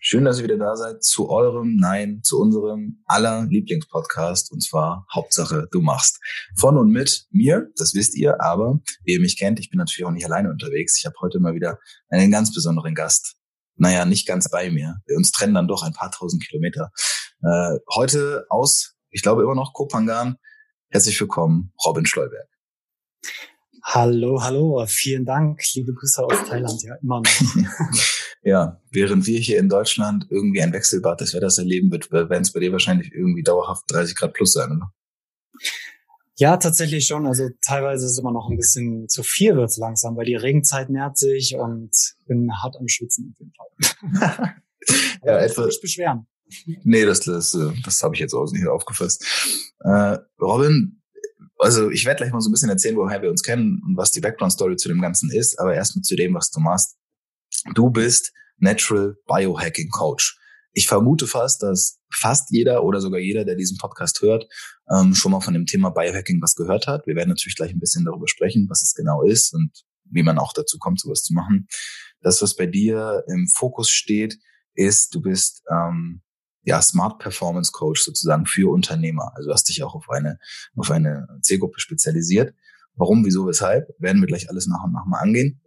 Schön, 0.00 0.24
dass 0.24 0.38
ihr 0.38 0.44
wieder 0.44 0.58
da 0.58 0.76
seid 0.76 1.02
zu 1.02 1.28
eurem, 1.28 1.74
nein, 1.74 2.20
zu 2.22 2.38
unserem 2.38 3.02
aller 3.06 3.46
Lieblingspodcast 3.46 4.52
und 4.52 4.60
zwar 4.60 5.04
Hauptsache 5.12 5.66
du 5.72 5.80
machst. 5.80 6.20
Von 6.56 6.78
und 6.78 6.90
mit 6.90 7.26
mir, 7.30 7.68
das 7.76 7.94
wisst 7.94 8.16
ihr, 8.16 8.40
aber 8.40 8.78
wie 9.02 9.14
ihr 9.14 9.20
mich 9.20 9.36
kennt, 9.36 9.58
ich 9.58 9.70
bin 9.70 9.78
natürlich 9.78 10.06
auch 10.06 10.12
nicht 10.12 10.24
alleine 10.24 10.50
unterwegs. 10.50 10.96
Ich 10.98 11.04
habe 11.04 11.16
heute 11.20 11.40
mal 11.40 11.54
wieder 11.54 11.80
einen 12.10 12.30
ganz 12.30 12.54
besonderen 12.54 12.94
Gast. 12.94 13.34
Naja, 13.74 14.04
nicht 14.04 14.28
ganz 14.28 14.48
bei 14.48 14.70
mir. 14.70 14.98
Wir 15.06 15.16
uns 15.16 15.32
trennen 15.32 15.54
dann 15.54 15.66
doch 15.66 15.82
ein 15.82 15.94
paar 15.94 16.12
tausend 16.12 16.46
Kilometer. 16.46 16.92
Äh, 17.42 17.78
heute 17.92 18.46
aus, 18.50 18.94
ich 19.10 19.22
glaube 19.22 19.42
immer 19.42 19.56
noch 19.56 19.72
Kopangan. 19.72 20.36
Herzlich 20.90 21.20
willkommen, 21.20 21.72
Robin 21.84 22.06
Schleuberg. 22.06 22.48
Hallo, 23.82 24.42
hallo, 24.42 24.84
vielen 24.86 25.24
Dank, 25.24 25.62
liebe 25.74 25.92
Grüße 25.94 26.24
aus 26.24 26.48
Thailand, 26.48 26.82
ja, 26.82 26.94
immer 26.96 27.20
noch. 27.20 27.30
ja, 28.42 28.80
während 28.90 29.26
wir 29.26 29.38
hier 29.38 29.58
in 29.58 29.68
Deutschland 29.68 30.26
irgendwie 30.30 30.62
ein 30.62 30.72
Wechselbad 30.72 31.20
des 31.20 31.34
Wetters 31.34 31.58
erleben, 31.58 31.90
wird, 31.90 32.10
werden 32.10 32.42
es 32.42 32.52
bei 32.52 32.60
dir 32.60 32.72
wahrscheinlich 32.72 33.12
irgendwie 33.12 33.42
dauerhaft 33.42 33.84
30 33.88 34.16
Grad 34.16 34.34
plus 34.34 34.52
sein, 34.52 34.72
oder? 34.72 34.92
Ja, 36.36 36.56
tatsächlich 36.56 37.06
schon. 37.06 37.26
Also 37.26 37.48
teilweise 37.60 38.06
ist 38.06 38.12
es 38.12 38.18
immer 38.18 38.32
noch 38.32 38.48
ein 38.48 38.56
bisschen 38.56 39.08
zu 39.08 39.22
viel 39.22 39.56
wird's 39.56 39.76
langsam, 39.76 40.16
weil 40.16 40.26
die 40.26 40.36
Regenzeit 40.36 40.88
nähert 40.88 41.18
sich 41.18 41.56
und 41.56 41.90
bin 42.26 42.50
hart 42.62 42.76
am 42.76 42.86
Schwitzen 42.86 43.34
auf 43.34 43.40
jeden 43.40 43.52
Fall. 43.54 44.54
ja, 45.24 45.38
etwa. 45.38 45.66
Nicht 45.66 45.82
beschweren. 45.82 46.26
Nee, 46.84 47.04
das, 47.04 47.20
das, 47.20 47.58
das 47.84 48.02
habe 48.02 48.14
ich 48.14 48.20
jetzt 48.20 48.34
auch 48.34 48.50
nicht 48.52 48.68
aufgefasst. 48.68 49.24
Äh, 49.80 50.18
Robin, 50.40 50.97
also 51.58 51.90
ich 51.90 52.04
werde 52.04 52.18
gleich 52.18 52.32
mal 52.32 52.40
so 52.40 52.48
ein 52.48 52.52
bisschen 52.52 52.70
erzählen, 52.70 52.96
woher 52.96 53.20
wir 53.20 53.30
uns 53.30 53.42
kennen 53.42 53.82
und 53.84 53.96
was 53.96 54.12
die 54.12 54.20
Background-Story 54.20 54.76
zu 54.76 54.88
dem 54.88 55.00
Ganzen 55.00 55.30
ist, 55.30 55.58
aber 55.58 55.74
erstmal 55.74 56.02
zu 56.02 56.16
dem, 56.16 56.34
was 56.34 56.50
du 56.50 56.60
machst. 56.60 56.96
Du 57.74 57.90
bist 57.90 58.32
Natural 58.58 59.16
Biohacking 59.26 59.90
Coach. 59.90 60.38
Ich 60.72 60.86
vermute 60.86 61.26
fast, 61.26 61.62
dass 61.62 61.98
fast 62.12 62.50
jeder 62.50 62.84
oder 62.84 63.00
sogar 63.00 63.18
jeder, 63.18 63.44
der 63.44 63.56
diesen 63.56 63.78
Podcast 63.78 64.20
hört, 64.22 64.46
ähm, 64.94 65.14
schon 65.14 65.32
mal 65.32 65.40
von 65.40 65.54
dem 65.54 65.66
Thema 65.66 65.90
Biohacking 65.90 66.40
was 66.40 66.54
gehört 66.54 66.86
hat. 66.86 67.06
Wir 67.06 67.16
werden 67.16 67.30
natürlich 67.30 67.56
gleich 67.56 67.72
ein 67.72 67.80
bisschen 67.80 68.04
darüber 68.04 68.28
sprechen, 68.28 68.66
was 68.68 68.82
es 68.82 68.94
genau 68.94 69.22
ist 69.22 69.52
und 69.52 69.70
wie 70.04 70.22
man 70.22 70.38
auch 70.38 70.52
dazu 70.52 70.78
kommt, 70.78 71.00
sowas 71.00 71.22
zu 71.22 71.34
machen. 71.34 71.66
Das, 72.20 72.40
was 72.42 72.56
bei 72.56 72.66
dir 72.66 73.24
im 73.28 73.48
Fokus 73.48 73.90
steht, 73.90 74.38
ist, 74.74 75.14
du 75.14 75.20
bist 75.20 75.62
ähm, 75.70 76.22
ja, 76.62 76.82
Smart 76.82 77.18
Performance 77.18 77.72
Coach 77.72 78.02
sozusagen 78.02 78.46
für 78.46 78.70
Unternehmer. 78.70 79.32
Also 79.34 79.52
hast 79.52 79.68
dich 79.68 79.82
auch 79.82 79.94
auf 79.94 80.10
eine, 80.10 80.38
auf 80.76 80.90
eine 80.90 81.26
Zielgruppe 81.42 81.80
spezialisiert. 81.80 82.54
Warum, 82.94 83.24
wieso, 83.24 83.46
weshalb, 83.46 83.88
werden 83.98 84.20
wir 84.20 84.26
gleich 84.26 84.50
alles 84.50 84.66
nach 84.66 84.84
und 84.84 84.92
nach 84.92 85.06
mal 85.06 85.20
angehen. 85.20 85.60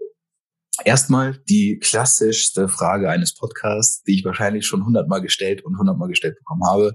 Erstmal 0.83 1.37
die 1.49 1.79
klassischste 1.79 2.67
Frage 2.67 3.09
eines 3.09 3.35
Podcasts, 3.35 4.03
die 4.03 4.15
ich 4.15 4.25
wahrscheinlich 4.25 4.65
schon 4.65 4.85
hundertmal 4.85 5.21
gestellt 5.21 5.63
und 5.63 5.77
hundertmal 5.77 6.09
gestellt 6.09 6.37
bekommen 6.37 6.65
habe. 6.65 6.93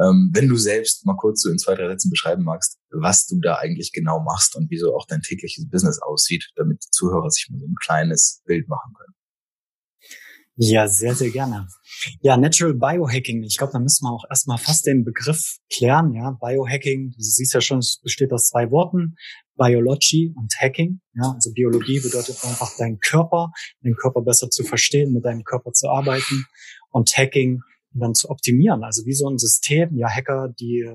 Ähm, 0.00 0.30
wenn 0.32 0.48
du 0.48 0.56
selbst 0.56 1.04
mal 1.04 1.16
kurz 1.16 1.42
so 1.42 1.50
in 1.50 1.58
zwei, 1.58 1.74
drei 1.74 1.88
Sätzen 1.88 2.10
beschreiben 2.10 2.44
magst, 2.44 2.78
was 2.90 3.26
du 3.26 3.38
da 3.40 3.56
eigentlich 3.56 3.92
genau 3.92 4.20
machst 4.20 4.56
und 4.56 4.70
wieso 4.70 4.96
auch 4.96 5.06
dein 5.06 5.20
tägliches 5.20 5.68
Business 5.68 6.00
aussieht, 6.00 6.50
damit 6.56 6.82
die 6.84 6.90
Zuhörer 6.90 7.30
sich 7.30 7.48
mal 7.50 7.60
so 7.60 7.66
ein 7.66 7.74
kleines 7.82 8.42
Bild 8.46 8.68
machen 8.68 8.94
können. 8.94 9.14
Ja, 10.56 10.86
sehr, 10.86 11.14
sehr 11.14 11.30
gerne. 11.30 11.66
Ja, 12.20 12.36
Natural 12.36 12.74
Biohacking. 12.74 13.42
Ich 13.42 13.56
glaube, 13.56 13.72
da 13.72 13.78
müssen 13.78 14.04
wir 14.04 14.12
auch 14.12 14.24
erstmal 14.28 14.58
fast 14.58 14.86
den 14.86 15.04
Begriff 15.04 15.56
klären. 15.72 16.12
Ja, 16.12 16.36
Biohacking, 16.40 17.10
du 17.10 17.22
siehst 17.22 17.54
ja 17.54 17.60
schon, 17.60 17.78
es 17.78 18.00
besteht 18.02 18.32
aus 18.32 18.48
zwei 18.48 18.70
Worten. 18.70 19.16
Biology 19.56 20.32
und 20.36 20.54
Hacking. 20.58 21.00
Ja, 21.14 21.32
also 21.34 21.52
Biologie 21.52 22.00
bedeutet 22.00 22.42
einfach 22.44 22.76
deinen 22.76 22.98
Körper, 22.98 23.52
den 23.82 23.94
Körper 23.94 24.22
besser 24.22 24.50
zu 24.50 24.64
verstehen, 24.64 25.12
mit 25.12 25.24
deinem 25.24 25.44
Körper 25.44 25.72
zu 25.72 25.88
arbeiten 25.88 26.46
und 26.90 27.10
Hacking 27.16 27.60
dann 27.94 28.14
zu 28.14 28.30
optimieren. 28.30 28.84
Also 28.84 29.04
wie 29.06 29.14
so 29.14 29.28
ein 29.28 29.38
System. 29.38 29.96
Ja, 29.96 30.08
Hacker, 30.08 30.52
die 30.58 30.86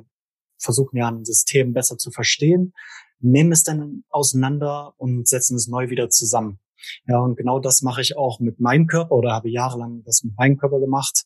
versuchen 0.60 0.98
ja 0.98 1.10
ein 1.10 1.26
System 1.26 1.74
besser 1.74 1.98
zu 1.98 2.12
verstehen, 2.12 2.74
nehmen 3.20 3.52
es 3.52 3.64
dann 3.64 4.04
auseinander 4.10 4.94
und 4.98 5.28
setzen 5.28 5.56
es 5.56 5.68
neu 5.68 5.90
wieder 5.90 6.10
zusammen. 6.10 6.60
Ja, 7.06 7.20
und 7.20 7.36
genau 7.38 7.60
das 7.60 7.82
mache 7.82 8.02
ich 8.02 8.18
auch 8.18 8.40
mit 8.40 8.60
meinem 8.60 8.88
Körper 8.88 9.12
oder 9.12 9.32
habe 9.32 9.50
jahrelang 9.50 10.04
das 10.04 10.24
mit 10.24 10.36
meinem 10.38 10.58
Körper 10.58 10.80
gemacht 10.80 11.24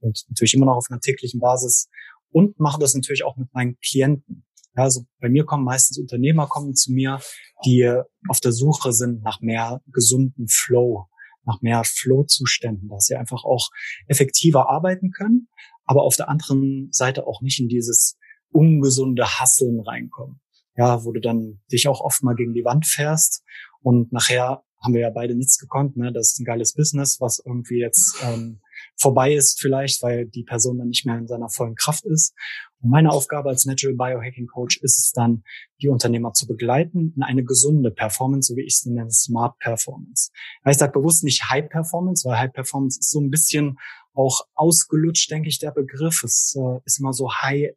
und 0.00 0.24
natürlich 0.28 0.54
immer 0.54 0.66
noch 0.66 0.76
auf 0.76 0.86
einer 0.90 1.00
täglichen 1.00 1.40
Basis 1.40 1.88
und 2.30 2.58
mache 2.58 2.80
das 2.80 2.94
natürlich 2.94 3.24
auch 3.24 3.36
mit 3.36 3.52
meinen 3.54 3.78
Klienten. 3.80 4.44
Ja, 4.76 4.82
also 4.84 5.04
bei 5.20 5.28
mir 5.28 5.44
kommen 5.44 5.64
meistens 5.64 5.98
Unternehmer 5.98 6.48
kommen 6.48 6.74
zu 6.74 6.92
mir, 6.92 7.20
die 7.64 7.88
auf 8.28 8.40
der 8.40 8.52
Suche 8.52 8.92
sind 8.92 9.22
nach 9.22 9.40
mehr 9.40 9.80
gesunden 9.86 10.48
Flow, 10.48 11.06
nach 11.44 11.60
mehr 11.62 11.82
Flow-Zuständen, 11.84 12.88
dass 12.88 13.06
sie 13.06 13.14
einfach 13.14 13.44
auch 13.44 13.68
effektiver 14.08 14.68
arbeiten 14.68 15.10
können, 15.12 15.48
aber 15.84 16.02
auf 16.02 16.16
der 16.16 16.28
anderen 16.28 16.88
Seite 16.90 17.26
auch 17.26 17.40
nicht 17.40 17.60
in 17.60 17.68
dieses 17.68 18.18
ungesunde 18.50 19.24
Hasseln 19.24 19.80
reinkommen. 19.80 20.40
Ja, 20.76 21.04
wo 21.04 21.12
du 21.12 21.20
dann 21.20 21.60
dich 21.70 21.86
auch 21.86 22.00
oft 22.00 22.24
mal 22.24 22.34
gegen 22.34 22.52
die 22.52 22.64
Wand 22.64 22.84
fährst 22.86 23.44
und 23.80 24.12
nachher 24.12 24.64
haben 24.84 24.94
wir 24.94 25.00
ja 25.00 25.10
beide 25.10 25.34
nichts 25.34 25.58
gekonnt. 25.58 25.96
Ne? 25.96 26.12
Das 26.12 26.32
ist 26.32 26.40
ein 26.40 26.44
geiles 26.44 26.74
Business, 26.74 27.20
was 27.20 27.42
irgendwie 27.44 27.80
jetzt 27.80 28.16
ähm, 28.22 28.60
vorbei 28.96 29.34
ist 29.34 29.60
vielleicht, 29.60 30.02
weil 30.02 30.26
die 30.26 30.44
Person 30.44 30.78
dann 30.78 30.88
nicht 30.88 31.06
mehr 31.06 31.16
in 31.16 31.26
seiner 31.26 31.48
vollen 31.48 31.74
Kraft 31.74 32.04
ist. 32.04 32.34
Und 32.80 32.90
meine 32.90 33.10
Aufgabe 33.10 33.48
als 33.48 33.64
Natural 33.64 33.96
Biohacking 33.96 34.46
Coach 34.46 34.78
ist 34.82 34.98
es 34.98 35.12
dann, 35.12 35.42
die 35.80 35.88
Unternehmer 35.88 36.32
zu 36.32 36.46
begleiten 36.46 37.14
in 37.16 37.22
eine 37.22 37.44
gesunde 37.44 37.90
Performance, 37.90 38.48
so 38.48 38.56
wie 38.56 38.62
ich 38.64 38.74
es 38.74 38.84
nenne, 38.84 39.10
Smart 39.10 39.58
Performance. 39.58 40.30
Ich 40.68 40.76
sage 40.76 40.92
bewusst 40.92 41.24
nicht 41.24 41.48
High 41.48 41.68
Performance, 41.68 42.28
weil 42.28 42.38
High 42.38 42.52
Performance 42.52 43.00
ist 43.00 43.10
so 43.10 43.20
ein 43.20 43.30
bisschen 43.30 43.78
auch 44.12 44.42
ausgelutscht, 44.54 45.30
denke 45.30 45.48
ich, 45.48 45.58
der 45.58 45.72
Begriff. 45.72 46.22
Es 46.22 46.54
äh, 46.56 46.80
ist 46.84 47.00
immer 47.00 47.12
so 47.12 47.32
High 47.32 47.70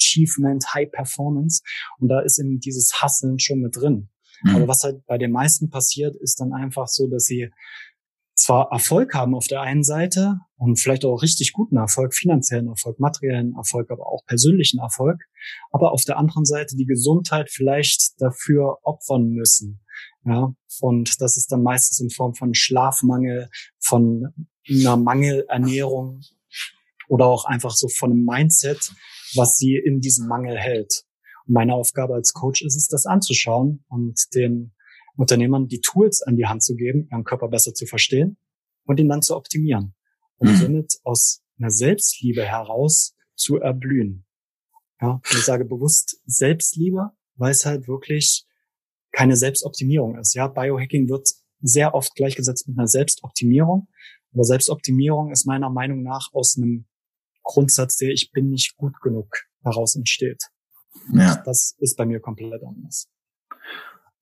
Achievement, 0.00 0.64
High 0.74 0.90
Performance. 0.90 1.62
Und 1.98 2.08
da 2.08 2.20
ist 2.20 2.38
eben 2.38 2.58
dieses 2.58 3.00
Hasseln 3.00 3.38
schon 3.38 3.60
mit 3.60 3.76
drin. 3.76 4.08
Mhm. 4.42 4.56
Aber 4.56 4.68
was 4.68 4.82
halt 4.82 5.04
bei 5.06 5.18
den 5.18 5.32
meisten 5.32 5.70
passiert, 5.70 6.16
ist 6.16 6.40
dann 6.40 6.52
einfach 6.52 6.88
so, 6.88 7.06
dass 7.08 7.24
sie 7.24 7.50
zwar 8.34 8.72
Erfolg 8.72 9.14
haben 9.14 9.34
auf 9.34 9.46
der 9.46 9.60
einen 9.60 9.84
Seite 9.84 10.40
und 10.56 10.80
vielleicht 10.80 11.04
auch 11.04 11.22
richtig 11.22 11.52
guten 11.52 11.76
Erfolg, 11.76 12.14
finanziellen 12.14 12.68
Erfolg, 12.68 12.98
materiellen 12.98 13.54
Erfolg, 13.56 13.90
aber 13.90 14.06
auch 14.06 14.24
persönlichen 14.26 14.80
Erfolg, 14.80 15.20
aber 15.70 15.92
auf 15.92 16.04
der 16.04 16.18
anderen 16.18 16.44
Seite 16.44 16.76
die 16.76 16.86
Gesundheit 16.86 17.50
vielleicht 17.50 18.20
dafür 18.20 18.78
opfern 18.82 19.28
müssen. 19.28 19.80
Ja, 20.24 20.52
und 20.80 21.20
das 21.20 21.36
ist 21.36 21.52
dann 21.52 21.62
meistens 21.62 22.00
in 22.00 22.10
Form 22.10 22.34
von 22.34 22.54
Schlafmangel, 22.54 23.48
von 23.78 24.32
einer 24.68 24.96
Mangelernährung 24.96 26.22
oder 27.08 27.26
auch 27.26 27.44
einfach 27.44 27.72
so 27.72 27.88
von 27.88 28.10
einem 28.10 28.24
Mindset, 28.24 28.92
was 29.34 29.58
sie 29.58 29.76
in 29.76 30.00
diesem 30.00 30.26
Mangel 30.26 30.56
hält. 30.58 31.04
Meine 31.46 31.74
Aufgabe 31.74 32.14
als 32.14 32.32
Coach 32.32 32.62
ist 32.62 32.76
es, 32.76 32.88
das 32.88 33.06
anzuschauen 33.06 33.84
und 33.88 34.34
den 34.34 34.72
Unternehmern 35.16 35.68
die 35.68 35.80
Tools 35.80 36.22
an 36.22 36.36
die 36.36 36.46
Hand 36.46 36.62
zu 36.62 36.74
geben, 36.74 37.08
ihren 37.10 37.24
Körper 37.24 37.48
besser 37.48 37.74
zu 37.74 37.86
verstehen 37.86 38.36
und 38.84 38.98
ihn 38.98 39.08
dann 39.08 39.22
zu 39.22 39.36
optimieren 39.36 39.94
und 40.38 40.50
mhm. 40.50 40.56
somit 40.56 40.94
aus 41.04 41.42
einer 41.58 41.70
Selbstliebe 41.70 42.44
heraus 42.44 43.14
zu 43.34 43.58
erblühen. 43.58 44.26
Ja, 45.00 45.20
ich 45.30 45.44
sage 45.44 45.64
bewusst 45.64 46.20
Selbstliebe, 46.24 47.10
weil 47.36 47.50
es 47.50 47.66
halt 47.66 47.88
wirklich 47.88 48.46
keine 49.12 49.36
Selbstoptimierung 49.36 50.18
ist. 50.18 50.34
Ja, 50.34 50.48
Biohacking 50.48 51.08
wird 51.08 51.28
sehr 51.60 51.94
oft 51.94 52.14
gleichgesetzt 52.14 52.68
mit 52.68 52.78
einer 52.78 52.88
Selbstoptimierung. 52.88 53.88
Aber 54.32 54.44
Selbstoptimierung 54.44 55.30
ist 55.30 55.46
meiner 55.46 55.70
Meinung 55.70 56.02
nach 56.02 56.30
aus 56.32 56.56
einem 56.56 56.86
Grundsatz, 57.42 57.96
der 57.96 58.10
ich 58.10 58.32
bin 58.32 58.50
nicht 58.50 58.76
gut 58.76 59.00
genug 59.00 59.44
heraus 59.62 59.94
entsteht. 59.94 60.50
Ja. 61.12 61.42
Das 61.44 61.74
ist 61.78 61.96
bei 61.96 62.06
mir 62.06 62.20
komplett 62.20 62.62
anders. 62.62 63.08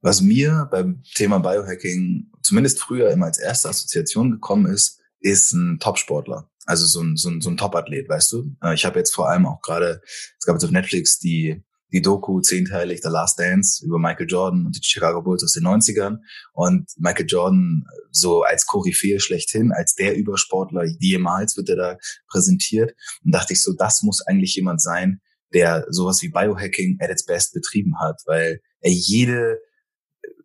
Was 0.01 0.21
mir 0.21 0.69
beim 0.71 1.03
Thema 1.15 1.39
Biohacking 1.39 2.31
zumindest 2.43 2.81
früher 2.81 3.11
immer 3.11 3.27
als 3.27 3.39
erste 3.39 3.69
Assoziation 3.69 4.33
gekommen 4.33 4.67
ist, 4.67 5.01
ist 5.21 5.53
ein 5.53 5.79
Topsportler. 5.79 6.51
Also 6.67 6.87
so 6.87 7.01
ein, 7.03 7.17
so 7.17 7.31
ein, 7.31 7.41
so 7.41 7.51
ein 7.51 7.57
Top-Athlet, 7.57 8.09
weißt 8.09 8.33
du? 8.33 8.57
Äh, 8.63 8.75
ich 8.75 8.85
habe 8.85 8.99
jetzt 8.99 9.15
vor 9.15 9.29
allem 9.29 9.47
auch 9.47 9.61
gerade, 9.63 10.01
es 10.39 10.45
gab 10.45 10.55
jetzt 10.55 10.65
auf 10.65 10.71
Netflix 10.71 11.19
die 11.19 11.65
die 11.93 12.03
Doku 12.03 12.41
zehnteilig 12.41 13.01
The 13.03 13.09
Last 13.09 13.39
Dance 13.39 13.85
über 13.85 13.99
Michael 13.99 14.27
Jordan 14.27 14.67
und 14.67 14.77
die 14.77 14.83
Chicago 14.83 15.23
Bulls 15.23 15.45
aus 15.45 15.53
den 15.53 15.65
90ern 15.65 16.19
und 16.53 16.91
Michael 16.97 17.27
Jordan 17.27 17.85
so 18.11 18.43
als 18.43 18.67
Koryphäe 18.67 19.21
schlechthin, 19.21 19.73
als 19.73 19.95
der 19.95 20.17
Übersportler 20.17 20.85
jemals 20.99 21.57
wird 21.57 21.69
er 21.69 21.77
da 21.77 21.99
präsentiert 22.29 22.95
und 23.25 23.33
dachte 23.33 23.53
ich 23.53 23.63
so, 23.63 23.75
das 23.75 24.03
muss 24.03 24.23
eigentlich 24.27 24.55
jemand 24.55 24.81
sein, 24.81 25.21
der 25.53 25.87
sowas 25.91 26.23
wie 26.23 26.29
Biohacking 26.29 26.99
at 27.01 27.11
its 27.11 27.25
best 27.25 27.53
betrieben 27.53 27.95
hat, 28.01 28.21
weil 28.27 28.61
er 28.81 28.91
jede 28.91 29.59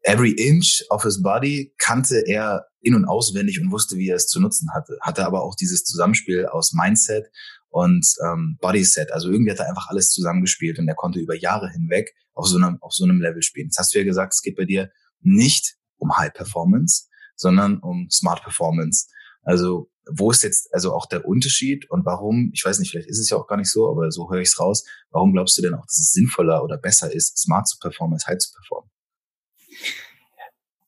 every 0.03 0.31
inch 0.31 0.83
of 0.89 1.03
his 1.03 1.21
body 1.21 1.73
kannte 1.77 2.23
er 2.25 2.65
in- 2.81 2.95
und 2.95 3.05
auswendig 3.05 3.59
und 3.61 3.71
wusste, 3.71 3.97
wie 3.97 4.09
er 4.09 4.15
es 4.15 4.27
zu 4.27 4.39
nutzen 4.39 4.69
hatte. 4.73 4.97
Hatte 5.01 5.25
aber 5.25 5.43
auch 5.43 5.55
dieses 5.55 5.83
Zusammenspiel 5.83 6.45
aus 6.45 6.73
Mindset 6.73 7.25
und 7.69 8.05
ähm, 8.25 8.57
Bodyset. 8.61 9.11
Also 9.11 9.29
irgendwie 9.29 9.51
hat 9.51 9.59
er 9.59 9.67
einfach 9.67 9.87
alles 9.89 10.09
zusammengespielt 10.09 10.79
und 10.79 10.87
er 10.87 10.95
konnte 10.95 11.19
über 11.19 11.35
Jahre 11.35 11.69
hinweg 11.69 12.13
auf 12.33 12.47
so 12.47 12.57
einem, 12.57 12.77
auf 12.81 12.93
so 12.93 13.03
einem 13.03 13.21
Level 13.21 13.41
spielen. 13.41 13.67
Jetzt 13.67 13.77
hast 13.77 13.93
du 13.93 13.99
ja 13.99 14.05
gesagt, 14.05 14.33
es 14.33 14.41
geht 14.41 14.55
bei 14.55 14.65
dir 14.65 14.89
nicht 15.21 15.75
um 15.97 16.15
High 16.17 16.33
Performance, 16.33 17.07
sondern 17.35 17.79
um 17.79 18.09
Smart 18.09 18.43
Performance. 18.43 19.07
Also 19.43 19.89
wo 20.11 20.31
ist 20.31 20.43
jetzt 20.43 20.73
also 20.73 20.93
auch 20.93 21.05
der 21.05 21.25
Unterschied 21.25 21.89
und 21.89 22.05
warum, 22.05 22.51
ich 22.53 22.63
weiß 22.63 22.79
nicht, 22.79 22.91
vielleicht 22.91 23.09
ist 23.09 23.19
es 23.19 23.29
ja 23.29 23.37
auch 23.37 23.47
gar 23.47 23.57
nicht 23.57 23.71
so, 23.71 23.89
aber 23.89 24.11
so 24.11 24.29
höre 24.29 24.41
ich 24.41 24.49
es 24.49 24.59
raus, 24.59 24.85
warum 25.11 25.33
glaubst 25.33 25.57
du 25.57 25.61
denn 25.61 25.73
auch, 25.73 25.85
dass 25.85 25.99
es 25.99 26.11
sinnvoller 26.11 26.63
oder 26.63 26.77
besser 26.77 27.11
ist, 27.11 27.37
smart 27.37 27.67
zu 27.67 27.77
performen 27.79 28.13
als 28.13 28.27
high 28.27 28.37
zu 28.37 28.51
performen? 28.53 28.89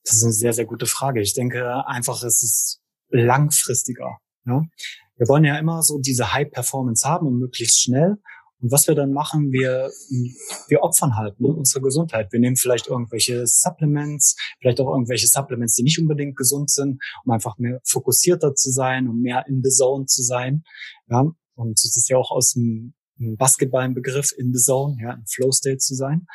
Das 0.04 0.16
ist 0.16 0.24
eine 0.24 0.32
sehr, 0.32 0.52
sehr 0.52 0.64
gute 0.64 0.86
Frage. 0.86 1.20
Ich 1.20 1.34
denke 1.34 1.86
einfach, 1.86 2.22
es 2.22 2.42
ist 2.42 2.80
langfristiger. 3.08 4.18
Ja? 4.46 4.62
Wir 5.16 5.28
wollen 5.28 5.44
ja 5.44 5.58
immer 5.58 5.82
so 5.82 5.98
diese 5.98 6.32
High-Performance 6.32 7.06
haben 7.06 7.26
und 7.26 7.38
möglichst 7.38 7.82
schnell. 7.82 8.16
Und 8.60 8.70
was 8.70 8.86
wir 8.86 8.94
dann 8.94 9.12
machen, 9.12 9.52
wir, 9.52 9.90
wir 10.68 10.82
opfern 10.82 11.16
halt 11.16 11.40
ne, 11.40 11.48
unsere 11.48 11.82
Gesundheit. 11.82 12.32
Wir 12.32 12.40
nehmen 12.40 12.56
vielleicht 12.56 12.88
irgendwelche 12.88 13.46
Supplements, 13.46 14.36
vielleicht 14.60 14.80
auch 14.80 14.92
irgendwelche 14.92 15.26
Supplements, 15.26 15.74
die 15.74 15.82
nicht 15.82 15.98
unbedingt 15.98 16.36
gesund 16.36 16.70
sind, 16.70 17.02
um 17.24 17.32
einfach 17.32 17.58
mehr 17.58 17.80
fokussierter 17.84 18.54
zu 18.54 18.70
sein, 18.70 19.08
um 19.08 19.20
mehr 19.20 19.46
in 19.48 19.62
the 19.62 19.70
zone 19.70 20.06
zu 20.06 20.22
sein. 20.22 20.62
Ja, 21.08 21.30
und 21.54 21.82
das 21.82 21.96
ist 21.96 22.08
ja 22.08 22.16
auch 22.16 22.30
aus 22.30 22.52
dem 22.52 22.94
Basketball 23.16 23.82
ein 23.82 23.94
Begriff, 23.94 24.32
in 24.36 24.52
the 24.52 24.60
zone, 24.60 24.96
ja, 25.00 25.12
im 25.14 25.26
Flow 25.26 25.52
State 25.52 25.78
zu 25.78 25.94
sein. 25.94 26.26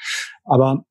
Aber 0.43 0.85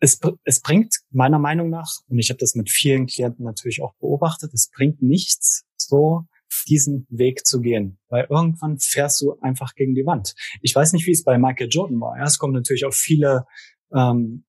es, 0.00 0.18
es 0.44 0.60
bringt 0.60 0.96
meiner 1.10 1.38
Meinung 1.38 1.70
nach, 1.70 1.90
und 2.08 2.18
ich 2.18 2.28
habe 2.28 2.38
das 2.38 2.54
mit 2.54 2.70
vielen 2.70 3.06
Klienten 3.06 3.44
natürlich 3.44 3.82
auch 3.82 3.94
beobachtet, 3.94 4.52
es 4.52 4.70
bringt 4.70 5.02
nichts, 5.02 5.64
so 5.76 6.24
diesen 6.68 7.06
Weg 7.10 7.46
zu 7.46 7.60
gehen, 7.60 7.98
weil 8.08 8.26
irgendwann 8.30 8.78
fährst 8.78 9.20
du 9.20 9.38
einfach 9.40 9.74
gegen 9.74 9.94
die 9.94 10.06
Wand. 10.06 10.34
Ich 10.62 10.74
weiß 10.74 10.92
nicht, 10.92 11.06
wie 11.06 11.12
es 11.12 11.24
bei 11.24 11.38
Michael 11.38 11.68
Jordan 11.70 12.00
war. 12.00 12.16
Ja, 12.18 12.24
es 12.24 12.38
kommt 12.38 12.54
natürlich 12.54 12.84
auf 12.84 12.94
viele, 12.94 13.46
ähm, 13.94 14.44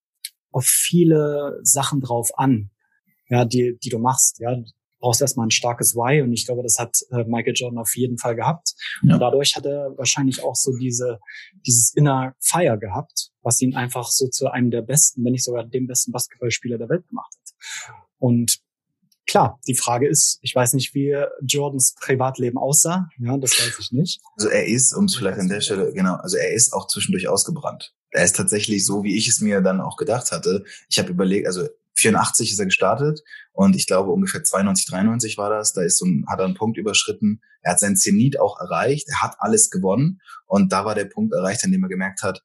auf 0.52 0.66
viele 0.66 1.60
Sachen 1.64 2.02
drauf 2.02 2.32
an, 2.38 2.72
ja, 3.30 3.46
die, 3.46 3.78
die 3.84 3.90
du 3.90 4.00
machst. 4.00 4.40
Ja, 4.40 4.56
du 4.56 4.66
brauchst 5.00 5.22
erstmal 5.22 5.48
ein 5.48 5.52
starkes 5.52 5.96
Why 5.96 6.22
und 6.22 6.34
ich 6.34 6.46
glaube, 6.46 6.64
das 6.64 6.80
hat 6.80 6.98
äh, 7.12 7.24
Michael 7.26 7.54
Jordan 7.56 7.78
auf 7.78 7.96
jeden 7.96 8.18
Fall 8.18 8.36
gehabt. 8.36 8.74
Ja. 9.04 9.14
Und 9.14 9.20
dadurch 9.20 9.56
hat 9.56 9.66
er 9.66 9.96
wahrscheinlich 9.98 10.44
auch 10.44 10.56
so 10.56 10.76
diese, 10.78 11.20
dieses 11.66 11.94
Inner 11.94 12.36
Fire 12.40 12.80
gehabt, 12.80 13.30
was 13.42 13.62
ihn 13.62 13.76
einfach 13.76 14.08
so 14.10 14.28
zu 14.28 14.52
einem 14.52 14.72
der 14.72 14.82
besten, 14.82 15.24
wenn 15.24 15.34
nicht 15.34 15.44
sogar 15.44 15.64
dem 15.64 15.88
besten 15.88 16.12
Basketballspieler 16.12 16.78
der 16.78 16.90
Welt 16.90 17.08
gemacht 17.08 17.34
hat. 17.38 17.96
Und 18.18 18.65
Klar, 19.28 19.60
die 19.68 19.76
Frage 19.76 20.08
ist, 20.08 20.38
ich 20.42 20.54
weiß 20.54 20.74
nicht, 20.74 20.94
wie 20.94 21.16
Jordans 21.42 21.96
Privatleben 22.00 22.58
aussah. 22.58 23.10
Ja, 23.18 23.38
das 23.38 23.52
weiß 23.52 23.80
ich 23.80 23.92
nicht. 23.92 24.22
Also 24.38 24.50
er 24.50 24.68
ist, 24.68 24.94
um 24.94 25.06
es 25.06 25.16
vielleicht 25.16 25.40
an 25.40 25.50
der 25.50 25.62
Stelle, 25.62 25.92
genau, 25.94 26.16
also 26.16 26.38
er 26.38 26.54
ist 26.54 26.74
auch 26.74 26.88
zwischendurch 26.88 27.28
ausgebrannt. 27.28 27.94
Er 28.12 28.24
ist 28.24 28.36
tatsächlich 28.36 28.86
so, 28.86 29.04
wie 29.04 29.18
ich 29.18 29.28
es 29.28 29.42
mir 29.42 29.62
dann 29.62 29.82
auch 29.82 29.98
gedacht 29.98 30.32
hatte. 30.32 30.64
Ich 30.90 31.00
habe 31.00 31.10
überlegt, 31.10 31.48
also 31.48 31.68
84 31.96 32.52
ist 32.52 32.60
er 32.60 32.66
gestartet 32.66 33.22
und 33.54 33.76
ich 33.76 33.88
glaube 33.88 34.12
ungefähr 34.12 34.44
92, 34.44 34.86
93 34.88 35.38
war 35.38 35.50
das. 35.50 35.74
Da 35.74 35.82
ist 35.82 35.98
so 35.98 36.06
ein, 36.06 36.26
hat 36.28 36.40
er 36.40 36.46
einen 36.46 36.56
Punkt 36.56 36.78
überschritten. 36.78 37.42
Er 37.62 37.72
hat 37.72 37.80
sein 37.80 37.96
Zenit 37.96 38.40
auch 38.40 38.60
erreicht. 38.60 39.08
Er 39.10 39.22
hat 39.22 39.36
alles 39.40 39.70
gewonnen 39.70 40.22
und 40.46 40.72
da 40.72 40.86
war 40.86 40.94
der 40.94 41.06
Punkt 41.06 41.34
erreicht, 41.34 41.64
an 41.64 41.72
dem 41.72 41.84
er 41.84 41.90
gemerkt 41.90 42.22
hat, 42.22 42.44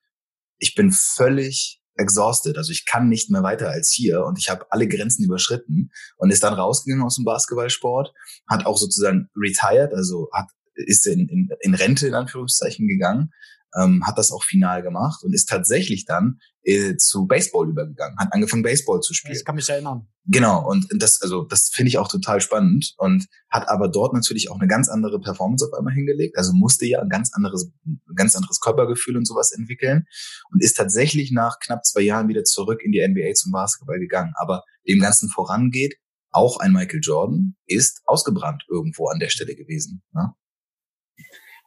ich 0.59 0.75
bin 0.75 0.93
völlig 0.93 1.80
exhausted. 2.01 2.57
Also 2.57 2.73
ich 2.73 2.87
kann 2.87 3.09
nicht 3.09 3.31
mehr 3.31 3.43
weiter 3.43 3.71
als 3.71 3.91
hier 3.91 4.25
und 4.25 4.39
ich 4.39 4.49
habe 4.49 4.67
alle 4.71 4.89
Grenzen 4.89 5.25
überschritten 5.25 5.91
und 6.17 6.31
ist 6.31 6.43
dann 6.43 6.55
rausgegangen 6.55 7.05
aus 7.05 7.17
dem 7.17 7.25
Basketballsport, 7.25 8.13
hat 8.49 8.67
auch 8.67 8.79
sozusagen 8.79 9.29
retired, 9.37 9.95
also 9.95 10.29
hat 10.33 10.47
ist 10.75 11.07
in, 11.07 11.29
in, 11.29 11.49
in 11.61 11.75
Rente 11.75 12.07
in 12.07 12.15
Anführungszeichen 12.15 12.89
gegangen 12.89 13.33
ähm, 13.79 14.05
hat 14.07 14.19
das 14.19 14.33
auch 14.33 14.45
final 14.45 14.83
gemacht 14.83 15.23
und 15.23 15.35
ist 15.35 15.49
tatsächlich 15.49 16.05
dann 16.05 16.41
äh, 16.63 16.97
zu 16.97 17.27
Baseball 17.27 17.69
übergegangen, 17.69 18.19
hat 18.19 18.33
angefangen 18.33 18.63
Baseball 18.63 19.01
zu 19.01 19.15
spielen. 19.15 19.37
Ich 19.37 19.45
kann 19.45 19.55
mich 19.55 19.69
erinnern. 19.69 20.09
Genau 20.27 20.69
und 20.69 20.87
das 20.99 21.23
also 21.23 21.45
das 21.45 21.71
finde 21.73 21.89
ich 21.89 21.99
auch 21.99 22.09
total 22.09 22.41
spannend 22.41 22.95
und 22.99 23.27
hat 23.49 23.69
aber 23.69 23.89
dort 23.89 24.13
natürlich 24.13 24.51
auch 24.51 24.59
eine 24.59 24.69
ganz 24.69 24.89
andere 24.89 25.21
Performance 25.21 25.67
auf 25.67 25.73
einmal 25.77 25.95
hingelegt, 25.95 26.37
also 26.37 26.53
musste 26.53 26.87
ja 26.87 27.01
ein 27.01 27.09
ganz 27.09 27.33
anderes 27.33 27.73
ein 27.87 28.01
ganz 28.15 28.37
anderes 28.37 28.61
Körpergefühl 28.61 29.17
und 29.17 29.27
sowas 29.27 29.53
entwickeln 29.53 30.05
und 30.53 30.63
ist 30.63 30.77
tatsächlich 30.77 31.33
nach 31.33 31.59
knapp 31.61 31.85
zwei 31.85 32.03
Jahren 32.03 32.29
wieder 32.29 32.45
zurück 32.45 32.83
in 32.83 32.93
die 32.93 33.07
NBA 33.07 33.35
zum 33.35 33.53
Basketball 33.53 33.99
gegangen, 33.99 34.33
aber 34.37 34.65
dem 34.87 35.01
ganzen 35.01 35.29
vorangeht 35.31 35.97
auch 36.33 36.59
ein 36.59 36.73
Michael 36.73 37.01
Jordan 37.03 37.57
ist 37.67 38.03
ausgebrannt 38.05 38.65
irgendwo 38.69 39.09
an 39.09 39.19
der 39.19 39.29
Stelle 39.29 39.55
gewesen. 39.57 40.03
Ne? 40.13 40.33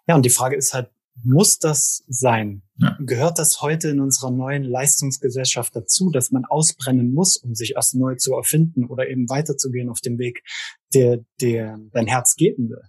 Ja, 0.07 0.15
und 0.15 0.23
die 0.23 0.29
Frage 0.29 0.55
ist 0.55 0.73
halt, 0.73 0.91
muss 1.21 1.59
das 1.59 2.03
sein? 2.07 2.63
Ja. 2.77 2.97
Gehört 2.99 3.39
das 3.39 3.61
heute 3.61 3.89
in 3.89 3.99
unserer 3.99 4.31
neuen 4.31 4.63
Leistungsgesellschaft 4.63 5.75
dazu, 5.75 6.09
dass 6.09 6.31
man 6.31 6.45
ausbrennen 6.45 7.13
muss, 7.13 7.37
um 7.37 7.53
sich 7.53 7.73
erst 7.75 7.95
neu 7.95 8.15
zu 8.15 8.33
erfinden 8.33 8.85
oder 8.85 9.07
eben 9.07 9.29
weiterzugehen 9.29 9.89
auf 9.89 9.99
dem 10.01 10.17
Weg, 10.17 10.43
der, 10.93 11.23
der 11.41 11.79
dein 11.91 12.07
Herz 12.07 12.35
geben 12.35 12.69
will? 12.69 12.81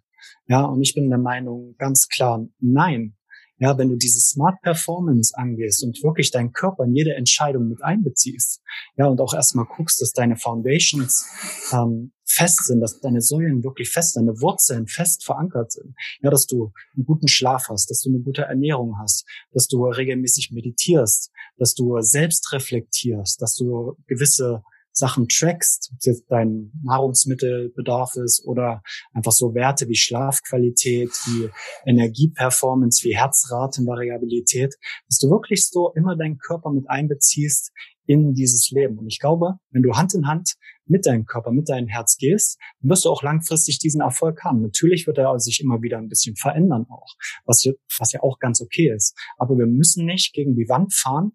Ja, 0.46 0.62
und 0.62 0.82
ich 0.82 0.94
bin 0.94 1.08
der 1.08 1.18
Meinung 1.18 1.74
ganz 1.78 2.08
klar, 2.08 2.46
nein. 2.60 3.16
Ja, 3.64 3.78
wenn 3.78 3.88
du 3.88 3.96
diese 3.96 4.20
Smart 4.20 4.60
Performance 4.60 5.32
angehst 5.34 5.82
und 5.84 6.02
wirklich 6.02 6.30
deinen 6.30 6.52
Körper 6.52 6.84
in 6.84 6.94
jede 6.94 7.14
Entscheidung 7.14 7.66
mit 7.66 7.82
einbeziehst, 7.82 8.60
ja, 8.98 9.06
und 9.06 9.18
auch 9.22 9.32
erstmal 9.32 9.64
guckst, 9.64 10.02
dass 10.02 10.12
deine 10.12 10.36
Foundations 10.36 11.26
ähm, 11.72 12.12
fest 12.26 12.66
sind, 12.66 12.82
dass 12.82 13.00
deine 13.00 13.22
Säulen 13.22 13.64
wirklich 13.64 13.88
fest, 13.88 14.16
deine 14.16 14.38
Wurzeln 14.42 14.86
fest 14.86 15.24
verankert 15.24 15.72
sind, 15.72 15.94
ja, 16.20 16.28
dass 16.28 16.44
du 16.44 16.72
einen 16.94 17.06
guten 17.06 17.26
Schlaf 17.26 17.70
hast, 17.70 17.88
dass 17.88 18.02
du 18.02 18.10
eine 18.10 18.20
gute 18.20 18.42
Ernährung 18.42 18.98
hast, 18.98 19.24
dass 19.54 19.66
du 19.66 19.86
regelmäßig 19.86 20.50
meditierst, 20.50 21.30
dass 21.56 21.72
du 21.72 21.98
selbst 22.02 22.52
reflektierst, 22.52 23.40
dass 23.40 23.54
du 23.54 23.96
gewisse 24.06 24.62
Sachen 24.94 25.28
trackst, 25.28 25.90
ob 25.92 25.98
es 25.98 26.06
jetzt 26.06 26.24
dein 26.28 26.70
Nahrungsmittelbedarf 26.84 28.14
ist 28.16 28.46
oder 28.46 28.82
einfach 29.12 29.32
so 29.32 29.54
Werte 29.54 29.88
wie 29.88 29.96
Schlafqualität, 29.96 31.10
wie 31.26 31.50
Energieperformance, 31.84 33.04
wie 33.04 33.16
Herzratenvariabilität, 33.16 34.74
dass 35.08 35.18
du 35.18 35.28
wirklich 35.30 35.68
so 35.68 35.92
immer 35.94 36.16
deinen 36.16 36.38
Körper 36.38 36.70
mit 36.70 36.88
einbeziehst 36.88 37.72
in 38.06 38.34
dieses 38.34 38.70
Leben. 38.70 38.98
Und 38.98 39.08
ich 39.08 39.18
glaube, 39.18 39.54
wenn 39.70 39.82
du 39.82 39.94
Hand 39.94 40.14
in 40.14 40.26
Hand 40.26 40.54
mit 40.86 41.06
deinem 41.06 41.24
Körper, 41.24 41.50
mit 41.50 41.68
deinem 41.68 41.88
Herz 41.88 42.16
gehst, 42.16 42.58
dann 42.80 42.90
wirst 42.90 43.04
du 43.04 43.10
auch 43.10 43.22
langfristig 43.22 43.78
diesen 43.78 44.00
Erfolg 44.00 44.44
haben. 44.44 44.60
Natürlich 44.60 45.06
wird 45.06 45.18
er 45.18 45.38
sich 45.40 45.60
immer 45.60 45.82
wieder 45.82 45.98
ein 45.98 46.08
bisschen 46.08 46.36
verändern 46.36 46.86
auch, 46.88 47.14
was, 47.46 47.64
was 47.98 48.12
ja 48.12 48.22
auch 48.22 48.38
ganz 48.38 48.60
okay 48.60 48.92
ist. 48.94 49.16
Aber 49.38 49.56
wir 49.56 49.66
müssen 49.66 50.04
nicht 50.04 50.34
gegen 50.34 50.54
die 50.54 50.68
Wand 50.68 50.94
fahren, 50.94 51.32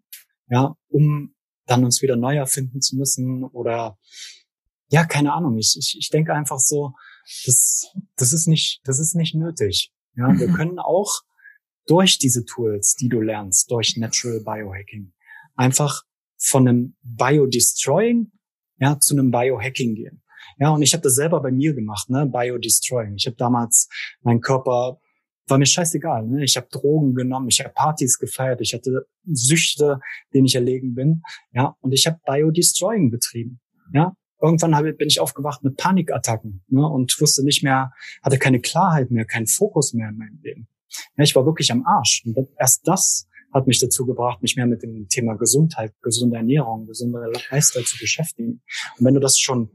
ja, 0.49 0.75
um 0.89 1.33
dann 1.69 1.85
uns 1.85 2.01
wieder 2.01 2.15
neu 2.15 2.35
erfinden 2.35 2.81
zu 2.81 2.95
müssen 2.95 3.43
oder 3.43 3.97
ja, 4.89 5.05
keine 5.05 5.33
Ahnung. 5.33 5.57
Ich, 5.57 5.75
ich, 5.77 5.97
ich 5.99 6.09
denke 6.09 6.33
einfach 6.33 6.57
so, 6.57 6.93
das, 7.45 7.87
das 8.15 8.33
ist 8.33 8.47
nicht, 8.47 8.81
das 8.83 8.99
ist 8.99 9.15
nicht 9.15 9.35
nötig. 9.35 9.93
Ja, 10.15 10.29
mhm. 10.29 10.39
wir 10.39 10.47
können 10.51 10.79
auch 10.79 11.21
durch 11.85 12.17
diese 12.17 12.43
Tools, 12.45 12.95
die 12.95 13.09
du 13.09 13.21
lernst, 13.21 13.69
durch 13.71 13.97
Natural 13.97 14.41
Biohacking, 14.41 15.13
einfach 15.55 16.03
von 16.37 16.67
einem 16.67 16.95
Bio-Destroying 17.03 18.31
ja, 18.79 18.99
zu 18.99 19.15
einem 19.15 19.29
Biohacking 19.29 19.95
gehen. 19.95 20.23
Ja, 20.57 20.69
und 20.69 20.81
ich 20.81 20.93
habe 20.93 21.03
das 21.03 21.15
selber 21.15 21.41
bei 21.41 21.51
mir 21.51 21.73
gemacht, 21.73 22.09
ne, 22.09 22.25
Bio-Destroying. 22.25 23.15
Ich 23.15 23.27
habe 23.27 23.35
damals 23.37 23.89
meinen 24.21 24.41
Körper 24.41 24.99
war 25.49 25.57
mir 25.57 25.65
scheißegal. 25.65 26.27
Ne? 26.27 26.43
Ich 26.43 26.57
habe 26.57 26.67
Drogen 26.71 27.15
genommen, 27.15 27.47
ich 27.49 27.59
habe 27.59 27.71
Partys 27.73 28.19
gefeiert, 28.19 28.61
ich 28.61 28.73
hatte 28.73 29.07
Süchte, 29.25 29.99
denen 30.33 30.45
ich 30.45 30.55
erlegen 30.55 30.95
bin. 30.95 31.21
Ja, 31.51 31.75
und 31.81 31.91
ich 31.93 32.07
habe 32.07 32.19
Bio-Destroying 32.25 33.11
betrieben. 33.11 33.59
Ja, 33.93 34.13
irgendwann 34.41 34.75
hab, 34.75 34.83
bin 34.83 35.07
ich 35.07 35.19
aufgewacht 35.19 35.63
mit 35.63 35.77
Panikattacken 35.77 36.63
ne? 36.67 36.87
und 36.87 37.19
wusste 37.19 37.43
nicht 37.43 37.63
mehr, 37.63 37.91
hatte 38.23 38.37
keine 38.37 38.59
Klarheit 38.59 39.11
mehr, 39.11 39.25
keinen 39.25 39.47
Fokus 39.47 39.93
mehr 39.93 40.09
in 40.09 40.17
meinem 40.17 40.39
Leben. 40.41 40.67
Ja, 41.17 41.23
ich 41.23 41.35
war 41.35 41.45
wirklich 41.45 41.71
am 41.71 41.85
Arsch. 41.85 42.23
Und 42.25 42.37
erst 42.57 42.87
das 42.87 43.27
hat 43.53 43.67
mich 43.67 43.79
dazu 43.79 44.05
gebracht, 44.05 44.41
mich 44.41 44.55
mehr 44.55 44.67
mit 44.67 44.83
dem 44.83 45.07
Thema 45.07 45.35
Gesundheit, 45.35 45.93
gesunde 46.01 46.37
Ernährung, 46.37 46.85
gesunde 46.85 47.31
Lifestyle 47.49 47.85
zu 47.85 47.97
beschäftigen. 47.97 48.61
Und 48.97 49.05
wenn 49.05 49.13
du 49.13 49.19
das 49.19 49.39
schon 49.39 49.71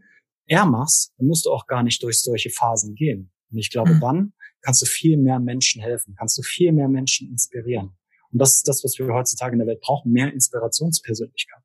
eher 0.47 0.67
machst, 0.67 1.13
dann 1.19 1.27
musst 1.27 1.47
du 1.47 1.51
auch 1.51 1.67
gar 1.67 1.83
nicht 1.83 2.03
durch 2.03 2.21
solche 2.21 2.51
Phasen 2.51 2.95
gehen. 2.95 3.33
Und 3.51 3.59
ich 3.59 3.71
glaube, 3.71 3.95
mhm. 3.95 4.01
dann 4.01 4.33
kannst 4.65 4.83
du 4.83 4.87
viel 4.87 5.17
mehr 5.17 5.39
Menschen 5.39 5.83
helfen, 5.83 6.15
kannst 6.19 6.39
du 6.39 6.43
viel 6.43 6.73
mehr 6.73 6.89
Menschen 6.89 7.31
inspirieren. 7.31 7.97
Und 8.33 8.39
das 8.41 8.57
ist 8.57 8.67
das, 8.67 8.83
was 8.83 8.99
wir 8.99 9.07
heutzutage 9.15 9.53
in 9.53 9.59
der 9.59 9.69
Welt 9.69 9.81
brauchen, 9.81 10.11
mehr 10.11 10.33
Inspirationspersönlichkeit. 10.33 11.63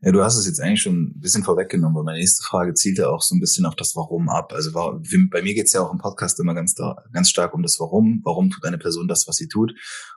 Ja, 0.00 0.10
du 0.10 0.22
hast 0.22 0.36
es 0.36 0.46
jetzt 0.46 0.60
eigentlich 0.60 0.82
schon 0.82 1.02
ein 1.04 1.20
bisschen 1.20 1.44
vorweggenommen, 1.44 1.96
weil 1.96 2.04
meine 2.04 2.18
nächste 2.18 2.42
Frage 2.42 2.74
zielt 2.74 2.98
ja 2.98 3.08
auch 3.08 3.22
so 3.22 3.34
ein 3.34 3.40
bisschen 3.40 3.64
auf 3.64 3.76
das 3.76 3.94
Warum 3.94 4.28
ab. 4.28 4.52
Also 4.52 4.72
bei 4.72 5.42
mir 5.42 5.54
geht 5.54 5.66
es 5.66 5.72
ja 5.72 5.82
auch 5.82 5.92
im 5.92 5.98
Podcast 5.98 6.38
immer 6.40 6.54
ganz, 6.54 6.74
ganz 7.12 7.30
stark 7.30 7.54
um 7.54 7.62
das 7.62 7.78
Warum. 7.78 8.20
Warum 8.24 8.50
tut 8.50 8.64
eine 8.64 8.78
Person 8.78 9.06
das, 9.06 9.28
was 9.28 9.36
sie 9.36 9.46
tut? 9.46 9.72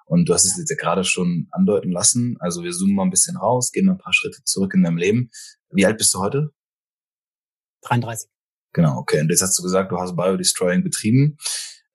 Und 0.06 0.28
du 0.28 0.34
hast 0.34 0.46
es 0.46 0.58
jetzt 0.58 0.70
ja 0.70 0.76
gerade 0.76 1.04
schon 1.04 1.48
andeuten 1.52 1.92
lassen. 1.92 2.38
Also 2.40 2.64
wir 2.64 2.72
zoomen 2.72 2.96
mal 2.96 3.04
ein 3.04 3.12
bisschen 3.12 3.38
raus, 3.38 3.72
gehen 3.72 3.86
mal 3.86 3.94
ein 3.94 4.00
paar 4.00 4.14
Schritte 4.14 4.44
zurück 4.44 4.74
in 4.74 4.84
deinem 4.84 4.98
Leben. 4.98 5.30
Wie 5.70 5.86
alt 5.86 5.98
bist 5.98 6.14
du 6.14 6.20
heute? 6.20 6.50
33. 7.84 8.33
Genau, 8.74 8.98
okay. 8.98 9.22
Und 9.22 9.30
jetzt 9.30 9.42
hast 9.42 9.58
du 9.58 9.64
gesagt, 9.64 9.92
du 9.92 9.98
hast 9.98 10.16
Biodestroying 10.16 10.84
betrieben. 10.84 11.38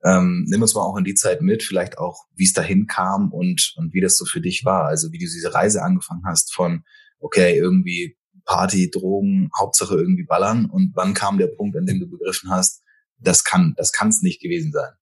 Ähm, 0.05 0.45
nimm 0.49 0.63
uns 0.63 0.75
mal 0.75 0.83
auch 0.83 0.97
in 0.97 1.05
die 1.05 1.15
Zeit 1.15 1.43
mit, 1.43 1.65
vielleicht 1.65 1.99
auch, 1.99 2.27
wie 2.37 2.45
es 2.45 2.53
dahin 2.53 2.87
kam 2.87 3.33
und, 3.33 3.75
und 3.77 3.93
wie 3.93 4.01
das 4.01 4.17
so 4.17 4.25
für 4.25 4.41
dich 4.41 4.65
war. 4.65 4.87
Also 4.87 5.11
wie 5.11 5.19
du 5.19 5.25
diese 5.25 5.53
Reise 5.53 5.83
angefangen 5.83 6.23
hast 6.25 6.55
von, 6.55 6.85
okay, 7.19 7.59
irgendwie 7.59 8.17
Party, 8.45 8.91
Drogen, 8.91 9.51
Hauptsache 9.59 9.97
irgendwie 9.97 10.25
ballern. 10.25 10.67
Und 10.67 10.93
wann 10.95 11.15
kam 11.15 11.37
der 11.37 11.49
Punkt, 11.49 11.77
an 11.77 11.85
dem 11.85 11.99
du 11.99 12.09
begriffen 12.09 12.51
hast, 12.51 12.83
das 13.19 13.43
kann, 13.43 13.75
das 13.77 13.93
kann 13.93 14.09
es 14.09 14.23
nicht 14.23 14.41
gewesen 14.41 14.71
sein? 14.71 14.93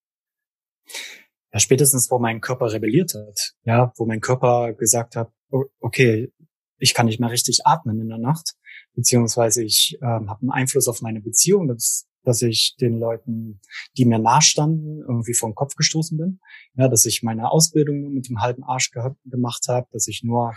Ja, 1.53 1.59
spätestens, 1.59 2.09
wo 2.09 2.17
mein 2.17 2.41
Körper 2.41 2.73
rebelliert 2.73 3.13
hat. 3.13 3.53
Ja, 3.63 3.93
wo 3.97 4.05
mein 4.05 4.19
Körper 4.19 4.73
gesagt 4.73 5.15
hat, 5.15 5.31
okay, 5.79 6.33
ich 6.79 6.95
kann 6.95 7.05
nicht 7.05 7.19
mehr 7.19 7.31
richtig 7.31 7.61
atmen 7.65 8.01
in 8.01 8.09
der 8.09 8.17
Nacht 8.17 8.55
beziehungsweise 8.97 9.63
ich 9.63 9.97
ähm, 10.01 10.29
habe 10.29 10.41
einen 10.41 10.49
Einfluss 10.49 10.87
auf 10.87 11.01
meine 11.01 11.21
Beziehung, 11.21 11.67
dass, 11.67 12.07
dass 12.23 12.41
ich 12.41 12.75
den 12.81 12.99
Leuten, 12.99 13.61
die 13.95 14.05
mir 14.05 14.17
nahestanden, 14.17 15.01
irgendwie 15.07 15.35
vom 15.35 15.53
Kopf 15.53 15.75
gestoßen 15.75 16.17
bin. 16.17 16.39
Ja, 16.75 16.87
dass 16.87 17.05
ich 17.05 17.21
meine 17.21 17.51
Ausbildung 17.51 18.11
mit 18.11 18.27
dem 18.27 18.41
halben 18.41 18.63
Arsch 18.63 18.91
ge 18.91 19.11
gemacht 19.25 19.65
habe, 19.69 19.87
dass 19.91 20.07
ich 20.07 20.23
nur, 20.23 20.55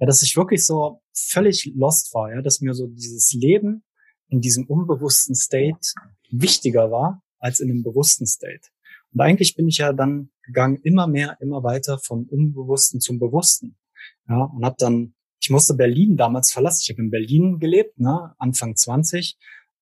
ja, 0.00 0.06
dass 0.06 0.20
ich 0.22 0.36
wirklich 0.36 0.66
so 0.66 1.00
völlig 1.14 1.72
lost 1.76 2.12
war, 2.12 2.34
ja, 2.34 2.42
dass 2.42 2.60
mir 2.60 2.74
so 2.74 2.88
dieses 2.88 3.32
Leben 3.32 3.84
in 4.28 4.40
diesem 4.40 4.66
unbewussten 4.66 5.36
State 5.36 5.92
wichtiger 6.30 6.90
war 6.90 7.22
als 7.38 7.60
in 7.60 7.70
einem 7.70 7.84
bewussten 7.84 8.26
State. 8.26 8.68
Und 9.12 9.20
eigentlich 9.20 9.54
bin 9.54 9.68
ich 9.68 9.78
ja 9.78 9.92
dann 9.92 10.30
gegangen 10.42 10.78
immer 10.82 11.06
mehr, 11.06 11.36
immer 11.40 11.62
weiter 11.62 11.98
vom 11.98 12.24
Unbewussten 12.24 13.00
zum 13.00 13.20
Bewussten. 13.20 13.78
Ja, 14.28 14.42
und 14.42 14.64
habe 14.64 14.76
dann 14.76 15.14
ich 15.46 15.50
musste 15.50 15.74
Berlin 15.74 16.16
damals 16.16 16.50
verlassen. 16.50 16.80
Ich 16.82 16.90
habe 16.90 17.02
in 17.02 17.10
Berlin 17.10 17.60
gelebt, 17.60 18.00
ne, 18.00 18.34
Anfang 18.36 18.74
20. 18.74 19.38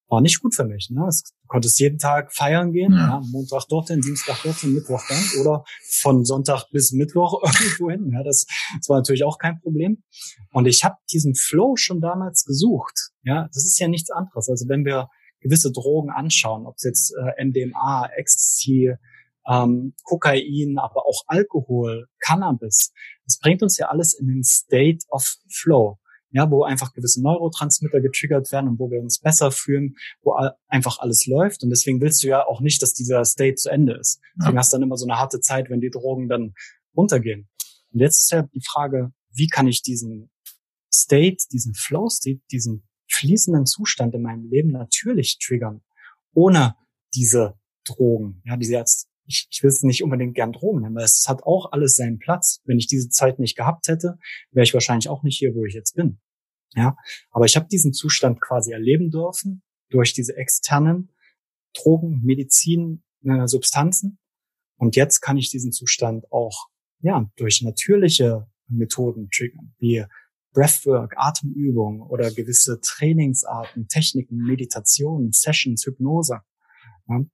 War 0.08 0.20
nicht 0.20 0.42
gut 0.42 0.54
für 0.54 0.66
mich. 0.66 0.90
Ne? 0.90 1.00
Du 1.00 1.46
konntest 1.48 1.80
jeden 1.80 1.96
Tag 1.96 2.34
feiern 2.34 2.70
gehen, 2.72 2.92
ja. 2.92 2.98
ja 2.98 3.22
Montag 3.32 3.66
dorthin, 3.68 4.02
Dienstag 4.02 4.42
dorthin, 4.42 4.74
Mittwoch 4.74 5.02
dann 5.08 5.40
oder 5.40 5.64
von 6.02 6.22
Sonntag 6.26 6.66
bis 6.70 6.92
Mittwoch 6.92 7.42
irgendwo 7.62 7.90
hin. 7.90 8.10
Ja, 8.12 8.22
das, 8.22 8.44
das 8.76 8.90
war 8.90 8.98
natürlich 8.98 9.24
auch 9.24 9.38
kein 9.38 9.58
Problem. 9.62 10.02
Und 10.52 10.66
ich 10.66 10.84
habe 10.84 10.96
diesen 11.10 11.34
Flow 11.34 11.76
schon 11.76 12.02
damals 12.02 12.44
gesucht. 12.44 13.12
Ja, 13.22 13.48
das 13.54 13.64
ist 13.64 13.78
ja 13.78 13.88
nichts 13.88 14.10
anderes. 14.10 14.50
Also 14.50 14.68
wenn 14.68 14.84
wir 14.84 15.08
gewisse 15.40 15.72
Drogen 15.72 16.10
anschauen, 16.10 16.66
ob 16.66 16.74
es 16.76 16.82
jetzt 16.82 17.14
äh, 17.16 17.42
MDMA, 17.42 18.10
Ecstasy, 18.14 18.92
ähm, 19.46 19.94
Kokain, 20.04 20.78
aber 20.78 21.06
auch 21.06 21.22
Alkohol, 21.26 22.08
Cannabis. 22.20 22.92
Das 23.26 23.38
bringt 23.38 23.62
uns 23.62 23.78
ja 23.78 23.88
alles 23.88 24.14
in 24.14 24.28
den 24.28 24.42
State 24.42 25.04
of 25.08 25.36
Flow. 25.50 25.98
Ja, 26.30 26.50
wo 26.50 26.64
einfach 26.64 26.92
gewisse 26.92 27.22
Neurotransmitter 27.22 28.00
getriggert 28.00 28.50
werden 28.50 28.68
und 28.68 28.80
wo 28.80 28.90
wir 28.90 29.00
uns 29.00 29.20
besser 29.20 29.52
fühlen, 29.52 29.94
wo 30.20 30.34
einfach 30.66 30.98
alles 30.98 31.26
läuft. 31.26 31.62
Und 31.62 31.70
deswegen 31.70 32.00
willst 32.00 32.24
du 32.24 32.26
ja 32.26 32.44
auch 32.44 32.60
nicht, 32.60 32.82
dass 32.82 32.92
dieser 32.92 33.24
State 33.24 33.54
zu 33.54 33.70
Ende 33.70 33.94
ist. 33.94 34.20
Deswegen 34.36 34.56
ja. 34.56 34.58
hast 34.58 34.72
du 34.72 34.78
dann 34.78 34.82
immer 34.82 34.96
so 34.96 35.06
eine 35.06 35.16
harte 35.16 35.38
Zeit, 35.38 35.70
wenn 35.70 35.80
die 35.80 35.90
Drogen 35.90 36.28
dann 36.28 36.54
runtergehen. 36.96 37.48
Und 37.92 38.00
jetzt 38.00 38.22
ist 38.22 38.32
ja 38.32 38.42
die 38.42 38.62
Frage, 38.66 39.12
wie 39.30 39.46
kann 39.46 39.68
ich 39.68 39.82
diesen 39.82 40.28
State, 40.92 41.44
diesen 41.52 41.74
Flow 41.74 42.08
State, 42.08 42.40
diesen 42.50 42.82
fließenden 43.12 43.66
Zustand 43.66 44.14
in 44.14 44.22
meinem 44.22 44.48
Leben 44.48 44.70
natürlich 44.70 45.38
triggern, 45.38 45.82
ohne 46.32 46.74
diese 47.14 47.54
Drogen, 47.84 48.42
ja, 48.44 48.56
die 48.56 48.66
jetzt 48.66 49.08
ich, 49.26 49.48
ich 49.50 49.62
will 49.62 49.70
es 49.70 49.82
nicht 49.82 50.02
unbedingt 50.02 50.34
gern 50.34 50.52
Drogen 50.52 50.82
nennen, 50.82 50.94
weil 50.94 51.04
es 51.04 51.26
hat 51.28 51.42
auch 51.44 51.72
alles 51.72 51.96
seinen 51.96 52.18
Platz. 52.18 52.60
Wenn 52.64 52.78
ich 52.78 52.86
diese 52.86 53.08
Zeit 53.08 53.38
nicht 53.38 53.56
gehabt 53.56 53.88
hätte, 53.88 54.18
wäre 54.50 54.64
ich 54.64 54.74
wahrscheinlich 54.74 55.08
auch 55.08 55.22
nicht 55.22 55.38
hier, 55.38 55.54
wo 55.54 55.64
ich 55.64 55.74
jetzt 55.74 55.94
bin. 55.94 56.20
Ja, 56.74 56.96
aber 57.30 57.44
ich 57.44 57.56
habe 57.56 57.68
diesen 57.68 57.92
Zustand 57.92 58.40
quasi 58.40 58.72
erleben 58.72 59.10
dürfen 59.10 59.62
durch 59.90 60.12
diese 60.12 60.36
externen 60.36 61.12
Drogen, 61.72 62.20
Medizin, 62.24 63.04
äh, 63.24 63.46
Substanzen. 63.46 64.18
Und 64.76 64.96
jetzt 64.96 65.20
kann 65.20 65.36
ich 65.36 65.50
diesen 65.50 65.72
Zustand 65.72 66.30
auch 66.32 66.68
ja 67.00 67.30
durch 67.36 67.62
natürliche 67.62 68.48
Methoden 68.66 69.28
triggern, 69.30 69.74
wie 69.78 70.04
Breathwork, 70.52 71.14
Atemübung 71.16 72.02
oder 72.02 72.30
gewisse 72.30 72.80
Trainingsarten, 72.80 73.88
Techniken, 73.88 74.36
Meditation, 74.38 75.32
Sessions, 75.32 75.84
Hypnose. 75.84 76.40
Ja, 77.08 77.24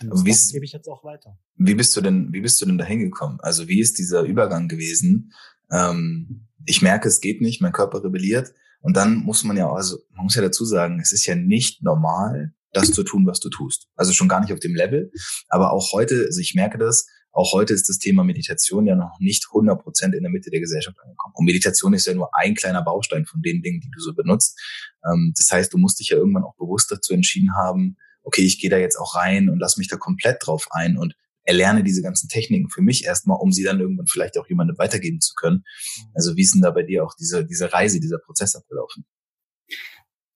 aber 0.00 0.24
wie 0.24 0.52
gebe 0.52 0.64
ich 0.64 0.72
jetzt 0.72 0.88
auch 0.88 1.04
weiter. 1.04 1.38
Wie 1.56 1.74
bist 1.74 1.96
du 1.96 2.00
denn, 2.00 2.32
wie 2.32 2.40
bist 2.40 2.60
du 2.60 2.66
denn 2.66 2.78
da 2.78 2.84
hingekommen? 2.84 3.40
Also 3.40 3.68
wie 3.68 3.80
ist 3.80 3.98
dieser 3.98 4.22
Übergang 4.22 4.68
gewesen? 4.68 5.32
Ähm, 5.70 6.48
ich 6.66 6.82
merke, 6.82 7.08
es 7.08 7.20
geht 7.20 7.40
nicht, 7.40 7.60
mein 7.60 7.72
Körper 7.72 8.04
rebelliert. 8.04 8.52
Und 8.80 8.96
dann 8.96 9.16
muss 9.16 9.44
man 9.44 9.56
ja, 9.56 9.70
also 9.72 9.98
man 10.14 10.24
muss 10.24 10.34
ja 10.34 10.42
dazu 10.42 10.64
sagen, 10.64 11.00
es 11.00 11.12
ist 11.12 11.26
ja 11.26 11.36
nicht 11.36 11.82
normal, 11.82 12.52
das 12.72 12.90
zu 12.90 13.04
tun, 13.04 13.26
was 13.26 13.38
du 13.40 13.48
tust. 13.50 13.88
Also 13.96 14.12
schon 14.12 14.28
gar 14.28 14.40
nicht 14.40 14.52
auf 14.52 14.58
dem 14.58 14.74
Level. 14.74 15.12
Aber 15.48 15.72
auch 15.72 15.92
heute, 15.92 16.24
also 16.26 16.40
ich 16.40 16.54
merke 16.54 16.78
das, 16.78 17.06
auch 17.32 17.52
heute 17.52 17.72
ist 17.72 17.88
das 17.88 17.98
Thema 17.98 18.24
Meditation 18.24 18.86
ja 18.86 18.94
noch 18.94 19.18
nicht 19.18 19.46
100 19.48 19.80
Prozent 19.80 20.14
in 20.14 20.22
der 20.22 20.30
Mitte 20.30 20.50
der 20.50 20.60
Gesellschaft 20.60 20.98
angekommen. 21.02 21.34
Und 21.34 21.46
Meditation 21.46 21.94
ist 21.94 22.06
ja 22.06 22.14
nur 22.14 22.28
ein 22.34 22.54
kleiner 22.54 22.82
Baustein 22.82 23.24
von 23.24 23.40
den 23.40 23.62
Dingen, 23.62 23.80
die 23.80 23.90
du 23.90 24.00
so 24.00 24.14
benutzt. 24.14 24.58
Ähm, 25.04 25.32
das 25.36 25.50
heißt, 25.50 25.72
du 25.72 25.78
musst 25.78 26.00
dich 26.00 26.10
ja 26.10 26.18
irgendwann 26.18 26.44
auch 26.44 26.56
bewusst 26.56 26.90
dazu 26.90 27.14
entschieden 27.14 27.54
haben, 27.56 27.96
okay, 28.22 28.42
ich 28.42 28.60
gehe 28.60 28.70
da 28.70 28.78
jetzt 28.78 28.96
auch 28.96 29.16
rein 29.16 29.48
und 29.48 29.58
lass 29.58 29.76
mich 29.76 29.88
da 29.88 29.96
komplett 29.96 30.38
drauf 30.40 30.66
ein 30.70 30.96
und 30.96 31.14
erlerne 31.44 31.82
diese 31.82 32.02
ganzen 32.02 32.28
Techniken 32.28 32.70
für 32.70 32.82
mich 32.82 33.04
erstmal, 33.04 33.38
um 33.40 33.52
sie 33.52 33.64
dann 33.64 33.80
irgendwann 33.80 34.06
vielleicht 34.06 34.38
auch 34.38 34.48
jemandem 34.48 34.78
weitergeben 34.78 35.20
zu 35.20 35.34
können. 35.34 35.64
Mhm. 35.96 36.10
Also 36.14 36.36
wie 36.36 36.42
ist 36.42 36.54
denn 36.54 36.62
da 36.62 36.70
bei 36.70 36.82
dir 36.82 37.04
auch 37.04 37.14
diese, 37.18 37.44
diese 37.44 37.72
Reise, 37.72 38.00
dieser 38.00 38.18
Prozess 38.18 38.54
abgelaufen? 38.54 39.04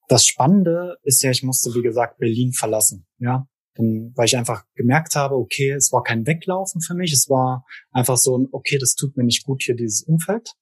Das 0.08 0.26
Spannende 0.26 0.96
ist 1.02 1.22
ja, 1.22 1.30
ich 1.30 1.42
musste, 1.42 1.74
wie 1.74 1.82
gesagt, 1.82 2.18
Berlin 2.18 2.52
verlassen, 2.52 3.06
ja. 3.18 3.46
Dann, 3.74 4.12
weil 4.14 4.24
ich 4.24 4.36
einfach 4.36 4.64
gemerkt 4.74 5.16
habe, 5.16 5.34
okay, 5.34 5.72
es 5.72 5.92
war 5.92 6.02
kein 6.02 6.26
Weglaufen 6.26 6.80
für 6.80 6.94
mich, 6.94 7.12
es 7.12 7.28
war 7.28 7.66
einfach 7.90 8.16
so 8.16 8.38
ein, 8.38 8.48
okay, 8.50 8.78
das 8.78 8.94
tut 8.94 9.16
mir 9.16 9.24
nicht 9.24 9.44
gut 9.44 9.62
hier, 9.62 9.76
dieses 9.76 10.02
Umfeld. 10.02 10.52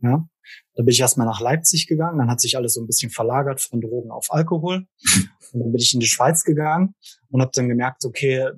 Ja. 0.00 0.26
Da 0.74 0.82
bin 0.82 0.92
ich 0.92 1.00
erstmal 1.00 1.26
nach 1.26 1.40
Leipzig 1.40 1.86
gegangen, 1.86 2.18
dann 2.18 2.30
hat 2.30 2.40
sich 2.40 2.56
alles 2.56 2.74
so 2.74 2.82
ein 2.82 2.86
bisschen 2.86 3.10
verlagert 3.10 3.60
von 3.60 3.80
Drogen 3.80 4.10
auf 4.10 4.26
Alkohol. 4.30 4.86
Und 5.52 5.60
dann 5.60 5.72
bin 5.72 5.80
ich 5.80 5.94
in 5.94 6.00
die 6.00 6.06
Schweiz 6.06 6.42
gegangen 6.42 6.96
und 7.30 7.40
habe 7.40 7.52
dann 7.54 7.68
gemerkt, 7.68 8.04
okay, 8.04 8.50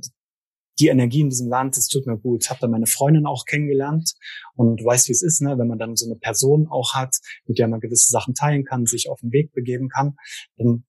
die 0.78 0.88
Energie 0.88 1.20
in 1.20 1.30
diesem 1.30 1.48
Land, 1.48 1.76
das 1.76 1.88
tut 1.88 2.06
mir 2.06 2.16
gut. 2.18 2.48
Habe 2.50 2.60
dann 2.60 2.70
meine 2.70 2.86
Freundin 2.86 3.26
auch 3.26 3.44
kennengelernt 3.44 4.14
und 4.54 4.80
du 4.80 4.84
weißt, 4.84 5.08
wie 5.08 5.12
es 5.12 5.22
ist, 5.22 5.40
ne? 5.40 5.58
wenn 5.58 5.68
man 5.68 5.78
dann 5.78 5.96
so 5.96 6.06
eine 6.06 6.16
Person 6.16 6.68
auch 6.68 6.94
hat, 6.94 7.16
mit 7.46 7.58
der 7.58 7.68
man 7.68 7.80
gewisse 7.80 8.10
Sachen 8.10 8.34
teilen 8.34 8.64
kann, 8.64 8.86
sich 8.86 9.08
auf 9.10 9.20
den 9.20 9.32
Weg 9.32 9.52
begeben 9.52 9.88
kann, 9.88 10.16
dann 10.56 10.84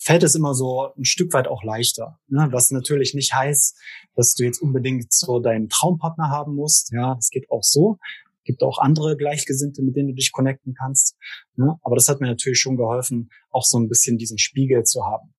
fällt 0.00 0.22
es 0.22 0.34
immer 0.34 0.54
so 0.54 0.92
ein 0.96 1.04
Stück 1.04 1.32
weit 1.32 1.48
auch 1.48 1.64
leichter. 1.64 2.18
Ne? 2.28 2.48
Was 2.50 2.70
natürlich 2.70 3.14
nicht 3.14 3.34
heißt, 3.34 3.76
dass 4.14 4.34
du 4.34 4.44
jetzt 4.44 4.60
unbedingt 4.60 5.12
so 5.12 5.40
deinen 5.40 5.68
Traumpartner 5.68 6.30
haben 6.30 6.54
musst. 6.54 6.92
Ja, 6.92 7.16
es 7.18 7.30
geht 7.30 7.50
auch 7.50 7.62
so 7.62 7.98
gibt 8.44 8.62
auch 8.62 8.78
andere 8.78 9.16
Gleichgesinnte, 9.16 9.82
mit 9.82 9.96
denen 9.96 10.08
du 10.08 10.14
dich 10.14 10.32
connecten 10.32 10.74
kannst. 10.74 11.16
Ne? 11.56 11.76
Aber 11.82 11.96
das 11.96 12.08
hat 12.08 12.20
mir 12.20 12.26
natürlich 12.26 12.60
schon 12.60 12.76
geholfen, 12.76 13.30
auch 13.50 13.64
so 13.64 13.78
ein 13.78 13.88
bisschen 13.88 14.18
diesen 14.18 14.38
Spiegel 14.38 14.84
zu 14.84 15.04
haben. 15.04 15.34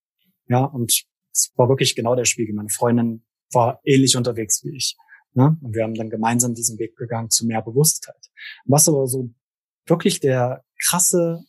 Ja, 0.48 0.66
und 0.66 1.06
es 1.32 1.52
war 1.56 1.70
wirklich 1.70 1.96
genau 1.96 2.16
der 2.16 2.26
Spiegel. 2.26 2.56
Meine 2.56 2.70
Freundin 2.70 3.26
war 3.52 3.80
ähnlich 3.84 4.16
unterwegs 4.16 4.64
wie 4.64 4.76
ich. 4.76 4.96
Ne? 5.34 5.58
Und 5.62 5.76
wir 5.76 5.84
haben 5.84 5.96
dann 5.96 6.10
gemeinsam 6.10 6.54
diesen 6.54 6.80
Weg 6.80 6.96
gegangen 6.96 7.30
zu 7.30 7.46
mehr 7.46 7.62
Bewusstheit. 7.62 8.30
Was 8.66 8.88
aber 8.88 9.08
so 9.08 9.34
wirklich 9.86 10.20
der 10.20 10.64
krasse 10.80 11.44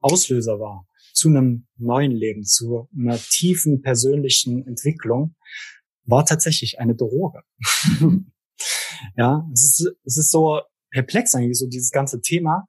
Auslöser 0.00 0.58
war 0.60 0.86
zu 1.12 1.28
einem 1.28 1.66
neuen 1.76 2.12
Leben, 2.12 2.44
zu 2.44 2.88
einer 2.96 3.18
tiefen 3.18 3.82
persönlichen 3.82 4.66
Entwicklung, 4.66 5.34
war 6.04 6.24
tatsächlich 6.24 6.78
eine 6.78 6.94
Droge. 6.94 7.42
ja, 9.16 9.48
es 9.52 9.62
ist, 9.62 9.92
es 10.04 10.16
ist 10.16 10.30
so 10.30 10.60
perplex 10.90 11.34
eigentlich, 11.34 11.58
so 11.58 11.66
dieses 11.66 11.90
ganze 11.90 12.20
Thema. 12.20 12.66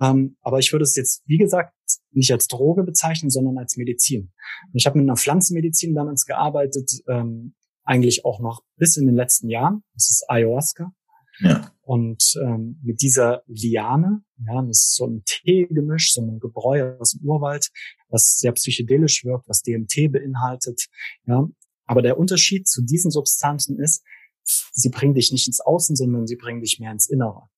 Ähm, 0.00 0.36
aber 0.42 0.58
ich 0.58 0.72
würde 0.72 0.82
es 0.82 0.94
jetzt, 0.96 1.22
wie 1.26 1.38
gesagt, 1.38 1.72
nicht 2.10 2.32
als 2.32 2.46
Droge 2.48 2.82
bezeichnen, 2.82 3.30
sondern 3.30 3.58
als 3.58 3.76
Medizin. 3.76 4.32
Ich 4.72 4.86
habe 4.86 4.98
mit 4.98 5.06
einer 5.06 5.16
Pflanzenmedizin 5.16 5.94
damals 5.94 6.26
gearbeitet, 6.26 6.90
ähm, 7.08 7.54
eigentlich 7.84 8.24
auch 8.24 8.40
noch 8.40 8.62
bis 8.76 8.96
in 8.96 9.06
den 9.06 9.14
letzten 9.14 9.48
Jahren. 9.48 9.82
Das 9.94 10.10
ist 10.10 10.24
Ayahuasca. 10.28 10.92
Ja. 11.38 11.70
Und 11.82 12.34
ähm, 12.42 12.80
mit 12.82 13.00
dieser 13.02 13.42
Liane, 13.46 14.22
ja, 14.44 14.62
das 14.62 14.78
ist 14.78 14.96
so 14.96 15.06
ein 15.06 15.22
Teegemisch, 15.24 16.12
so 16.12 16.22
ein 16.22 16.40
Gebräu 16.40 16.96
aus 16.98 17.12
dem 17.12 17.28
Urwald, 17.28 17.68
was 18.08 18.38
sehr 18.38 18.52
psychedelisch 18.52 19.24
wirkt, 19.24 19.48
was 19.48 19.62
DMT 19.62 20.12
beinhaltet. 20.12 20.86
Ja, 21.26 21.46
aber 21.84 22.02
der 22.02 22.18
Unterschied 22.18 22.66
zu 22.66 22.82
diesen 22.82 23.10
Substanzen 23.10 23.78
ist, 23.78 24.02
sie 24.72 24.88
bringen 24.88 25.14
dich 25.14 25.30
nicht 25.30 25.46
ins 25.46 25.60
Außen, 25.60 25.94
sondern 25.96 26.26
sie 26.26 26.36
bringen 26.36 26.60
dich 26.60 26.78
mehr 26.80 26.92
ins 26.92 27.08
Innere. 27.08 27.48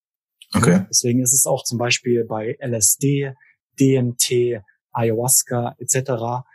Okay. 0.54 0.86
Deswegen 0.88 1.22
ist 1.22 1.32
es 1.32 1.46
auch 1.46 1.64
zum 1.64 1.78
Beispiel 1.78 2.24
bei 2.24 2.56
LSD, 2.60 3.34
DMT, 3.78 4.62
Ayahuasca 4.92 5.76
etc. 5.78 6.46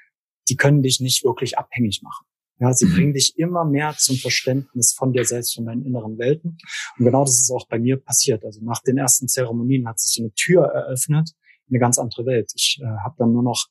Die 0.50 0.56
können 0.56 0.82
dich 0.82 1.00
nicht 1.00 1.24
wirklich 1.24 1.58
abhängig 1.58 2.02
machen. 2.04 2.26
Ja, 2.60 2.74
sie 2.74 2.86
mhm. 2.86 2.94
bringen 2.94 3.14
dich 3.14 3.38
immer 3.38 3.66
mehr 3.66 3.96
zum 3.98 4.16
Verständnis 4.16 4.94
von 4.94 5.12
dir 5.12 5.26
selbst, 5.26 5.56
von 5.56 5.66
deinen 5.66 5.86
inneren 5.86 6.18
Welten. 6.18 6.58
Und 6.98 7.06
genau 7.06 7.24
das 7.24 7.40
ist 7.40 7.52
auch 7.52 7.68
bei 7.68 7.80
mir 7.80 7.98
passiert. 7.98 8.46
Also 8.46 8.64
nach 8.64 8.82
den 8.82 8.98
ersten 8.98 9.28
Zeremonien 9.28 9.88
hat 9.88 10.00
sich 10.00 10.20
eine 10.22 10.32
Tür 10.34 10.66
eröffnet 10.66 11.32
in 11.68 11.76
eine 11.76 11.80
ganz 11.80 11.98
andere 11.98 12.26
Welt. 12.26 12.52
Ich 12.56 12.80
äh, 12.82 12.86
habe 13.04 13.16
dann 13.18 13.34
nur 13.34 13.44
noch 13.44 13.68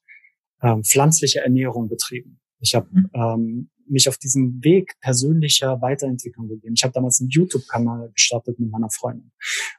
ähm, 0.62 0.82
pflanzliche 0.82 1.40
Ernährung 1.40 1.88
betrieben. 1.88 2.40
Ich 2.58 2.74
habe 2.74 2.88
mhm. 2.90 3.10
ähm, 3.14 3.70
mich 3.92 4.08
auf 4.08 4.18
diesen 4.18 4.62
Weg 4.64 4.98
persönlicher 5.00 5.80
Weiterentwicklung 5.80 6.48
gegeben. 6.48 6.74
Ich 6.74 6.82
habe 6.82 6.92
damals 6.92 7.20
einen 7.20 7.30
YouTube-Kanal 7.30 8.10
gestartet 8.12 8.58
mit 8.58 8.70
meiner 8.70 8.90
Freundin 8.90 9.30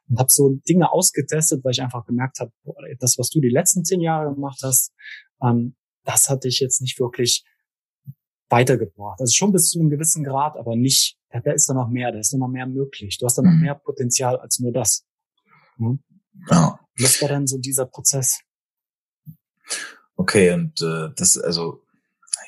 und 0.08 0.20
habe 0.20 0.30
so 0.30 0.50
Dinge 0.68 0.92
ausgetestet, 0.92 1.64
weil 1.64 1.72
ich 1.72 1.82
einfach 1.82 2.06
gemerkt 2.06 2.40
habe, 2.40 2.52
das, 3.00 3.18
was 3.18 3.30
du 3.30 3.42
die 3.42 3.50
letzten 3.50 3.84
zehn 3.84 4.02
Jahre 4.02 4.34
gemacht 4.34 4.60
hast, 4.64 4.94
ähm, 5.42 5.76
das 6.06 6.30
hatte 6.30 6.48
ich 6.48 6.60
jetzt 6.60 6.82
nicht 6.82 7.00
wirklich 7.00 7.44
weitergebracht. 8.50 9.20
Also 9.20 9.34
schon 9.34 9.52
bis 9.52 9.70
zu 9.70 9.80
einem 9.80 9.90
gewissen 9.90 10.24
Grad, 10.24 10.58
aber 10.58 10.76
nicht, 10.76 11.18
da, 11.30 11.40
da 11.40 11.52
ist 11.52 11.68
da 11.68 11.74
noch 11.74 11.90
mehr, 11.90 12.12
da 12.12 12.20
ist 12.20 12.34
da 12.34 12.38
noch 12.38 12.50
mehr 12.50 12.68
möglich. 12.68 13.18
Du 13.18 13.26
hast 13.26 13.38
da 13.38 13.42
noch 13.42 13.52
mhm. 13.52 13.62
mehr 13.62 13.76
Potenzial 13.76 14.38
als 14.38 14.60
nur 14.60 14.72
das. 14.72 15.06
Hm? 15.78 16.04
Ja. 16.50 16.80
Das 16.98 17.22
war 17.22 17.30
dann 17.30 17.48
so 17.48 17.58
dieser 17.58 17.86
Prozess. 17.86 18.42
Okay, 20.16 20.52
und 20.52 20.82
äh, 20.82 21.10
das, 21.16 21.38
also 21.38 21.82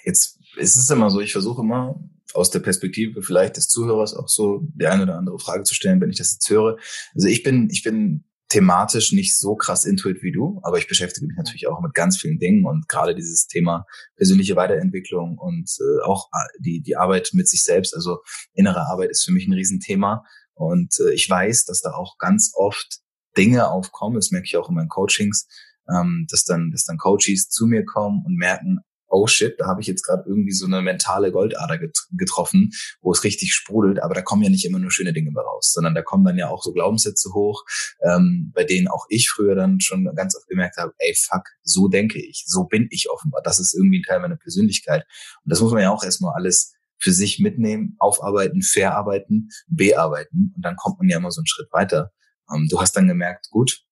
jetzt 0.03 0.39
es 0.58 0.76
ist 0.76 0.92
immer 0.92 1.10
so, 1.10 1.20
ich 1.20 1.32
versuche 1.32 1.62
immer 1.62 2.00
aus 2.34 2.50
der 2.50 2.60
Perspektive 2.60 3.22
vielleicht 3.22 3.58
des 3.58 3.68
Zuhörers 3.68 4.14
auch 4.14 4.28
so 4.28 4.68
die 4.74 4.88
eine 4.88 5.04
oder 5.04 5.18
andere 5.18 5.40
Frage 5.40 5.64
zu 5.64 5.74
stellen, 5.74 6.02
wenn 6.02 6.10
ich 6.10 6.18
das 6.18 6.34
jetzt 6.34 6.50
höre. 6.50 6.78
Also 7.14 7.28
ich 7.28 7.44
bin, 7.44 7.70
ich 7.72 7.84
bin 7.84 8.26
thematisch 8.50 9.12
nicht 9.12 9.38
so 9.38 9.56
krass 9.56 9.86
intuit 9.86 10.22
wie 10.22 10.32
du, 10.32 10.60
aber 10.64 10.78
ich 10.78 10.88
beschäftige 10.88 11.26
mich 11.26 11.36
natürlich 11.36 11.68
auch 11.68 11.82
mit 11.82 11.94
ganz 11.94 12.18
vielen 12.18 12.38
Dingen 12.38 12.66
und 12.66 12.88
gerade 12.88 13.16
dieses 13.16 13.48
Thema 13.48 13.86
persönliche 14.16 14.56
Weiterentwicklung 14.56 15.38
und 15.38 15.70
äh, 15.80 16.04
auch 16.04 16.30
äh, 16.32 16.46
die, 16.60 16.82
die 16.82 16.96
Arbeit 16.96 17.30
mit 17.34 17.50
sich 17.50 17.64
selbst, 17.64 17.96
also 17.96 18.20
innere 18.54 18.88
Arbeit 18.88 19.10
ist 19.10 19.24
für 19.24 19.32
mich 19.32 19.48
ein 19.48 19.54
Riesenthema 19.54 20.24
und 20.54 20.94
äh, 21.00 21.13
ich 21.13 21.30
weiß, 21.30 21.65
dass 21.65 21.82
da 21.82 21.91
auch 21.94 22.18
ganz 22.18 22.52
oft 22.56 23.00
Dinge 23.36 23.68
aufkommen, 23.70 24.15
das 24.15 24.32
merke 24.32 24.46
ich 24.46 24.58
auch 24.58 24.70
in 24.70 24.76
meinen 24.76 24.89
Coachings, 24.89 25.48
ähm, 25.89 26.28
dass 26.30 26.44
dann, 26.44 26.72
dass 26.72 26.86
dann 26.86 26.98
Coaches 26.98 27.50
zu 27.50 27.65
mir 27.65 27.84
kommen 27.84 28.24
und 28.26 28.36
merken, 28.36 28.80
oh 29.15 29.28
shit, 29.28 29.60
da 29.60 29.67
habe 29.67 29.82
ich 29.82 29.88
jetzt 29.88 30.04
gerade 30.04 30.23
irgendwie 30.28 30.51
so 30.51 30.65
eine 30.65 30.82
mentale 30.82 31.32
Goldader 31.32 31.80
getroffen, 32.12 32.71
wo 33.01 33.12
es 33.12 33.23
richtig 33.23 33.54
sprudelt, 33.54 34.01
aber 34.04 34.13
da 34.13 34.21
kommen 34.21 34.43
ja 34.43 34.49
nicht 34.49 34.65
immer 34.65 34.80
nur 34.80 34.91
schöne 34.91 35.13
Dinge 35.13 35.32
mehr 35.32 35.43
raus, 35.43 35.71
sondern 35.73 35.95
da 35.95 36.01
kommen 36.01 36.25
dann 36.25 36.38
ja 36.38 36.49
auch 36.49 36.62
so 36.62 36.73
Glaubenssätze 36.73 37.34
hoch, 37.34 37.63
ähm, 38.04 38.51
bei 38.54 38.63
denen 38.63 38.88
auch 38.88 39.06
ich 39.10 39.30
früher 39.30 39.56
dann 39.56 39.80
schon 39.80 40.10
ganz 40.15 40.36
oft 40.36 40.47
gemerkt 40.47 40.78
habe, 40.78 40.93
ey 40.97 41.15
fuck, 41.15 41.43
so 41.63 41.88
denke 41.88 42.19
ich, 42.19 42.43
so 42.45 42.65
bin 42.65 42.88
ich 42.91 43.10
offenbar, 43.10 43.41
das 43.41 43.60
ist 43.60 43.73
irgendwie 43.73 43.99
ein 43.99 44.04
Teil 44.04 44.19
meiner 44.19 44.38
Persönlichkeit. 44.38 45.06
Und 45.43 45.51
das 45.51 45.62
muss 45.62 45.71
man 45.71 45.82
ja 45.82 45.91
auch 45.91 46.04
erstmal 46.04 46.34
alles 46.36 46.73
für 46.97 47.12
sich 47.12 47.39
mitnehmen, 47.39 47.95
aufarbeiten, 47.99 48.62
verarbeiten, 48.62 49.49
bearbeiten. 49.67 50.54
Und 50.56 50.65
dann 50.65 50.75
kommt 50.75 50.99
man 50.99 51.10
ja 51.10 51.17
immer 51.17 51.32
so 51.32 51.39
einen 51.39 51.47
Schritt 51.47 51.67
weiter. 51.71 52.12
Ähm, 52.54 52.67
du 52.69 52.80
hast 52.80 52.93
dann 52.95 53.08
gemerkt, 53.08 53.49
gut, 53.49 53.86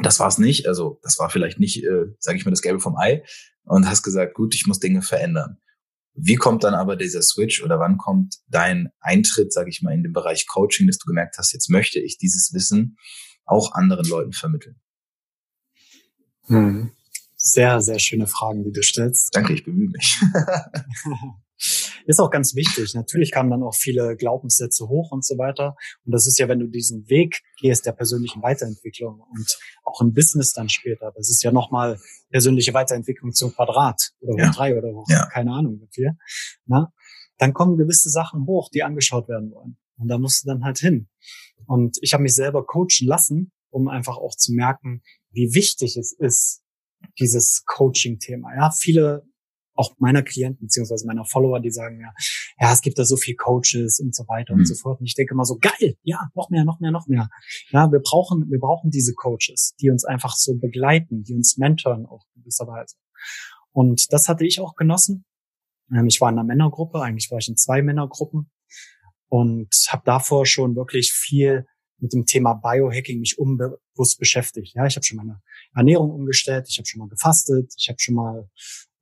das 0.00 0.20
war 0.20 0.28
es 0.28 0.38
nicht. 0.38 0.66
Also 0.66 1.00
das 1.02 1.18
war 1.18 1.30
vielleicht 1.30 1.58
nicht, 1.58 1.84
äh, 1.84 2.06
sage 2.18 2.38
ich 2.38 2.44
mal, 2.44 2.50
das 2.50 2.62
Gelbe 2.62 2.80
vom 2.80 2.96
Ei. 2.96 3.22
Und 3.64 3.88
hast 3.88 4.02
gesagt, 4.02 4.34
gut, 4.34 4.54
ich 4.54 4.66
muss 4.66 4.80
Dinge 4.80 5.02
verändern. 5.02 5.58
Wie 6.14 6.36
kommt 6.36 6.64
dann 6.64 6.74
aber 6.74 6.96
dieser 6.96 7.22
Switch 7.22 7.62
oder 7.62 7.78
wann 7.78 7.96
kommt 7.96 8.40
dein 8.48 8.90
Eintritt, 9.00 9.52
sage 9.52 9.70
ich 9.70 9.82
mal, 9.82 9.94
in 9.94 10.02
den 10.02 10.12
Bereich 10.12 10.46
Coaching, 10.46 10.86
dass 10.86 10.98
du 10.98 11.06
gemerkt 11.06 11.38
hast, 11.38 11.52
jetzt 11.52 11.70
möchte 11.70 12.00
ich 12.00 12.18
dieses 12.18 12.52
Wissen 12.52 12.98
auch 13.44 13.72
anderen 13.72 14.06
Leuten 14.06 14.32
vermitteln? 14.32 14.80
Hm. 16.46 16.90
Sehr, 17.36 17.80
sehr 17.80 17.98
schöne 17.98 18.26
Fragen, 18.26 18.64
die 18.64 18.72
du 18.72 18.82
stellst. 18.82 19.34
Danke, 19.34 19.54
ich 19.54 19.64
bemühe 19.64 19.88
mich. 19.88 20.20
Ist 22.06 22.20
auch 22.20 22.30
ganz 22.30 22.54
wichtig. 22.54 22.94
Natürlich 22.94 23.30
kamen 23.30 23.50
dann 23.50 23.62
auch 23.62 23.74
viele 23.74 24.16
Glaubenssätze 24.16 24.88
hoch 24.88 25.12
und 25.12 25.24
so 25.24 25.38
weiter. 25.38 25.76
Und 26.04 26.12
das 26.12 26.26
ist 26.26 26.38
ja, 26.38 26.48
wenn 26.48 26.58
du 26.58 26.66
diesen 26.66 27.08
Weg 27.08 27.42
gehst 27.60 27.86
der 27.86 27.92
persönlichen 27.92 28.42
Weiterentwicklung 28.42 29.20
und 29.20 29.58
auch 29.84 30.00
im 30.00 30.12
Business 30.12 30.52
dann 30.52 30.68
später, 30.68 31.12
das 31.14 31.30
ist 31.30 31.42
ja 31.42 31.52
nochmal 31.52 31.98
persönliche 32.30 32.74
Weiterentwicklung 32.74 33.32
zum 33.32 33.52
Quadrat 33.54 34.10
oder 34.20 34.34
hoch 34.34 34.38
ja. 34.38 34.50
drei 34.50 34.76
oder 34.76 34.88
hoch, 34.88 35.06
ja. 35.08 35.26
keine 35.32 35.52
Ahnung 35.52 35.80
wie 35.80 35.88
viel. 35.92 36.12
Na? 36.66 36.92
Dann 37.38 37.52
kommen 37.52 37.76
gewisse 37.76 38.10
Sachen 38.10 38.46
hoch, 38.46 38.68
die 38.72 38.82
angeschaut 38.82 39.28
werden 39.28 39.50
wollen. 39.50 39.76
Und 39.96 40.08
da 40.08 40.18
musst 40.18 40.44
du 40.44 40.48
dann 40.48 40.64
halt 40.64 40.78
hin. 40.78 41.08
Und 41.66 41.98
ich 42.00 42.12
habe 42.12 42.22
mich 42.22 42.34
selber 42.34 42.64
coachen 42.66 43.06
lassen, 43.06 43.52
um 43.70 43.88
einfach 43.88 44.16
auch 44.16 44.34
zu 44.36 44.52
merken, 44.52 45.02
wie 45.30 45.54
wichtig 45.54 45.96
es 45.96 46.12
ist, 46.12 46.62
dieses 47.18 47.64
Coaching-Thema. 47.66 48.54
Ja, 48.54 48.70
viele 48.70 49.24
auch 49.74 49.94
meiner 49.98 50.22
Klienten 50.22 50.66
beziehungsweise 50.66 51.06
meiner 51.06 51.24
Follower, 51.24 51.60
die 51.60 51.70
sagen 51.70 52.00
ja, 52.00 52.12
ja, 52.60 52.72
es 52.72 52.82
gibt 52.82 52.98
da 52.98 53.04
so 53.04 53.16
viel 53.16 53.36
Coaches 53.36 54.00
und 54.00 54.14
so 54.14 54.24
weiter 54.28 54.54
mhm. 54.54 54.60
und 54.60 54.66
so 54.66 54.74
fort. 54.74 55.00
Und 55.00 55.06
ich 55.06 55.14
denke 55.14 55.34
immer 55.34 55.44
so, 55.44 55.58
geil, 55.58 55.96
ja, 56.02 56.28
noch 56.34 56.50
mehr, 56.50 56.64
noch 56.64 56.80
mehr, 56.80 56.90
noch 56.90 57.06
mehr. 57.06 57.28
Ja, 57.70 57.90
wir 57.90 58.00
brauchen, 58.00 58.50
wir 58.50 58.58
brauchen 58.58 58.90
diese 58.90 59.14
Coaches, 59.14 59.74
die 59.80 59.90
uns 59.90 60.04
einfach 60.04 60.34
so 60.36 60.54
begleiten, 60.54 61.22
die 61.22 61.34
uns 61.34 61.56
mentoren 61.56 62.06
auf 62.06 62.22
gewisser 62.34 62.66
Weise. 62.66 62.96
Und 63.72 64.12
das 64.12 64.28
hatte 64.28 64.44
ich 64.44 64.60
auch 64.60 64.74
genossen. 64.74 65.24
Ähm, 65.90 66.06
ich 66.06 66.20
war 66.20 66.30
in 66.30 66.38
einer 66.38 66.46
Männergruppe, 66.46 67.00
eigentlich 67.00 67.30
war 67.30 67.38
ich 67.38 67.48
in 67.48 67.56
zwei 67.56 67.82
Männergruppen 67.82 68.50
und 69.28 69.68
habe 69.88 70.02
davor 70.04 70.44
schon 70.44 70.76
wirklich 70.76 71.12
viel 71.12 71.66
mit 71.98 72.12
dem 72.12 72.26
Thema 72.26 72.54
Biohacking 72.54 73.20
mich 73.20 73.38
unbewusst 73.38 74.18
beschäftigt. 74.18 74.74
Ja, 74.74 74.86
ich 74.86 74.96
habe 74.96 75.04
schon 75.04 75.16
meine 75.16 75.40
Ernährung 75.74 76.10
umgestellt, 76.10 76.66
ich 76.68 76.78
habe 76.78 76.86
schon 76.86 76.98
mal 76.98 77.08
gefastet, 77.08 77.72
ich 77.78 77.88
habe 77.88 77.98
schon 78.00 78.16
mal 78.16 78.50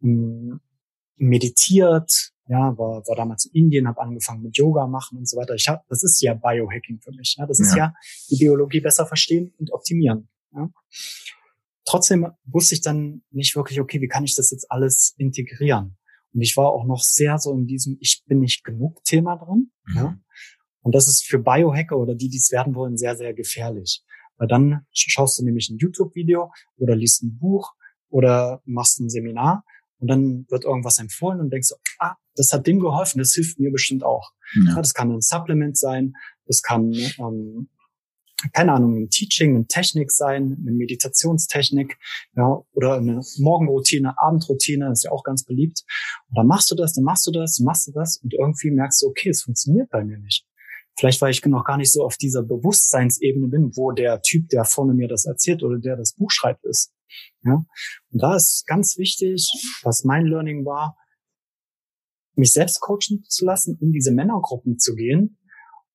meditiert, 0.00 2.32
ja, 2.48 2.76
war, 2.76 3.06
war 3.06 3.16
damals 3.16 3.46
in 3.46 3.64
Indien, 3.64 3.86
habe 3.86 4.00
angefangen 4.00 4.42
mit 4.42 4.56
Yoga 4.56 4.86
machen 4.86 5.18
und 5.18 5.28
so 5.28 5.36
weiter. 5.36 5.54
Ich 5.54 5.68
hab, 5.68 5.86
das 5.88 6.02
ist 6.02 6.20
ja 6.20 6.34
Biohacking 6.34 7.00
für 7.00 7.12
mich. 7.12 7.36
Ja, 7.38 7.46
das 7.46 7.60
ist 7.60 7.76
ja 7.76 7.94
die 8.28 8.36
Biologie 8.36 8.80
besser 8.80 9.06
verstehen 9.06 9.54
und 9.58 9.72
optimieren. 9.72 10.28
Ja. 10.52 10.68
Trotzdem 11.84 12.26
wusste 12.44 12.74
ich 12.74 12.80
dann 12.80 13.22
nicht 13.30 13.54
wirklich, 13.54 13.80
okay, 13.80 14.00
wie 14.00 14.08
kann 14.08 14.24
ich 14.24 14.34
das 14.34 14.50
jetzt 14.50 14.70
alles 14.70 15.14
integrieren? 15.16 15.96
Und 16.32 16.40
ich 16.40 16.56
war 16.56 16.72
auch 16.72 16.84
noch 16.84 17.02
sehr 17.02 17.38
so 17.38 17.52
in 17.52 17.66
diesem 17.66 17.96
Ich 18.00 18.22
bin 18.26 18.40
nicht 18.40 18.64
genug 18.64 19.02
Thema 19.04 19.36
drin. 19.36 19.70
Mhm. 19.86 19.96
Ja. 19.96 20.18
Und 20.82 20.94
das 20.94 21.08
ist 21.08 21.24
für 21.24 21.38
Biohacker 21.38 21.96
oder 21.96 22.14
die, 22.14 22.28
die 22.28 22.38
es 22.38 22.50
werden 22.50 22.74
wollen, 22.74 22.96
sehr, 22.96 23.16
sehr 23.16 23.34
gefährlich. 23.34 24.02
Weil 24.38 24.48
dann 24.48 24.86
schaust 24.92 25.38
du 25.38 25.44
nämlich 25.44 25.68
ein 25.68 25.78
YouTube-Video 25.78 26.50
oder 26.78 26.96
liest 26.96 27.22
ein 27.22 27.38
Buch 27.38 27.72
oder 28.08 28.62
machst 28.64 29.00
ein 29.00 29.10
Seminar 29.10 29.64
und 30.00 30.08
dann 30.08 30.46
wird 30.48 30.64
irgendwas 30.64 30.98
empfohlen 30.98 31.40
und 31.40 31.52
denkst 31.52 31.68
so, 31.68 31.76
ah, 31.98 32.16
das 32.34 32.52
hat 32.52 32.66
dem 32.66 32.80
geholfen, 32.80 33.18
das 33.18 33.32
hilft 33.34 33.60
mir 33.60 33.70
bestimmt 33.70 34.02
auch. 34.02 34.32
Ja. 34.66 34.76
Das 34.76 34.94
kann 34.94 35.12
ein 35.12 35.20
Supplement 35.20 35.76
sein, 35.76 36.14
das 36.46 36.62
kann, 36.62 36.92
ähm, 36.92 37.68
keine 38.54 38.72
Ahnung, 38.72 38.96
ein 38.96 39.10
Teaching, 39.10 39.54
eine 39.54 39.66
Technik 39.66 40.10
sein, 40.10 40.56
eine 40.58 40.72
Meditationstechnik, 40.72 41.98
ja, 42.34 42.62
oder 42.72 42.94
eine 42.94 43.20
Morgenroutine, 43.38 44.18
Abendroutine, 44.18 44.90
ist 44.90 45.04
ja 45.04 45.12
auch 45.12 45.22
ganz 45.22 45.44
beliebt. 45.44 45.84
Und 46.28 46.38
dann 46.38 46.46
machst 46.46 46.70
du 46.70 46.74
das, 46.74 46.94
dann 46.94 47.04
machst 47.04 47.26
du 47.26 47.30
das, 47.30 47.60
machst 47.60 47.86
du 47.86 47.92
das 47.92 48.16
und 48.22 48.32
irgendwie 48.32 48.70
merkst 48.70 49.02
du, 49.02 49.08
okay, 49.08 49.28
es 49.28 49.42
funktioniert 49.42 49.90
bei 49.90 50.02
mir 50.02 50.18
nicht. 50.18 50.46
Vielleicht, 50.98 51.20
weil 51.20 51.30
ich 51.30 51.44
noch 51.44 51.64
gar 51.64 51.76
nicht 51.76 51.92
so 51.92 52.04
auf 52.04 52.16
dieser 52.16 52.42
Bewusstseinsebene 52.42 53.48
bin, 53.48 53.76
wo 53.76 53.92
der 53.92 54.22
Typ, 54.22 54.48
der 54.48 54.64
vorne 54.64 54.94
mir 54.94 55.08
das 55.08 55.24
erzählt 55.24 55.62
oder 55.62 55.78
der 55.78 55.96
das 55.96 56.14
Buch 56.14 56.30
schreibt, 56.30 56.64
ist. 56.64 56.92
Ja? 57.44 57.64
Und 58.10 58.22
da 58.22 58.36
ist 58.36 58.64
ganz 58.66 58.96
wichtig, 58.98 59.50
was 59.82 60.04
mein 60.04 60.26
Learning 60.26 60.64
war, 60.64 60.96
mich 62.34 62.52
selbst 62.52 62.80
coachen 62.80 63.24
zu 63.28 63.44
lassen, 63.44 63.78
in 63.80 63.92
diese 63.92 64.12
Männergruppen 64.12 64.78
zu 64.78 64.94
gehen 64.94 65.38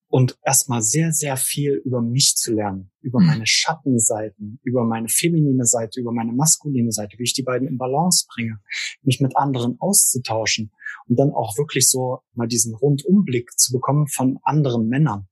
und 0.07 0.37
erstmal 0.45 0.81
sehr, 0.81 1.11
sehr 1.11 1.35
viel 1.35 1.81
über 1.83 2.01
mich 2.01 2.35
zu 2.35 2.53
lernen, 2.53 2.91
über 3.01 3.19
mhm. 3.19 3.25
meine 3.25 3.47
Schattenseiten, 3.47 4.59
über 4.63 4.83
meine 4.83 5.09
feminine 5.09 5.65
Seite, 5.65 5.99
über 5.99 6.11
meine 6.11 6.31
maskuline 6.31 6.91
Seite, 6.91 7.17
wie 7.17 7.23
ich 7.23 7.33
die 7.33 7.43
beiden 7.43 7.67
in 7.67 7.77
Balance 7.77 8.25
bringe, 8.33 8.59
mich 9.01 9.19
mit 9.19 9.35
anderen 9.35 9.75
auszutauschen 9.79 10.71
und 11.07 11.19
dann 11.19 11.31
auch 11.31 11.57
wirklich 11.57 11.89
so 11.89 12.19
mal 12.33 12.47
diesen 12.47 12.75
Rundumblick 12.75 13.57
zu 13.57 13.73
bekommen 13.73 14.07
von 14.07 14.39
anderen 14.43 14.87
Männern, 14.87 15.27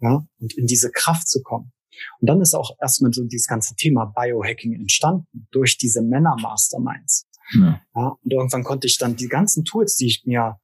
ja, 0.00 0.26
und 0.38 0.56
in 0.58 0.66
diese 0.66 0.90
Kraft 0.90 1.28
zu 1.28 1.42
kommen. 1.42 1.72
Und 2.20 2.28
dann 2.28 2.40
ist 2.40 2.54
auch 2.54 2.76
erstmal 2.80 3.12
so 3.12 3.24
dieses 3.24 3.46
ganze 3.46 3.74
Thema 3.74 4.06
Biohacking 4.06 4.74
entstanden 4.74 5.48
durch 5.50 5.78
diese 5.78 6.02
Männer-Masterminds. 6.02 7.28
Ja. 7.54 7.80
ja. 7.94 8.08
und 8.22 8.32
irgendwann 8.32 8.64
konnte 8.64 8.86
ich 8.86 8.98
dann 8.98 9.16
die 9.16 9.28
ganzen 9.28 9.64
Tools, 9.64 9.96
die 9.96 10.06
ich 10.06 10.24
mir 10.24 10.58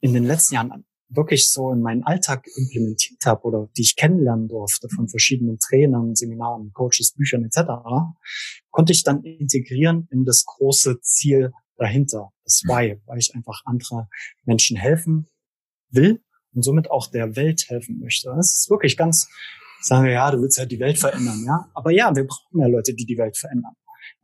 in 0.00 0.14
den 0.14 0.24
letzten 0.24 0.56
Jahren 0.56 0.84
wirklich 1.14 1.50
so 1.50 1.70
in 1.72 1.80
meinen 1.80 2.02
Alltag 2.02 2.46
implementiert 2.56 3.24
habe 3.26 3.42
oder 3.44 3.68
die 3.76 3.82
ich 3.82 3.96
kennenlernen 3.96 4.48
durfte 4.48 4.88
von 4.88 5.08
verschiedenen 5.08 5.58
Trainern, 5.58 6.14
Seminaren, 6.14 6.72
Coaches, 6.72 7.14
Büchern 7.16 7.44
etc., 7.44 7.70
konnte 8.70 8.92
ich 8.92 9.04
dann 9.04 9.22
integrieren 9.22 10.08
in 10.10 10.24
das 10.24 10.44
große 10.44 11.00
Ziel 11.00 11.52
dahinter, 11.76 12.30
das 12.44 12.62
Why, 12.64 13.00
weil 13.06 13.18
ich 13.18 13.34
einfach 13.34 13.62
andere 13.64 14.08
Menschen 14.44 14.76
helfen 14.76 15.28
will 15.90 16.22
und 16.54 16.62
somit 16.62 16.90
auch 16.90 17.08
der 17.08 17.36
Welt 17.36 17.68
helfen 17.68 17.98
möchte. 17.98 18.32
Das 18.34 18.50
ist 18.52 18.70
wirklich 18.70 18.96
ganz, 18.96 19.28
sagen 19.82 20.04
wir, 20.04 20.12
ja, 20.12 20.30
du 20.30 20.40
willst 20.40 20.58
halt 20.58 20.70
die 20.70 20.80
Welt 20.80 20.98
verändern, 20.98 21.42
ja. 21.44 21.68
Aber 21.74 21.90
ja, 21.90 22.14
wir 22.14 22.26
brauchen 22.26 22.58
mehr 22.58 22.68
Leute, 22.68 22.94
die 22.94 23.06
die 23.06 23.18
Welt 23.18 23.36
verändern. 23.36 23.74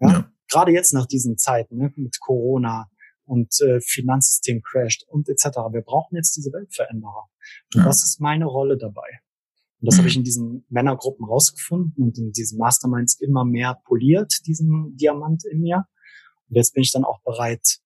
Ja. 0.01 0.11
ja. 0.11 0.33
Gerade 0.51 0.73
jetzt 0.73 0.95
nach 0.95 1.07
diesen 1.07 1.37
Zeiten, 1.37 1.77
ne, 1.77 1.93
mit 1.97 2.21
Corona, 2.21 2.89
und 3.29 3.61
äh, 3.61 3.81
Finanzsystem 3.81 4.63
crasht 4.63 5.05
und 5.09 5.29
etc. 5.29 5.45
Wir 5.71 5.83
brauchen 5.83 6.17
jetzt 6.17 6.37
diese 6.37 6.51
Weltveränderer. 6.51 7.29
Und 7.75 7.81
ja. 7.81 7.85
das 7.85 8.03
ist 8.03 8.21
meine 8.21 8.47
Rolle 8.47 8.79
dabei. 8.79 9.21
Und 9.81 9.87
das 9.87 9.95
mhm. 9.95 9.99
habe 9.99 10.09
ich 10.09 10.17
in 10.17 10.25
diesen 10.25 10.65
Männergruppen 10.71 11.27
rausgefunden 11.27 12.03
und 12.03 12.19
in 12.19 12.33
diesen 12.33 12.59
Masterminds 12.59 13.21
immer 13.21 13.45
mehr 13.45 13.81
poliert, 13.85 14.47
diesen 14.47 14.97
Diamant 14.97 15.45
in 15.45 15.61
mir. 15.61 15.87
Und 16.49 16.57
jetzt 16.57 16.73
bin 16.73 16.83
ich 16.83 16.91
dann 16.91 17.05
auch 17.05 17.21
bereit, 17.23 17.79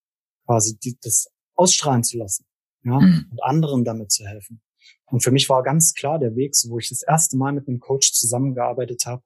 quasi 0.46 0.78
die, 0.78 0.96
das 1.02 1.28
ausstrahlen 1.54 2.04
zu 2.04 2.18
lassen, 2.18 2.46
ja, 2.84 2.98
mhm. 2.98 3.26
und 3.30 3.42
anderen 3.42 3.84
damit 3.84 4.12
zu 4.12 4.24
helfen. 4.24 4.62
Und 5.06 5.22
für 5.22 5.30
mich 5.30 5.48
war 5.48 5.62
ganz 5.62 5.94
klar 5.94 6.18
der 6.18 6.34
Weg, 6.36 6.56
so 6.56 6.70
wo 6.70 6.78
ich 6.78 6.88
das 6.88 7.02
erste 7.02 7.36
Mal 7.36 7.52
mit 7.52 7.68
einem 7.68 7.80
Coach 7.80 8.12
zusammengearbeitet 8.12 9.04
habe, 9.06 9.22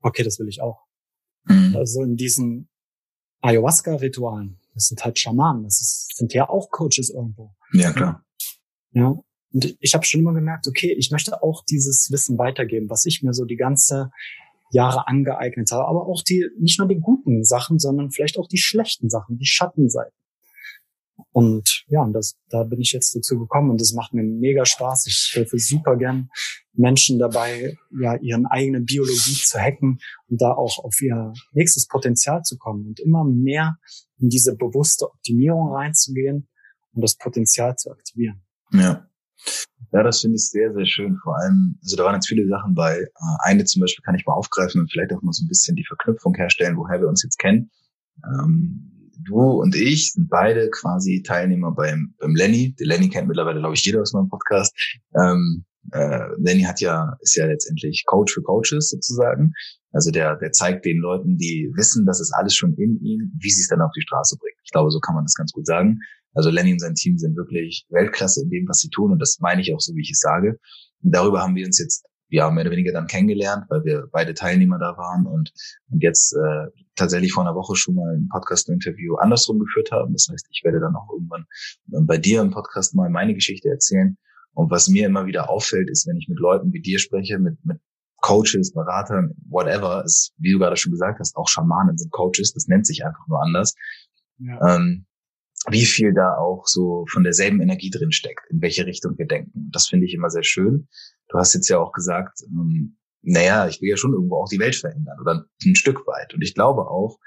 okay, 0.00 0.22
das 0.22 0.38
will 0.38 0.48
ich 0.48 0.60
auch. 0.62 0.84
Mhm. 1.44 1.74
Also 1.76 2.02
in 2.02 2.16
diesen 2.16 2.68
Ayahuasca-Ritualen, 3.42 4.60
das 4.74 4.88
sind 4.88 5.04
halt 5.04 5.18
Schamanen, 5.18 5.64
das 5.64 5.80
ist, 5.80 6.16
sind 6.16 6.32
ja 6.32 6.48
auch 6.48 6.70
Coaches 6.70 7.10
irgendwo. 7.10 7.54
Ja, 7.72 7.92
klar. 7.92 8.24
Ja. 8.92 9.14
Und 9.52 9.76
ich 9.80 9.94
habe 9.94 10.04
schon 10.04 10.20
immer 10.20 10.34
gemerkt, 10.34 10.66
okay, 10.68 10.94
ich 10.98 11.10
möchte 11.10 11.42
auch 11.42 11.64
dieses 11.64 12.10
Wissen 12.10 12.38
weitergeben, 12.38 12.90
was 12.90 13.04
ich 13.06 13.22
mir 13.22 13.32
so 13.32 13.44
die 13.44 13.56
ganze 13.56 14.10
Jahre 14.70 15.06
angeeignet 15.06 15.70
habe, 15.70 15.86
aber 15.86 16.06
auch 16.06 16.22
die, 16.22 16.46
nicht 16.58 16.78
nur 16.78 16.88
die 16.88 16.98
guten 16.98 17.44
Sachen, 17.44 17.78
sondern 17.78 18.10
vielleicht 18.10 18.38
auch 18.38 18.48
die 18.48 18.58
schlechten 18.58 19.08
Sachen, 19.08 19.38
die 19.38 19.46
Schattenseiten. 19.46 20.15
Und 21.32 21.84
ja, 21.88 22.02
und 22.02 22.12
das, 22.12 22.36
da 22.48 22.64
bin 22.64 22.80
ich 22.80 22.92
jetzt 22.92 23.14
dazu 23.14 23.38
gekommen 23.38 23.70
und 23.70 23.80
das 23.80 23.92
macht 23.92 24.12
mir 24.12 24.22
mega 24.22 24.64
Spaß. 24.64 25.06
Ich 25.06 25.32
helfe 25.34 25.58
super 25.58 25.96
gern 25.96 26.28
Menschen 26.72 27.18
dabei, 27.18 27.76
ja, 27.98 28.16
ihren 28.16 28.46
eigenen 28.46 28.84
Biologie 28.84 29.34
zu 29.34 29.58
hacken 29.58 29.98
und 30.28 30.40
da 30.40 30.52
auch 30.52 30.78
auf 30.84 31.00
ihr 31.00 31.32
nächstes 31.52 31.86
Potenzial 31.88 32.42
zu 32.42 32.58
kommen 32.58 32.86
und 32.86 33.00
immer 33.00 33.24
mehr 33.24 33.78
in 34.18 34.28
diese 34.28 34.56
bewusste 34.56 35.06
Optimierung 35.06 35.72
reinzugehen 35.72 36.48
und 36.92 37.02
das 37.02 37.16
Potenzial 37.16 37.76
zu 37.76 37.90
aktivieren. 37.90 38.42
Ja. 38.72 39.08
Ja, 39.92 40.02
das 40.02 40.20
finde 40.20 40.36
ich 40.36 40.48
sehr, 40.48 40.72
sehr 40.74 40.86
schön. 40.86 41.16
Vor 41.22 41.38
allem, 41.38 41.78
also 41.82 41.96
da 41.96 42.04
waren 42.04 42.14
jetzt 42.14 42.28
viele 42.28 42.46
Sachen 42.48 42.74
bei. 42.74 42.98
Äh, 42.98 43.08
eine 43.40 43.64
zum 43.64 43.80
Beispiel 43.80 44.02
kann 44.02 44.14
ich 44.14 44.26
mal 44.26 44.34
aufgreifen 44.34 44.80
und 44.80 44.90
vielleicht 44.90 45.12
auch 45.12 45.22
mal 45.22 45.32
so 45.32 45.44
ein 45.44 45.48
bisschen 45.48 45.76
die 45.76 45.84
Verknüpfung 45.84 46.34
herstellen, 46.34 46.76
woher 46.76 47.00
wir 47.00 47.08
uns 47.08 47.22
jetzt 47.22 47.38
kennen. 47.38 47.70
Ähm, 48.24 48.95
du 49.18 49.40
und 49.60 49.74
ich 49.74 50.12
sind 50.12 50.28
beide 50.28 50.70
quasi 50.70 51.22
Teilnehmer 51.22 51.72
beim, 51.72 52.14
beim 52.18 52.34
Lenny. 52.34 52.74
Der 52.78 52.86
Lenny 52.86 53.08
kennt 53.08 53.28
mittlerweile, 53.28 53.60
glaube 53.60 53.74
ich, 53.74 53.84
jeder 53.84 54.00
aus 54.00 54.12
meinem 54.12 54.28
Podcast. 54.28 54.74
Ähm, 55.18 55.64
äh, 55.92 56.28
Lenny 56.38 56.62
hat 56.62 56.80
ja, 56.80 57.16
ist 57.20 57.36
ja 57.36 57.46
letztendlich 57.46 58.04
Coach 58.06 58.34
für 58.34 58.42
Coaches 58.42 58.90
sozusagen. 58.90 59.52
Also 59.92 60.10
der, 60.10 60.36
der 60.36 60.52
zeigt 60.52 60.84
den 60.84 60.98
Leuten, 60.98 61.36
die 61.36 61.70
wissen, 61.74 62.04
dass 62.06 62.20
es 62.20 62.32
alles 62.32 62.54
schon 62.54 62.74
in 62.74 63.00
ihnen, 63.00 63.32
wie 63.40 63.50
sie 63.50 63.62
es 63.62 63.68
dann 63.68 63.80
auf 63.80 63.92
die 63.96 64.02
Straße 64.02 64.36
bringt. 64.38 64.58
Ich 64.64 64.72
glaube, 64.72 64.90
so 64.90 65.00
kann 65.00 65.14
man 65.14 65.24
das 65.24 65.34
ganz 65.34 65.52
gut 65.52 65.66
sagen. 65.66 66.00
Also 66.34 66.50
Lenny 66.50 66.72
und 66.72 66.80
sein 66.80 66.94
Team 66.94 67.16
sind 67.16 67.36
wirklich 67.36 67.86
Weltklasse 67.88 68.42
in 68.42 68.50
dem, 68.50 68.68
was 68.68 68.80
sie 68.80 68.90
tun. 68.90 69.12
Und 69.12 69.20
das 69.20 69.38
meine 69.40 69.62
ich 69.62 69.72
auch 69.74 69.80
so, 69.80 69.94
wie 69.94 70.02
ich 70.02 70.10
es 70.10 70.18
sage. 70.18 70.58
Und 71.02 71.14
darüber 71.14 71.40
haben 71.40 71.54
wir 71.54 71.64
uns 71.64 71.78
jetzt 71.78 72.04
ja, 72.28 72.50
mehr 72.50 72.64
oder 72.64 72.72
weniger 72.72 72.92
dann 72.92 73.06
kennengelernt, 73.06 73.66
weil 73.68 73.84
wir 73.84 74.08
beide 74.10 74.34
Teilnehmer 74.34 74.78
da 74.78 74.96
waren 74.96 75.26
und, 75.26 75.52
und 75.90 76.02
jetzt 76.02 76.32
äh, 76.34 76.66
tatsächlich 76.96 77.32
vor 77.32 77.44
einer 77.44 77.54
Woche 77.54 77.76
schon 77.76 77.94
mal 77.94 78.16
ein 78.16 78.28
Podcast-Interview 78.28 79.16
andersrum 79.16 79.58
geführt 79.58 79.92
haben. 79.92 80.12
Das 80.12 80.28
heißt, 80.30 80.46
ich 80.50 80.62
werde 80.64 80.80
dann 80.80 80.96
auch 80.96 81.08
irgendwann 81.12 81.46
bei 81.86 82.18
dir 82.18 82.40
im 82.40 82.50
Podcast 82.50 82.94
mal 82.94 83.10
meine 83.10 83.34
Geschichte 83.34 83.68
erzählen. 83.68 84.16
Und 84.54 84.70
was 84.70 84.88
mir 84.88 85.06
immer 85.06 85.26
wieder 85.26 85.50
auffällt, 85.50 85.90
ist, 85.90 86.06
wenn 86.06 86.16
ich 86.16 86.28
mit 86.28 86.38
Leuten 86.38 86.72
wie 86.72 86.80
dir 86.80 86.98
spreche, 86.98 87.38
mit, 87.38 87.62
mit 87.64 87.78
Coaches, 88.22 88.72
Beratern, 88.72 89.34
whatever, 89.48 90.02
ist, 90.04 90.32
wie 90.38 90.52
du 90.52 90.58
gerade 90.58 90.76
schon 90.76 90.92
gesagt 90.92 91.20
hast, 91.20 91.36
auch 91.36 91.48
Schamanen 91.48 91.96
sind 91.98 92.10
Coaches, 92.10 92.54
das 92.54 92.66
nennt 92.66 92.86
sich 92.86 93.04
einfach 93.04 93.26
nur 93.28 93.42
anders. 93.42 93.74
Ja. 94.38 94.76
Ähm, 94.76 95.06
wie 95.68 95.84
viel 95.84 96.12
da 96.14 96.36
auch 96.36 96.66
so 96.66 97.04
von 97.10 97.24
derselben 97.24 97.60
Energie 97.60 97.90
drin 97.90 98.12
steckt, 98.12 98.42
in 98.50 98.60
welche 98.62 98.86
Richtung 98.86 99.18
wir 99.18 99.26
denken. 99.26 99.70
Das 99.72 99.88
finde 99.88 100.06
ich 100.06 100.14
immer 100.14 100.30
sehr 100.30 100.44
schön. 100.44 100.88
Du 101.28 101.38
hast 101.38 101.54
jetzt 101.54 101.68
ja 101.68 101.78
auch 101.78 101.92
gesagt, 101.92 102.40
ähm, 102.44 102.96
naja, 103.22 103.66
ich 103.66 103.80
will 103.80 103.88
ja 103.88 103.96
schon 103.96 104.12
irgendwo 104.12 104.36
auch 104.36 104.48
die 104.48 104.60
Welt 104.60 104.76
verändern 104.76 105.18
oder 105.20 105.44
ein 105.64 105.74
Stück 105.74 106.06
weit. 106.06 106.32
Und 106.34 106.42
ich 106.42 106.54
glaube 106.54 106.82
auch, 106.82 107.18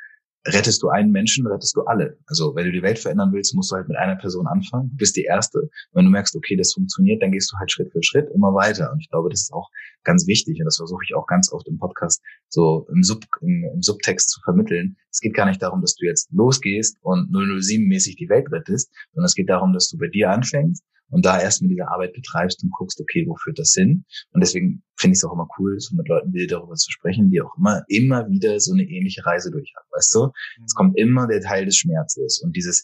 rettest 0.48 0.82
du 0.82 0.90
einen 0.90 1.12
Menschen, 1.12 1.46
rettest 1.48 1.76
du 1.76 1.82
alle. 1.82 2.18
Also 2.26 2.56
wenn 2.56 2.66
du 2.66 2.72
die 2.72 2.82
Welt 2.82 3.00
verändern 3.00 3.32
willst, 3.34 3.54
musst 3.56 3.72
du 3.72 3.76
halt 3.76 3.88
mit 3.88 3.98
einer 3.98 4.16
Person 4.16 4.48
anfangen. 4.48 4.90
Du 4.92 4.98
bist 4.98 5.16
die 5.16 5.24
Erste. 5.24 5.70
wenn 5.92 6.06
du 6.06 6.12
merkst, 6.12 6.36
okay, 6.36 6.56
das 6.56 6.74
funktioniert, 6.74 7.22
dann 7.22 7.32
gehst 7.32 7.52
du 7.52 7.58
halt 7.58 7.72
Schritt 7.72 7.92
für 7.92 8.02
Schritt 8.02 8.30
immer 8.34 8.54
weiter. 8.54 8.92
Und 8.92 9.00
ich 9.00 9.10
glaube, 9.10 9.30
das 9.30 9.42
ist 9.42 9.54
auch 9.54 9.70
ganz 10.04 10.26
wichtig. 10.28 10.60
Und 10.60 10.66
das 10.66 10.78
versuche 10.78 11.04
ich 11.04 11.16
auch 11.16 11.28
ganz 11.28 11.52
oft 11.52 11.68
im 11.68 11.78
Podcast 11.78 12.22
so 12.48 12.88
im, 12.94 13.04
Sub, 13.04 13.26
im, 13.42 13.66
im 13.74 13.82
Subtext 13.82 14.30
zu 14.30 14.40
vermitteln. 14.42 14.96
Es 15.12 15.20
geht 15.20 15.34
gar 15.34 15.46
nicht 15.46 15.62
darum, 15.62 15.82
dass 15.82 15.96
du 15.96 16.06
jetzt 16.06 16.30
losgehst 16.32 16.98
und 17.02 17.30
007-mäßig 17.32 18.16
die 18.16 18.30
Welt 18.30 18.48
rettest, 18.52 18.94
sondern 19.14 19.26
es 19.26 19.36
geht 19.36 19.50
darum, 19.50 19.74
dass 19.74 19.90
du 19.90 19.98
bei 19.98 20.08
dir 20.08 20.30
anfängst 20.32 20.84
und 21.10 21.26
da 21.26 21.40
erst 21.40 21.62
mit 21.62 21.72
dieser 21.72 21.92
Arbeit 21.92 22.14
betreibst 22.14 22.64
und 22.64 22.72
guckst, 22.72 23.00
okay, 23.02 23.26
wo 23.28 23.36
führt 23.36 23.60
das 23.60 23.74
hin? 23.74 24.06
Und 24.32 24.42
deswegen 24.42 24.84
finde 24.98 25.14
ich 25.14 25.20
es 25.20 25.24
auch 25.24 25.34
immer 25.34 25.48
cool, 25.58 25.80
so 25.80 25.96
mit 25.96 26.08
Leuten 26.08 26.34
wie 26.34 26.48
darüber 26.48 26.76
zu 26.76 26.92
sprechen, 26.92 27.30
die 27.30 27.42
auch 27.42 27.56
immer, 27.58 27.84
immer 27.88 28.28
wieder 28.30 28.60
so 28.60 28.74
eine 28.74 28.84
ähnliche 28.84 29.26
Reise 29.26 29.52
durch 29.52 29.74
haben, 29.76 29.88
weißt 29.92 30.16
du? 30.16 30.26
Mhm. 30.26 30.64
Es 30.66 30.74
kommt 30.74 30.98
immer 30.98 31.28
der 31.28 31.42
Teil 31.42 31.66
des 31.66 31.78
Schmerzes 31.78 32.42
und 32.44 32.56
dieses, 32.56 32.84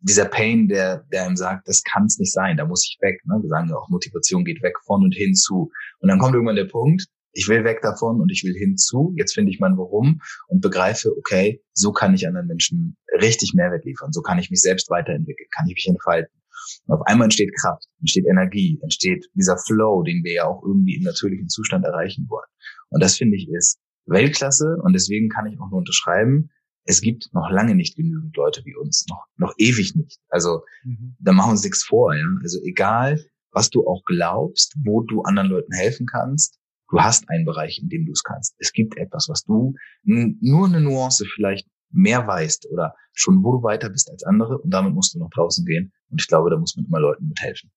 dieser 0.00 0.26
Pain, 0.26 0.68
der, 0.68 1.04
der 1.12 1.24
einem 1.24 1.36
sagt, 1.36 1.68
das 1.68 1.82
kann 1.82 2.04
es 2.04 2.18
nicht 2.18 2.32
sein, 2.32 2.56
da 2.56 2.66
muss 2.66 2.86
ich 2.86 2.98
weg. 3.00 3.20
Ne? 3.24 3.38
Wir 3.40 3.48
sagen 3.48 3.68
ja 3.68 3.76
auch, 3.76 3.88
Motivation 3.88 4.44
geht 4.44 4.62
weg 4.62 4.74
von 4.84 5.02
und 5.02 5.14
hin 5.14 5.34
zu. 5.34 5.70
Und 6.00 6.08
dann 6.08 6.18
kommt 6.18 6.34
irgendwann 6.34 6.56
der 6.56 6.66
Punkt, 6.66 7.06
ich 7.32 7.48
will 7.48 7.64
weg 7.64 7.80
davon 7.80 8.20
und 8.20 8.30
ich 8.30 8.44
will 8.44 8.54
hinzu. 8.54 9.14
Jetzt 9.16 9.32
finde 9.32 9.50
ich 9.50 9.58
mein 9.58 9.78
Warum 9.78 10.20
und 10.48 10.60
begreife, 10.60 11.10
okay, 11.16 11.62
so 11.72 11.92
kann 11.92 12.14
ich 12.14 12.26
anderen 12.26 12.46
Menschen 12.46 12.96
richtig 13.20 13.54
Mehrwert 13.54 13.84
liefern. 13.84 14.12
So 14.12 14.20
kann 14.20 14.38
ich 14.38 14.50
mich 14.50 14.60
selbst 14.60 14.90
weiterentwickeln, 14.90 15.48
kann 15.56 15.66
ich 15.66 15.74
mich 15.74 15.88
entfalten. 15.88 16.41
Und 16.86 17.00
auf 17.00 17.06
einmal 17.06 17.26
entsteht 17.26 17.54
Kraft, 17.60 17.86
entsteht 18.00 18.26
Energie, 18.26 18.78
entsteht 18.82 19.26
dieser 19.34 19.58
Flow, 19.58 20.02
den 20.02 20.22
wir 20.24 20.34
ja 20.34 20.44
auch 20.46 20.62
irgendwie 20.62 20.96
im 20.96 21.02
natürlichen 21.02 21.48
Zustand 21.48 21.84
erreichen 21.84 22.26
wollen. 22.28 22.48
Und 22.90 23.02
das 23.02 23.16
finde 23.16 23.36
ich 23.36 23.48
ist 23.50 23.78
Weltklasse 24.06 24.76
und 24.82 24.92
deswegen 24.92 25.28
kann 25.28 25.46
ich 25.46 25.58
auch 25.60 25.70
nur 25.70 25.78
unterschreiben, 25.78 26.50
es 26.84 27.00
gibt 27.00 27.32
noch 27.32 27.48
lange 27.50 27.74
nicht 27.74 27.96
genügend 27.96 28.36
Leute 28.36 28.62
wie 28.64 28.74
uns, 28.74 29.06
noch, 29.08 29.26
noch 29.36 29.54
ewig 29.56 29.94
nicht. 29.94 30.18
Also 30.28 30.62
mhm. 30.82 31.16
da 31.20 31.32
machen 31.32 31.48
wir 31.48 31.52
uns 31.52 31.64
nichts 31.64 31.84
vor. 31.84 32.14
Ja? 32.14 32.26
Also 32.42 32.58
egal, 32.64 33.24
was 33.52 33.70
du 33.70 33.86
auch 33.86 34.02
glaubst, 34.04 34.74
wo 34.84 35.02
du 35.02 35.22
anderen 35.22 35.48
Leuten 35.48 35.72
helfen 35.72 36.06
kannst, 36.06 36.58
du 36.90 37.00
hast 37.00 37.28
einen 37.28 37.44
Bereich, 37.44 37.80
in 37.80 37.88
dem 37.88 38.06
du 38.06 38.12
es 38.12 38.22
kannst. 38.22 38.54
Es 38.58 38.72
gibt 38.72 38.96
etwas, 38.96 39.28
was 39.28 39.44
du 39.44 39.74
nur 40.02 40.66
eine 40.66 40.80
Nuance 40.80 41.24
vielleicht 41.24 41.68
mehr 41.92 42.26
weißt 42.26 42.68
oder 42.70 42.94
schon 43.12 43.42
wo 43.44 43.52
du 43.52 43.62
weiter 43.62 43.90
bist 43.90 44.10
als 44.10 44.22
andere 44.24 44.58
und 44.58 44.70
damit 44.70 44.94
musst 44.94 45.14
du 45.14 45.18
noch 45.18 45.30
draußen 45.30 45.64
gehen. 45.64 45.92
Und 46.10 46.20
ich 46.20 46.26
glaube, 46.26 46.50
da 46.50 46.56
muss 46.56 46.76
man 46.76 46.86
immer 46.86 47.00
Leuten 47.00 47.28
mithelfen. 47.28 47.70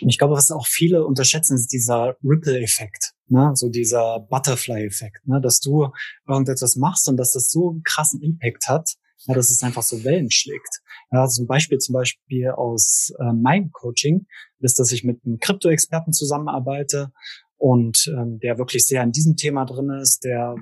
Ich 0.00 0.18
glaube, 0.18 0.34
was 0.34 0.50
auch 0.50 0.66
viele 0.66 1.06
unterschätzen, 1.06 1.54
ist 1.54 1.72
dieser 1.72 2.16
Ripple-Effekt, 2.22 3.12
ne? 3.28 3.52
so 3.54 3.70
dieser 3.70 4.20
Butterfly-Effekt, 4.20 5.26
ne? 5.26 5.40
dass 5.40 5.60
du 5.60 5.88
irgendetwas 6.28 6.76
machst 6.76 7.08
und 7.08 7.16
dass 7.16 7.32
das 7.32 7.48
so 7.48 7.70
einen 7.70 7.82
krassen 7.82 8.20
Impact 8.22 8.68
hat, 8.68 8.90
ja, 9.26 9.34
dass 9.34 9.50
es 9.50 9.62
einfach 9.62 9.82
so 9.82 10.04
Wellen 10.04 10.30
schlägt. 10.30 10.80
Ja, 11.10 11.26
zum 11.26 11.46
Beispiel 11.46 11.78
zum 11.78 11.94
Beispiel 11.94 12.50
aus 12.50 13.12
äh, 13.18 13.32
meinem 13.32 13.72
Coaching 13.72 14.26
ist, 14.60 14.78
dass 14.78 14.92
ich 14.92 15.04
mit 15.04 15.24
einem 15.24 15.38
Krypto-Experten 15.38 16.12
zusammenarbeite 16.12 17.12
und 17.58 18.10
ähm, 18.16 18.38
der 18.38 18.56
wirklich 18.56 18.86
sehr 18.86 19.02
in 19.02 19.12
diesem 19.12 19.36
Thema 19.36 19.64
drin 19.64 19.90
ist, 19.90 20.24
der 20.24 20.54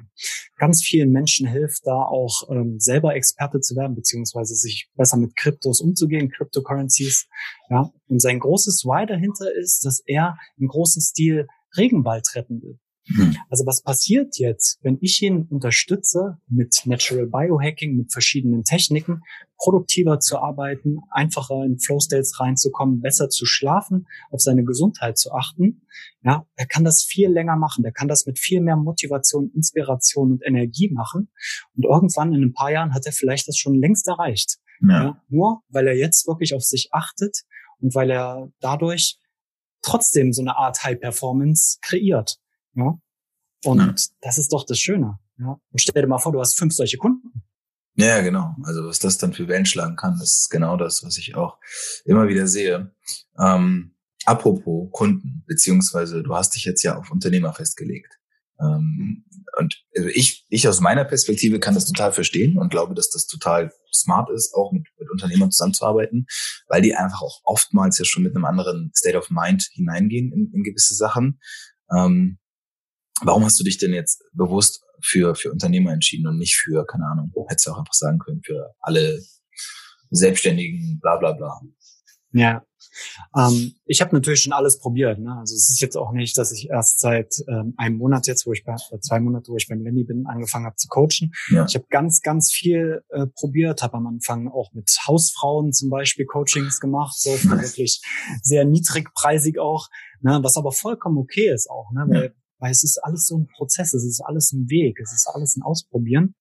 ganz 0.56 0.82
vielen 0.82 1.12
Menschen 1.12 1.46
hilft, 1.46 1.86
da 1.86 2.02
auch 2.02 2.48
ähm, 2.50 2.80
selber 2.80 3.14
Experte 3.14 3.60
zu 3.60 3.76
werden, 3.76 3.94
beziehungsweise 3.94 4.54
sich 4.54 4.90
besser 4.96 5.18
mit 5.18 5.36
Kryptos 5.36 5.80
umzugehen, 5.80 6.30
Cryptocurrencies. 6.30 7.28
Ja, 7.68 7.90
und 8.08 8.20
sein 8.20 8.40
großes 8.40 8.84
Why 8.84 9.06
dahinter 9.06 9.54
ist, 9.54 9.84
dass 9.84 10.02
er 10.06 10.36
im 10.56 10.68
großen 10.68 11.02
Stil 11.02 11.46
Regenwald 11.76 12.26
retten 12.34 12.62
will. 12.62 12.78
Mhm. 13.08 13.36
Also 13.48 13.66
was 13.66 13.82
passiert 13.82 14.38
jetzt, 14.38 14.78
wenn 14.82 14.98
ich 15.00 15.22
ihn 15.22 15.46
unterstütze 15.48 16.38
mit 16.48 16.82
Natural 16.84 17.26
Biohacking, 17.26 17.96
mit 17.96 18.12
verschiedenen 18.12 18.64
Techniken, 18.64 19.22
produktiver 19.58 20.20
zu 20.20 20.38
arbeiten, 20.38 20.98
einfacher 21.10 21.64
in 21.64 21.78
Flow 21.78 22.00
States 22.00 22.38
reinzukommen, 22.40 23.00
besser 23.00 23.28
zu 23.28 23.46
schlafen, 23.46 24.06
auf 24.30 24.40
seine 24.40 24.64
Gesundheit 24.64 25.18
zu 25.18 25.32
achten, 25.32 25.82
ja, 26.22 26.46
er 26.56 26.66
kann 26.66 26.84
das 26.84 27.02
viel 27.02 27.30
länger 27.30 27.56
machen. 27.56 27.82
Der 27.82 27.92
kann 27.92 28.08
das 28.08 28.26
mit 28.26 28.38
viel 28.38 28.60
mehr 28.60 28.76
Motivation, 28.76 29.50
Inspiration 29.54 30.32
und 30.32 30.44
Energie 30.44 30.90
machen. 30.92 31.30
Und 31.76 31.84
irgendwann 31.84 32.34
in 32.34 32.42
ein 32.42 32.52
paar 32.52 32.70
Jahren 32.70 32.92
hat 32.92 33.06
er 33.06 33.12
vielleicht 33.12 33.48
das 33.48 33.56
schon 33.56 33.80
längst 33.80 34.08
erreicht. 34.08 34.58
Ja. 34.80 35.04
ja 35.04 35.22
nur 35.28 35.62
weil 35.68 35.86
er 35.86 35.96
jetzt 35.96 36.26
wirklich 36.26 36.54
auf 36.54 36.62
sich 36.62 36.88
achtet 36.92 37.44
und 37.80 37.94
weil 37.94 38.10
er 38.10 38.52
dadurch 38.60 39.18
trotzdem 39.82 40.32
so 40.32 40.42
eine 40.42 40.56
Art 40.56 40.82
High 40.82 41.00
Performance 41.00 41.78
kreiert. 41.80 42.38
Ja? 42.76 42.98
Und 43.64 43.78
ja. 43.78 43.94
das 44.20 44.38
ist 44.38 44.52
doch 44.52 44.64
das 44.64 44.78
Schöne. 44.78 45.18
Ja? 45.38 45.58
Und 45.70 45.80
stell 45.80 46.00
dir 46.00 46.08
mal 46.08 46.18
vor, 46.18 46.32
du 46.32 46.40
hast 46.40 46.56
fünf 46.56 46.74
solche 46.74 46.98
Kunden. 46.98 47.42
Ja, 47.96 48.20
genau. 48.20 48.54
Also 48.62 48.86
was 48.86 48.98
das 48.98 49.16
dann 49.18 49.32
für 49.32 49.48
Wellen 49.48 49.64
schlagen 49.64 49.96
kann, 49.96 50.18
das 50.18 50.40
ist 50.40 50.50
genau 50.50 50.76
das, 50.76 51.02
was 51.02 51.16
ich 51.16 51.34
auch 51.34 51.58
immer 52.04 52.28
wieder 52.28 52.46
sehe. 52.46 52.94
Ähm, 53.38 53.96
apropos 54.26 54.90
Kunden, 54.92 55.44
beziehungsweise 55.46 56.22
du 56.22 56.34
hast 56.34 56.54
dich 56.54 56.64
jetzt 56.64 56.82
ja 56.82 56.98
auf 56.98 57.10
Unternehmer 57.10 57.54
festgelegt. 57.54 58.18
Ähm, 58.60 59.24
und 59.58 59.82
also 59.96 60.08
ich, 60.08 60.46
ich 60.50 60.68
aus 60.68 60.80
meiner 60.80 61.04
Perspektive 61.04 61.58
kann 61.58 61.74
das 61.74 61.86
total 61.86 62.12
verstehen 62.12 62.58
und 62.58 62.68
glaube, 62.68 62.94
dass 62.94 63.10
das 63.10 63.26
total 63.26 63.72
smart 63.92 64.28
ist, 64.30 64.54
auch 64.54 64.72
mit, 64.72 64.86
mit 64.98 65.10
Unternehmern 65.10 65.50
zusammenzuarbeiten, 65.50 66.26
weil 66.68 66.82
die 66.82 66.94
einfach 66.94 67.22
auch 67.22 67.40
oftmals 67.44 67.98
ja 67.98 68.04
schon 68.04 68.22
mit 68.22 68.36
einem 68.36 68.44
anderen 68.44 68.92
State 68.94 69.16
of 69.16 69.30
Mind 69.30 69.70
hineingehen 69.72 70.32
in, 70.32 70.52
in 70.52 70.62
gewisse 70.62 70.94
Sachen. 70.94 71.40
Ähm, 71.96 72.38
Warum 73.22 73.44
hast 73.44 73.58
du 73.58 73.64
dich 73.64 73.78
denn 73.78 73.92
jetzt 73.92 74.22
bewusst 74.32 74.82
für, 75.02 75.34
für 75.34 75.52
Unternehmer 75.52 75.92
entschieden 75.92 76.26
und 76.26 76.38
nicht 76.38 76.56
für, 76.56 76.84
keine 76.86 77.06
Ahnung, 77.06 77.32
hättest 77.48 77.66
du 77.66 77.72
auch 77.72 77.78
einfach 77.78 77.94
sagen 77.94 78.18
können, 78.18 78.42
für 78.44 78.74
alle 78.80 79.20
Selbstständigen, 80.10 80.98
bla 81.00 81.16
bla 81.16 81.32
bla. 81.32 81.60
Ja, 82.32 82.62
ähm, 83.36 83.74
ich 83.84 84.00
habe 84.00 84.14
natürlich 84.14 84.40
schon 84.42 84.52
alles 84.52 84.78
probiert. 84.78 85.18
Ne? 85.18 85.34
Also 85.38 85.54
es 85.54 85.70
ist 85.70 85.80
jetzt 85.80 85.96
auch 85.96 86.12
nicht, 86.12 86.36
dass 86.38 86.52
ich 86.52 86.68
erst 86.68 87.00
seit 87.00 87.34
ähm, 87.48 87.74
einem 87.76 87.96
Monat 87.96 88.26
jetzt, 88.26 88.46
wo 88.46 88.52
ich 88.52 88.64
bei 88.64 88.74
äh, 88.74 89.00
zwei 89.00 89.20
Monate, 89.20 89.50
wo 89.50 89.56
ich 89.56 89.68
beim 89.68 89.82
Lenny 89.82 90.04
bin, 90.04 90.26
angefangen 90.26 90.66
habe 90.66 90.76
zu 90.76 90.88
coachen. 90.88 91.32
Ja. 91.50 91.64
Ich 91.66 91.74
habe 91.74 91.86
ganz, 91.88 92.20
ganz 92.20 92.52
viel 92.52 93.02
äh, 93.10 93.26
probiert, 93.26 93.82
habe 93.82 93.96
am 93.96 94.06
Anfang 94.06 94.48
auch 94.48 94.72
mit 94.72 94.90
Hausfrauen 95.06 95.72
zum 95.72 95.90
Beispiel 95.90 96.26
Coachings 96.26 96.80
gemacht, 96.80 97.16
so 97.18 97.30
wirklich 97.44 98.02
sehr 98.42 98.64
niedrigpreisig 98.64 99.58
auch, 99.58 99.88
ne? 100.20 100.38
was 100.42 100.56
aber 100.56 100.72
vollkommen 100.72 101.18
okay 101.18 101.52
ist 101.52 101.70
auch, 101.70 101.90
ne? 101.92 102.04
weil 102.08 102.24
ja 102.24 102.30
weil 102.58 102.70
es 102.70 102.82
ist 102.84 102.98
alles 103.02 103.26
so 103.26 103.38
ein 103.38 103.46
Prozess, 103.46 103.94
es 103.94 104.04
ist 104.04 104.20
alles 104.20 104.52
ein 104.52 104.68
Weg, 104.68 104.98
es 105.00 105.12
ist 105.12 105.28
alles 105.32 105.56
ein 105.56 105.62
Ausprobieren. 105.62 106.34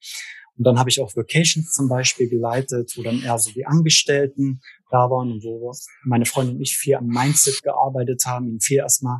Und 0.57 0.65
dann 0.65 0.79
habe 0.79 0.89
ich 0.89 1.01
auch 1.01 1.15
Vacations 1.15 1.73
zum 1.73 1.89
Beispiel 1.89 2.29
geleitet, 2.29 2.93
wo 2.95 3.03
dann 3.03 3.21
eher 3.21 3.37
so 3.37 3.51
die 3.51 3.65
Angestellten 3.65 4.61
da 4.89 5.09
waren 5.09 5.31
und 5.31 5.43
wo 5.43 5.73
meine 6.05 6.25
Freundin 6.25 6.55
und 6.55 6.61
ich 6.61 6.77
viel 6.77 6.95
am 6.95 7.07
Mindset 7.07 7.61
gearbeitet 7.61 8.23
haben, 8.25 8.47
ihn 8.47 8.61
viel 8.61 8.77
erstmal 8.77 9.19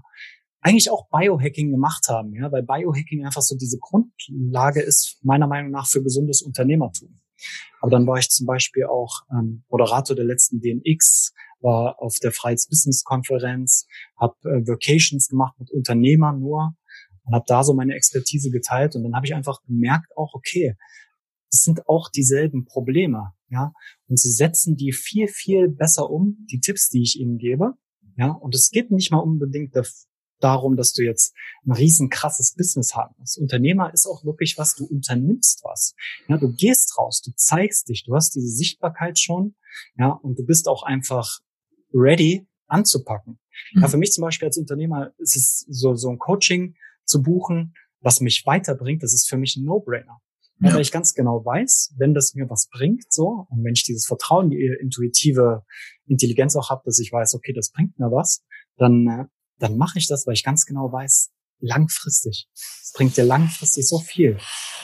eigentlich 0.62 0.89
auch 0.89 1.08
Biohacking 1.10 1.69
gemacht 1.69 2.08
haben, 2.10 2.34
ja, 2.34 2.51
weil 2.51 2.63
Biohacking 2.63 3.23
einfach 3.23 3.43
so 3.43 3.55
diese 3.55 3.77
Grundlage 3.77 4.81
ist, 4.81 5.19
meiner 5.21 5.45
Meinung 5.45 5.69
nach, 5.69 5.88
für 5.88 6.01
gesundes 6.01 6.41
Unternehmertum. 6.41 7.19
Aber 7.81 7.91
dann 7.91 8.08
war 8.08 8.17
ich 8.17 8.29
zum 8.29 8.47
Beispiel 8.47 8.86
auch 8.86 9.21
ähm, 9.31 9.63
Moderator 9.69 10.15
der 10.15 10.25
letzten 10.25 10.62
DNX, 10.62 11.34
war 11.60 12.01
auf 12.01 12.15
der 12.21 12.31
Freiheits 12.31 12.67
Business 12.67 13.03
Konferenz, 13.03 13.86
habe 14.19 14.36
äh, 14.43 14.67
Vacations 14.67 15.27
gemacht 15.27 15.53
mit 15.60 15.69
Unternehmern 15.71 16.39
nur 16.39 16.75
und 17.25 17.33
habe 17.33 17.45
da 17.47 17.63
so 17.63 17.73
meine 17.73 17.95
Expertise 17.95 18.51
geteilt 18.51 18.95
und 18.95 19.03
dann 19.03 19.15
habe 19.15 19.25
ich 19.25 19.35
einfach 19.35 19.61
gemerkt 19.63 20.15
auch, 20.15 20.33
okay, 20.33 20.75
es 21.51 21.63
sind 21.63 21.88
auch 21.88 22.09
dieselben 22.09 22.65
Probleme, 22.65 23.33
ja, 23.49 23.73
und 24.07 24.19
sie 24.19 24.31
setzen 24.31 24.75
die 24.75 24.91
viel, 24.91 25.27
viel 25.27 25.69
besser 25.69 26.09
um, 26.09 26.45
die 26.51 26.59
Tipps, 26.59 26.89
die 26.89 27.01
ich 27.01 27.19
ihnen 27.19 27.38
gebe, 27.38 27.73
ja, 28.17 28.31
und 28.31 28.55
es 28.55 28.69
geht 28.69 28.91
nicht 28.91 29.11
mal 29.11 29.19
unbedingt 29.19 29.73
darum, 30.39 30.75
dass 30.75 30.93
du 30.93 31.03
jetzt 31.03 31.33
ein 31.65 31.71
riesen 31.71 32.09
krasses 32.09 32.53
Business 32.55 32.93
haben 32.95 33.15
musst. 33.17 33.38
Unternehmer 33.38 33.93
ist 33.93 34.05
auch 34.05 34.25
wirklich 34.25 34.57
was, 34.57 34.75
du 34.75 34.85
unternimmst 34.85 35.61
was. 35.63 35.95
Ja, 36.27 36.38
du 36.38 36.53
gehst 36.53 36.97
raus, 36.97 37.21
du 37.21 37.31
zeigst 37.35 37.89
dich, 37.89 38.03
du 38.05 38.13
hast 38.15 38.35
diese 38.35 38.49
Sichtbarkeit 38.49 39.17
schon, 39.17 39.55
ja, 39.97 40.09
und 40.09 40.38
du 40.38 40.45
bist 40.45 40.67
auch 40.67 40.83
einfach 40.83 41.39
ready 41.93 42.47
anzupacken. 42.67 43.39
Mhm. 43.73 43.81
Ja, 43.81 43.88
für 43.88 43.97
mich 43.97 44.11
zum 44.11 44.23
Beispiel 44.23 44.47
als 44.47 44.57
Unternehmer 44.57 45.13
ist 45.17 45.35
es 45.35 45.65
so, 45.69 45.95
so 45.95 46.09
ein 46.09 46.19
Coaching, 46.19 46.75
zu 47.06 47.22
buchen, 47.22 47.74
was 48.02 48.22
mich 48.22 48.44
weiterbringt, 48.46 49.04
das 49.04 49.13
ist 49.13 49.28
für 49.28 49.38
mich 49.38 49.56
ein 49.56 49.65
No-Brainer. 49.65 50.20
Ja. 50.62 50.74
Weil 50.74 50.82
ich 50.82 50.91
ganz 50.91 51.13
genau 51.13 51.44
weiß, 51.44 51.96
wenn 51.98 52.13
das 52.13 52.34
mir 52.34 52.50
was 52.50 52.70
bringt, 52.70 53.04
so, 53.10 53.46
und 53.50 53.63
wenn 53.63 53.74
ich 53.74 53.84
dieses 53.84 54.06
Vertrauen, 54.06 54.50
die 54.50 54.63
intuitive 54.82 55.63
Intelligenz 56.06 56.56
auch 56.56 56.70
habe, 56.70 56.82
dass 56.86 57.00
ich 57.00 57.12
weiß, 57.12 57.36
okay, 57.36 57.52
das 57.54 57.72
bringt 57.72 58.00
mir 58.00 58.12
was, 58.12 58.41
dann, 58.78 59.08
äh, 59.08 59.26
dann 59.60 59.78
mache 59.78 60.00
ich 60.00 60.08
das, 60.08 60.26
weil 60.26 60.34
ich 60.34 60.44
ganz 60.44 60.65
genau 60.65 60.91
weiß, 60.91 61.32
langfristig. 61.60 62.48
Es 62.54 62.94
bringt 62.94 63.18
dir 63.18 63.26
langfristig 63.26 63.88
so 63.88 64.00
viel. 64.00 64.38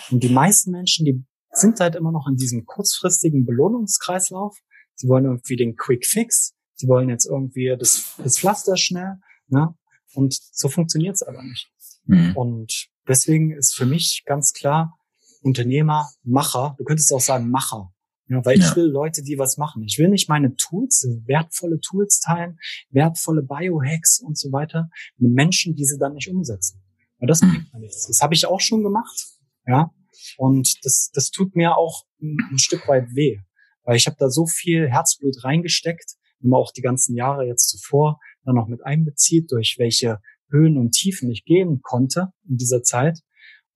Und 0.09 0.23
die 0.23 0.29
meisten 0.29 0.71
Menschen, 0.71 1.05
die 1.05 1.25
sind 1.53 1.79
halt 1.79 1.95
immer 1.95 2.11
noch 2.11 2.27
in 2.27 2.35
diesem 2.35 2.65
kurzfristigen 2.65 3.45
Belohnungskreislauf. 3.45 4.57
Sie 4.95 5.07
wollen 5.07 5.25
irgendwie 5.25 5.55
den 5.55 5.75
Quick 5.75 6.05
Fix. 6.05 6.53
Sie 6.75 6.87
wollen 6.87 7.09
jetzt 7.09 7.25
irgendwie 7.25 7.75
das, 7.77 8.15
das 8.17 8.39
Pflaster 8.39 8.77
schnell. 8.77 9.15
Ne? 9.47 9.73
Und 10.13 10.37
so 10.51 10.69
funktioniert's 10.69 11.23
aber 11.23 11.43
nicht. 11.43 11.70
Mhm. 12.05 12.35
Und 12.35 12.87
deswegen 13.07 13.51
ist 13.51 13.75
für 13.75 13.85
mich 13.85 14.23
ganz 14.25 14.53
klar 14.53 14.97
Unternehmer, 15.41 16.09
Macher. 16.23 16.75
Du 16.77 16.83
könntest 16.83 17.11
auch 17.13 17.21
sagen 17.21 17.49
Macher. 17.49 17.91
Ja, 18.27 18.45
weil 18.45 18.59
ja. 18.59 18.65
ich 18.65 18.75
will 18.77 18.85
Leute, 18.85 19.23
die 19.23 19.37
was 19.37 19.57
machen. 19.57 19.83
Ich 19.83 19.97
will 19.97 20.07
nicht 20.07 20.29
meine 20.29 20.55
Tools, 20.55 21.05
wertvolle 21.25 21.79
Tools 21.81 22.21
teilen, 22.21 22.57
wertvolle 22.89 23.43
Biohacks 23.43 24.21
und 24.21 24.37
so 24.37 24.51
weiter 24.53 24.89
mit 25.17 25.33
Menschen, 25.33 25.75
die 25.75 25.83
sie 25.83 25.97
dann 25.99 26.13
nicht 26.13 26.29
umsetzen. 26.29 26.81
Weil 27.19 27.27
das 27.27 27.41
mhm. 27.41 27.49
bringt 27.49 27.73
mir 27.73 27.79
nichts. 27.81 28.07
Das 28.07 28.21
habe 28.21 28.33
ich 28.33 28.45
auch 28.45 28.61
schon 28.61 28.83
gemacht. 28.83 29.27
Ja. 29.65 29.91
Und 30.37 30.77
das, 30.85 31.11
das 31.13 31.31
tut 31.31 31.55
mir 31.55 31.75
auch 31.75 32.05
ein, 32.21 32.37
ein 32.51 32.57
Stück 32.57 32.87
weit 32.87 33.07
weh. 33.13 33.39
Weil 33.83 33.97
ich 33.97 34.05
habe 34.07 34.15
da 34.17 34.29
so 34.29 34.45
viel 34.45 34.89
Herzblut 34.89 35.43
reingesteckt, 35.43 36.15
wenn 36.39 36.51
man 36.51 36.59
auch 36.61 36.71
die 36.71 36.81
ganzen 36.81 37.15
Jahre 37.15 37.45
jetzt 37.45 37.67
zuvor 37.67 38.19
dann 38.45 38.55
noch 38.55 38.67
mit 38.67 38.83
einbezieht, 38.85 39.51
durch 39.51 39.75
welche 39.77 40.19
Höhen 40.51 40.77
und 40.77 40.91
Tiefen 40.91 41.29
ich 41.31 41.45
gehen 41.45 41.81
konnte 41.81 42.33
in 42.47 42.57
dieser 42.57 42.83
Zeit. 42.83 43.19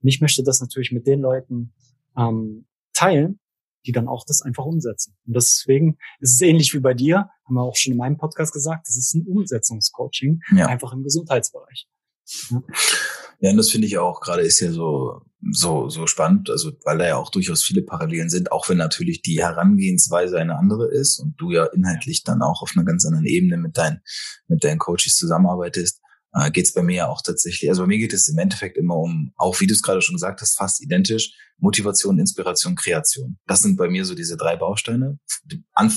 Und 0.02 0.10
ich 0.10 0.22
möchte 0.22 0.44
das 0.44 0.62
natürlich 0.62 0.92
mit 0.92 1.08
den 1.08 1.22
Leuten 1.22 1.74
ähm, 2.18 2.68
teilen, 2.94 3.40
die 3.86 3.92
dann 3.92 4.08
auch 4.08 4.26
das 4.28 4.42
einfach 4.42 4.66
umsetzen. 4.66 5.16
Und 5.26 5.36
deswegen 5.36 5.98
ist 6.20 6.34
es 6.34 6.42
ähnlich 6.42 6.74
wie 6.74 6.80
bei 6.80 6.94
dir, 6.94 7.30
haben 7.46 7.56
wir 7.56 7.64
auch 7.64 7.76
schon 7.76 7.92
in 7.92 7.98
meinem 7.98 8.18
Podcast 8.18 8.54
gesagt, 8.54 8.88
das 8.88 8.98
ist 8.98 9.14
ein 9.14 9.26
Umsetzungscoaching, 9.28 10.42
ja. 10.56 10.68
einfach 10.68 10.94
im 10.94 11.04
Gesundheitsbereich. 11.04 11.88
Ja. 12.50 12.64
Ja, 13.40 13.52
und 13.52 13.58
das 13.58 13.70
finde 13.70 13.88
ich 13.88 13.98
auch 13.98 14.22
gerade 14.22 14.42
ist 14.42 14.60
ja 14.60 14.72
so, 14.72 15.22
so, 15.52 15.90
so 15.90 16.08
spannend, 16.08 16.50
also 16.50 16.72
weil 16.84 16.98
da 16.98 17.08
ja 17.08 17.18
auch 17.18 17.30
durchaus 17.30 17.64
viele 17.64 17.82
Parallelen 17.82 18.30
sind, 18.30 18.52
auch 18.52 18.70
wenn 18.70 18.78
natürlich 18.78 19.22
die 19.22 19.42
Herangehensweise 19.42 20.40
eine 20.40 20.58
andere 20.58 20.90
ist 20.90 21.20
und 21.20 21.36
du 21.38 21.52
ja 21.52 21.66
inhaltlich 21.66 22.24
dann 22.24 22.42
auch 22.42 22.62
auf 22.62 22.72
einer 22.76 22.86
ganz 22.86 23.06
anderen 23.06 23.26
Ebene 23.26 23.58
mit 23.58 23.78
deinen, 23.78 24.02
mit 24.48 24.64
deinen 24.64 24.80
Coaches 24.80 25.16
zusammenarbeitest 25.16 26.02
äh, 26.36 26.52
geht 26.52 26.66
es 26.66 26.74
bei 26.74 26.84
mir 26.84 26.96
ja 26.96 27.08
auch 27.08 27.22
tatsächlich, 27.22 27.70
also 27.70 27.84
bei 27.84 27.88
mir 27.88 27.98
geht 27.98 28.14
es 28.14 28.28
im 28.28 28.38
Endeffekt 28.38 28.78
immer 28.78 28.98
um, 28.98 29.32
auch 29.38 29.60
wie 29.60 29.68
du 29.68 29.74
es 29.74 29.82
gerade 29.82 30.02
schon 30.02 30.16
gesagt 30.16 30.42
hast, 30.42 30.56
fast 30.56 30.82
identisch, 30.82 31.34
Motivation, 31.58 32.20
Inspiration, 32.20 32.76
Kreation. 32.76 33.40
Das 33.48 33.62
sind 33.62 33.78
bei 33.78 33.88
mir 33.88 34.04
so 34.06 34.14
diese 34.14 34.36
drei 34.36 34.58
Bausteine 34.58 35.18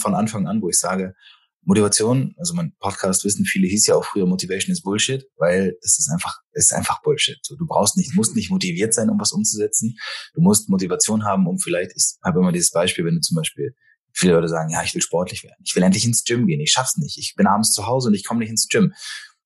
von 0.01 0.14
Anfang 0.14 0.46
an, 0.46 0.62
wo 0.62 0.68
ich 0.68 0.79
sage, 0.79 1.14
Motivation, 1.62 2.35
also 2.38 2.55
mein 2.55 2.72
Podcast 2.79 3.24
wissen 3.24 3.44
viele, 3.44 3.66
hieß 3.66 3.88
ja 3.88 3.96
auch 3.96 4.05
früher 4.05 4.24
Motivation 4.24 4.72
is 4.72 4.81
Bullshit, 4.81 5.27
weil 5.37 5.77
es 5.83 5.98
ist 5.98 6.09
einfach, 6.09 6.38
es 6.53 6.66
ist 6.66 6.72
einfach 6.72 7.03
Bullshit. 7.03 7.38
So, 7.42 7.57
du 7.57 7.66
brauchst 7.66 7.96
nicht, 7.96 8.14
musst 8.14 8.37
nicht 8.37 8.51
motiviert 8.51 8.94
sein, 8.94 9.11
um 9.11 9.20
was 9.20 9.33
umzusetzen. 9.33 9.98
Du 10.35 10.40
musst 10.40 10.70
Motivation 10.70 11.24
haben, 11.24 11.46
um 11.46 11.59
vielleicht, 11.59 11.90
ich 11.94 12.14
habe 12.24 12.38
immer 12.38 12.53
dieses 12.53 12.70
Beispiel, 12.70 13.05
wenn 13.05 13.16
du 13.16 13.20
zum 13.20 13.37
Beispiel 13.37 13.74
Viele 14.18 14.33
Leute 14.33 14.48
sagen, 14.48 14.70
ja, 14.70 14.83
ich 14.83 14.92
will 14.94 15.03
sportlich 15.03 15.44
werden. 15.44 15.62
Ich 15.64 15.77
will 15.77 15.83
endlich 15.85 16.05
ins 16.05 16.24
Gym 16.24 16.48
gehen. 16.48 16.59
Ich 16.61 16.72
schaff's 16.72 16.96
nicht. 16.96 17.18
Ich 17.18 17.35
bin 17.37 17.46
abends 17.46 17.70
zu 17.70 17.87
Hause 17.87 18.09
und 18.09 18.14
ich 18.14 18.24
komme 18.24 18.40
nicht 18.40 18.51
ins 18.51 18.66
Gym. 18.66 18.92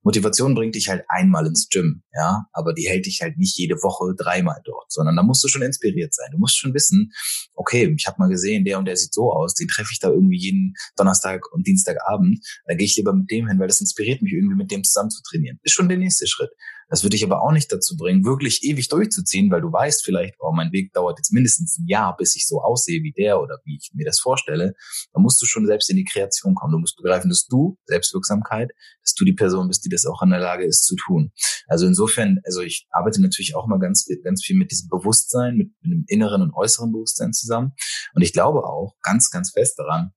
Motivation 0.03 0.55
bringt 0.55 0.75
dich 0.75 0.89
halt 0.89 1.05
einmal 1.09 1.47
ins 1.47 1.69
Gym, 1.69 2.03
ja, 2.13 2.47
aber 2.53 2.75
die 2.75 2.89
hält 2.89 3.07
dich 3.07 3.21
halt 3.23 3.39
nicht 3.39 3.57
jede 3.57 3.77
Woche 3.77 4.15
dreimal 4.17 4.61
dort, 4.65 4.91
sondern 4.91 5.17
da 5.17 5.23
musst 5.23 5.45
du 5.45 5.49
schon 5.49 5.63
inspiriert 5.63 6.13
sein. 6.15 6.29
Du 6.33 6.39
musst 6.39 6.57
schon 6.57 6.75
wissen, 6.75 7.13
okay, 7.55 7.95
ich 7.97 8.07
habe 8.07 8.17
mal 8.19 8.29
gesehen, 8.29 8.65
der 8.65 8.79
und 8.79 8.87
der 8.87 8.97
sieht 8.97 9.15
so 9.15 9.33
aus, 9.33 9.55
den 9.55 9.69
treffe 9.69 9.91
ich 9.93 10.01
da 10.01 10.09
irgendwie 10.09 10.39
jeden 10.39 10.75
Donnerstag 10.97 11.53
und 11.53 11.67
Dienstagabend, 11.67 12.45
da 12.67 12.75
gehe 12.75 12.87
ich 12.87 12.97
lieber 12.97 13.13
mit 13.13 13.31
dem 13.31 13.49
hin, 13.49 13.59
weil 13.59 13.69
das 13.69 13.81
inspiriert 13.81 14.23
mich 14.23 14.33
irgendwie 14.33 14.57
mit 14.57 14.71
dem 14.71 14.83
zusammen 14.83 15.11
zu 15.11 15.23
trainieren. 15.23 15.59
Ist 15.63 15.73
schon 15.73 15.89
der 15.89 15.99
nächste 15.99 16.27
Schritt. 16.27 16.51
Das 16.93 17.03
würde 17.03 17.15
dich 17.15 17.25
aber 17.25 17.41
auch 17.41 17.53
nicht 17.53 17.73
dazu 17.73 17.97
bringen, 17.97 18.23
wirklich 18.23 18.63
ewig 18.65 18.87
durchzuziehen, 18.91 19.51
weil 19.51 19.63
du 19.63 19.73
weißt 19.73 20.05
vielleicht, 20.05 20.35
oh, 20.41 20.53
mein 20.53 20.73
Weg 20.73 20.93
dauert 20.93 21.19
jetzt 21.19 21.33
mindestens 21.33 21.79
ein 21.79 21.87
Jahr, 21.87 22.15
bis 22.19 22.37
ich 22.37 22.47
so 22.47 22.61
aussehe 22.61 23.03
wie 23.03 23.13
der 23.13 23.41
oder 23.41 23.61
wie 23.65 23.79
ich 23.81 23.93
mir 23.95 24.05
das 24.05 24.21
vorstelle. 24.21 24.75
Da 25.15 25.19
musst 25.19 25.41
du 25.41 25.47
schon 25.47 25.67
selbst 25.67 25.89
in 25.89 25.97
die 25.97 26.05
Kreation 26.05 26.55
kommen. 26.55 26.73
Du 26.73 26.79
musst 26.79 26.99
begreifen, 26.99 27.31
dass 27.31 27.47
du 27.47 27.79
Selbstwirksamkeit, 27.87 28.73
dass 29.01 29.15
du 29.15 29.25
die 29.25 29.33
Person 29.33 29.69
bist, 29.69 29.87
die 29.87 29.89
das 29.89 30.05
auch 30.05 30.21
in 30.21 30.29
der 30.29 30.41
Lage 30.41 30.67
ist 30.67 30.85
zu 30.85 30.95
tun. 30.97 31.33
Also 31.67 31.87
insofern, 31.87 32.41
also 32.45 32.61
ich 32.61 32.87
arbeite 32.91 33.23
natürlich 33.23 33.57
auch 33.57 33.67
mal 33.67 33.79
ganz, 33.79 34.07
ganz 34.23 34.45
viel 34.45 34.59
mit 34.59 34.71
diesem 34.71 34.91
Bewusstsein, 34.91 35.57
mit, 35.57 35.73
dem 35.83 36.05
inneren 36.09 36.43
und 36.43 36.53
äußeren 36.53 36.93
Bewusstsein 36.93 37.33
zusammen. 37.33 37.73
Und 38.15 38.21
ich 38.21 38.35
glaube 38.35 38.65
auch 38.65 38.97
ganz, 39.01 39.31
ganz 39.31 39.53
fest 39.53 39.79
daran, 39.79 40.11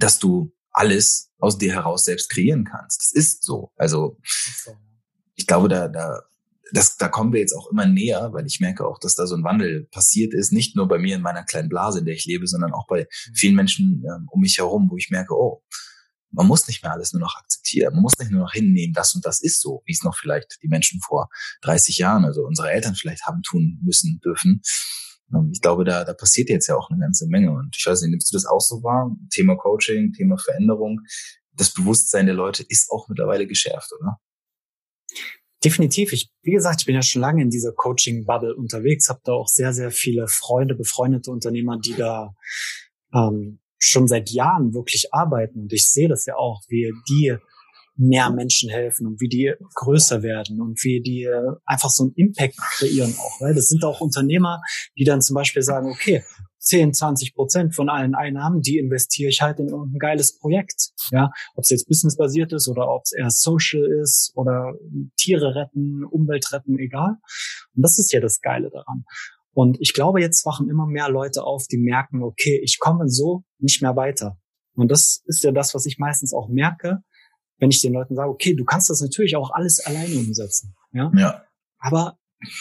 dass 0.00 0.18
du 0.18 0.52
alles 0.72 1.30
aus 1.38 1.56
dir 1.56 1.72
heraus 1.72 2.04
selbst 2.04 2.30
kreieren 2.30 2.64
kannst. 2.64 3.00
Das 3.00 3.12
ist 3.12 3.44
so. 3.44 3.70
Also 3.76 4.18
ich 5.34 5.46
glaube, 5.46 5.68
da, 5.68 5.88
da, 5.88 6.22
das, 6.72 6.96
da 6.96 7.08
kommen 7.08 7.32
wir 7.32 7.40
jetzt 7.40 7.54
auch 7.54 7.70
immer 7.70 7.86
näher, 7.86 8.32
weil 8.32 8.46
ich 8.46 8.60
merke 8.60 8.86
auch, 8.86 8.98
dass 8.98 9.14
da 9.14 9.26
so 9.26 9.36
ein 9.36 9.44
Wandel 9.44 9.84
passiert 9.90 10.34
ist, 10.34 10.52
nicht 10.52 10.76
nur 10.76 10.88
bei 10.88 10.98
mir 10.98 11.16
in 11.16 11.22
meiner 11.22 11.44
kleinen 11.44 11.68
Blase, 11.68 12.00
in 12.00 12.04
der 12.04 12.14
ich 12.14 12.24
lebe, 12.24 12.46
sondern 12.46 12.72
auch 12.72 12.86
bei 12.86 13.02
mhm. 13.02 13.34
vielen 13.34 13.54
Menschen 13.54 14.04
ähm, 14.06 14.28
um 14.30 14.40
mich 14.40 14.58
herum, 14.58 14.88
wo 14.90 14.96
ich 14.96 15.10
merke, 15.10 15.34
oh, 15.34 15.62
man 16.34 16.46
muss 16.46 16.66
nicht 16.66 16.82
mehr 16.82 16.92
alles 16.92 17.12
nur 17.12 17.20
noch 17.20 17.36
akzeptieren. 17.36 17.94
Man 17.94 18.02
muss 18.02 18.18
nicht 18.18 18.30
nur 18.30 18.40
noch 18.40 18.52
hinnehmen, 18.52 18.92
das 18.92 19.14
und 19.14 19.24
das 19.24 19.40
ist 19.40 19.60
so, 19.60 19.82
wie 19.86 19.92
es 19.92 20.02
noch 20.02 20.16
vielleicht 20.16 20.58
die 20.62 20.68
Menschen 20.68 21.00
vor 21.00 21.28
30 21.62 21.98
Jahren, 21.98 22.24
also 22.24 22.44
unsere 22.44 22.70
Eltern 22.70 22.94
vielleicht 22.94 23.24
haben 23.24 23.42
tun 23.42 23.78
müssen, 23.82 24.20
dürfen. 24.24 24.60
Ähm, 25.32 25.50
ich 25.52 25.60
glaube, 25.60 25.84
da, 25.84 26.04
da 26.04 26.12
passiert 26.12 26.48
jetzt 26.48 26.66
ja 26.66 26.76
auch 26.76 26.90
eine 26.90 27.00
ganze 27.00 27.26
Menge. 27.28 27.52
Und 27.52 27.76
ich 27.78 27.86
weiß 27.86 28.02
nicht, 28.02 28.10
nimmst 28.10 28.32
du 28.32 28.36
das 28.36 28.46
auch 28.46 28.60
so 28.60 28.82
wahr? 28.82 29.14
Thema 29.30 29.56
Coaching, 29.56 30.12
Thema 30.12 30.36
Veränderung. 30.36 31.00
Das 31.52 31.72
Bewusstsein 31.72 32.26
der 32.26 32.34
Leute 32.34 32.64
ist 32.68 32.90
auch 32.90 33.08
mittlerweile 33.08 33.46
geschärft, 33.46 33.92
oder? 34.00 34.18
Definitiv. 35.64 36.12
Ich, 36.12 36.30
wie 36.42 36.52
gesagt, 36.52 36.82
ich 36.82 36.86
bin 36.86 36.94
ja 36.94 37.02
schon 37.02 37.22
lange 37.22 37.42
in 37.42 37.50
dieser 37.50 37.72
Coaching-Bubble 37.72 38.54
unterwegs, 38.54 39.08
habe 39.08 39.20
da 39.24 39.32
auch 39.32 39.48
sehr, 39.48 39.72
sehr 39.72 39.90
viele 39.90 40.28
Freunde, 40.28 40.74
befreundete 40.74 41.30
Unternehmer, 41.30 41.78
die 41.78 41.94
da 41.94 42.34
ähm, 43.14 43.60
schon 43.78 44.06
seit 44.06 44.30
Jahren 44.30 44.74
wirklich 44.74 45.08
arbeiten. 45.12 45.60
Und 45.60 45.72
ich 45.72 45.90
sehe 45.90 46.08
das 46.08 46.26
ja 46.26 46.36
auch, 46.36 46.62
wie 46.68 46.92
die 47.08 47.36
mehr 47.96 48.30
Menschen 48.30 48.70
helfen 48.70 49.06
und 49.06 49.20
wie 49.20 49.28
die 49.28 49.54
größer 49.76 50.22
werden 50.22 50.60
und 50.60 50.82
wie 50.82 51.00
die 51.00 51.28
einfach 51.64 51.90
so 51.90 52.04
einen 52.04 52.12
Impact 52.16 52.56
kreieren 52.58 53.14
auch. 53.18 53.40
Weil 53.40 53.54
das 53.54 53.68
sind 53.68 53.84
auch 53.84 54.00
Unternehmer, 54.00 54.60
die 54.98 55.04
dann 55.04 55.22
zum 55.22 55.34
Beispiel 55.34 55.62
sagen, 55.62 55.88
okay, 55.88 56.22
10, 56.64 56.94
20 56.94 57.34
Prozent 57.34 57.74
von 57.74 57.88
allen 57.88 58.14
Einnahmen, 58.14 58.60
die 58.60 58.78
investiere 58.78 59.28
ich 59.28 59.40
halt 59.40 59.58
in 59.60 59.68
irgendein 59.68 59.98
geiles 59.98 60.38
Projekt. 60.38 60.90
Ja, 61.10 61.30
ob 61.54 61.62
es 61.62 61.70
jetzt 61.70 61.86
businessbasiert 61.86 62.52
ist 62.52 62.68
oder 62.68 62.88
ob 62.88 63.02
es 63.04 63.12
eher 63.12 63.30
social 63.30 63.84
ist 64.02 64.32
oder 64.34 64.74
Tiere 65.16 65.54
retten, 65.54 66.04
Umwelt 66.04 66.52
retten, 66.52 66.78
egal. 66.78 67.16
Und 67.74 67.82
das 67.82 67.98
ist 67.98 68.12
ja 68.12 68.20
das 68.20 68.40
Geile 68.40 68.70
daran. 68.70 69.04
Und 69.52 69.76
ich 69.80 69.94
glaube, 69.94 70.20
jetzt 70.20 70.44
wachen 70.44 70.68
immer 70.68 70.86
mehr 70.86 71.08
Leute 71.08 71.44
auf, 71.44 71.66
die 71.68 71.78
merken, 71.78 72.22
okay, 72.22 72.60
ich 72.64 72.78
komme 72.80 73.08
so 73.08 73.44
nicht 73.58 73.82
mehr 73.82 73.94
weiter. 73.94 74.38
Und 74.74 74.90
das 74.90 75.22
ist 75.26 75.44
ja 75.44 75.52
das, 75.52 75.74
was 75.74 75.86
ich 75.86 75.98
meistens 75.98 76.34
auch 76.34 76.48
merke, 76.48 77.02
wenn 77.58 77.70
ich 77.70 77.80
den 77.80 77.92
Leuten 77.92 78.16
sage, 78.16 78.30
okay, 78.30 78.54
du 78.54 78.64
kannst 78.64 78.90
das 78.90 79.00
natürlich 79.00 79.36
auch 79.36 79.50
alles 79.52 79.80
alleine 79.80 80.16
umsetzen. 80.16 80.74
Ja. 80.92 81.12
ja. 81.16 81.44
Aber 81.78 82.18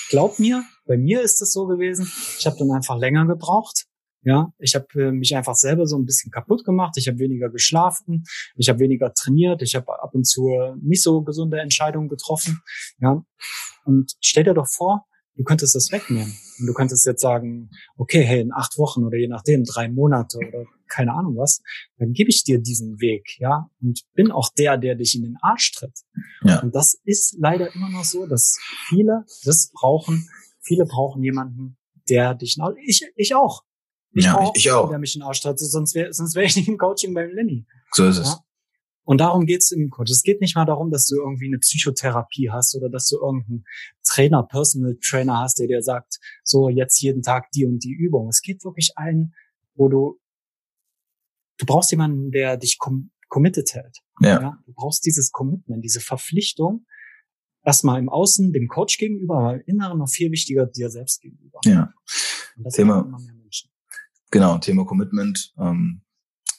glaub 0.09 0.37
mir, 0.39 0.63
bei 0.85 0.97
mir 0.97 1.21
ist 1.21 1.41
es 1.41 1.51
so 1.51 1.65
gewesen, 1.65 2.07
ich 2.37 2.45
habe 2.45 2.57
dann 2.59 2.71
einfach 2.71 2.97
länger 2.97 3.25
gebraucht. 3.25 3.85
Ja, 4.25 4.53
ich 4.57 4.75
habe 4.75 4.87
äh, 4.95 5.11
mich 5.11 5.35
einfach 5.35 5.55
selber 5.55 5.85
so 5.85 5.97
ein 5.97 6.05
bisschen 6.05 6.31
kaputt 6.31 6.63
gemacht. 6.63 6.95
Ich 6.97 7.07
habe 7.07 7.19
weniger 7.19 7.49
geschlafen, 7.49 8.23
ich 8.55 8.69
habe 8.69 8.79
weniger 8.79 9.13
trainiert, 9.13 9.61
ich 9.61 9.75
habe 9.75 10.01
ab 10.01 10.13
und 10.13 10.25
zu 10.25 10.49
nicht 10.81 11.03
so 11.03 11.21
gesunde 11.21 11.59
Entscheidungen 11.59 12.09
getroffen. 12.09 12.61
Ja, 12.99 13.23
und 13.85 14.13
stell 14.21 14.43
dir 14.45 14.53
doch 14.53 14.67
vor, 14.67 15.05
du 15.35 15.43
könntest 15.43 15.75
das 15.75 15.91
wegnehmen. 15.91 16.37
Und 16.59 16.67
du 16.67 16.73
könntest 16.73 17.05
jetzt 17.05 17.21
sagen, 17.21 17.69
okay, 17.97 18.23
hey, 18.23 18.41
in 18.41 18.53
acht 18.53 18.77
Wochen 18.77 19.03
oder 19.03 19.17
je 19.17 19.27
nachdem, 19.27 19.63
drei 19.63 19.89
Monate 19.89 20.37
oder 20.37 20.65
keine 20.87 21.13
Ahnung 21.13 21.35
was, 21.37 21.61
dann 21.97 22.13
gebe 22.13 22.29
ich 22.29 22.43
dir 22.43 22.59
diesen 22.59 22.99
Weg, 22.99 23.37
ja, 23.39 23.69
und 23.81 24.01
bin 24.13 24.31
auch 24.31 24.49
der, 24.57 24.77
der 24.77 24.95
dich 24.95 25.15
in 25.15 25.23
den 25.23 25.37
Arsch 25.41 25.71
tritt. 25.71 25.99
Ja. 26.43 26.61
Und 26.61 26.75
das 26.75 26.99
ist 27.03 27.35
leider 27.39 27.73
immer 27.73 27.89
noch 27.89 28.03
so, 28.03 28.27
dass 28.27 28.57
viele 28.87 29.25
das 29.43 29.71
brauchen. 29.73 30.29
Viele 30.61 30.85
brauchen 30.85 31.23
jemanden, 31.23 31.77
der 32.09 32.35
dich, 32.35 32.57
ich, 32.85 33.03
ich 33.15 33.35
auch. 33.35 33.63
Ich 34.13 34.25
ja, 34.25 34.37
auch, 34.37 34.53
ich, 34.55 34.71
auch. 34.71 34.89
Der 34.89 34.99
mich 34.99 35.15
in 35.15 35.21
den 35.21 35.27
Arsch 35.27 35.41
tritt, 35.41 35.59
sonst 35.59 35.95
wäre 35.95 36.13
sonst 36.13 36.35
wär 36.35 36.43
ich 36.43 36.55
nicht 36.55 36.67
im 36.67 36.77
Coaching 36.77 37.13
beim 37.13 37.31
Lenny. 37.31 37.65
So 37.91 38.05
ist 38.05 38.17
es. 38.17 38.27
Ja? 38.27 38.43
Und 39.05 39.19
darum 39.19 39.45
geht's 39.45 39.71
im 39.71 39.89
Coach. 39.89 40.11
Es 40.11 40.23
geht 40.23 40.39
nicht 40.39 40.55
mal 40.55 40.65
darum, 40.65 40.89
dass 40.89 41.07
du 41.07 41.17
irgendwie 41.17 41.47
eine 41.47 41.59
Psychotherapie 41.59 42.51
hast 42.51 42.75
oder 42.75 42.89
dass 42.89 43.07
du 43.07 43.17
irgendeinen 43.17 43.65
Trainer, 44.03 44.43
Personal 44.43 44.97
Trainer 45.01 45.39
hast, 45.39 45.59
der 45.59 45.67
dir 45.67 45.81
sagt, 45.81 46.19
so 46.43 46.69
jetzt 46.69 47.01
jeden 47.01 47.21
Tag 47.21 47.51
die 47.51 47.65
und 47.65 47.83
die 47.83 47.91
Übung. 47.91 48.29
Es 48.29 48.41
geht 48.41 48.63
wirklich 48.63 48.93
ein, 48.95 49.33
wo 49.75 49.89
du, 49.89 50.19
du 51.57 51.65
brauchst 51.65 51.91
jemanden, 51.91 52.31
der 52.31 52.57
dich 52.57 52.77
com 52.79 53.09
committed 53.27 53.73
hält. 53.73 53.97
Ja. 54.19 54.41
ja. 54.41 54.57
Du 54.67 54.73
brauchst 54.73 55.05
dieses 55.05 55.31
Commitment, 55.31 55.83
diese 55.83 55.99
Verpflichtung, 55.99 56.85
erstmal 57.63 57.99
im 57.99 58.07
Außen, 58.07 58.53
dem 58.53 58.67
Coach 58.67 58.99
gegenüber, 58.99 59.37
aber 59.37 59.53
im 59.55 59.61
Inneren 59.65 59.97
noch 59.97 60.09
viel 60.09 60.31
wichtiger 60.31 60.67
dir 60.67 60.91
selbst 60.91 61.19
gegenüber. 61.19 61.59
Ja. 61.65 61.91
Thema, 62.71 63.17
Genau, 64.33 64.57
Thema 64.57 64.83
Commitment. 64.83 65.53
Ähm, 65.59 66.01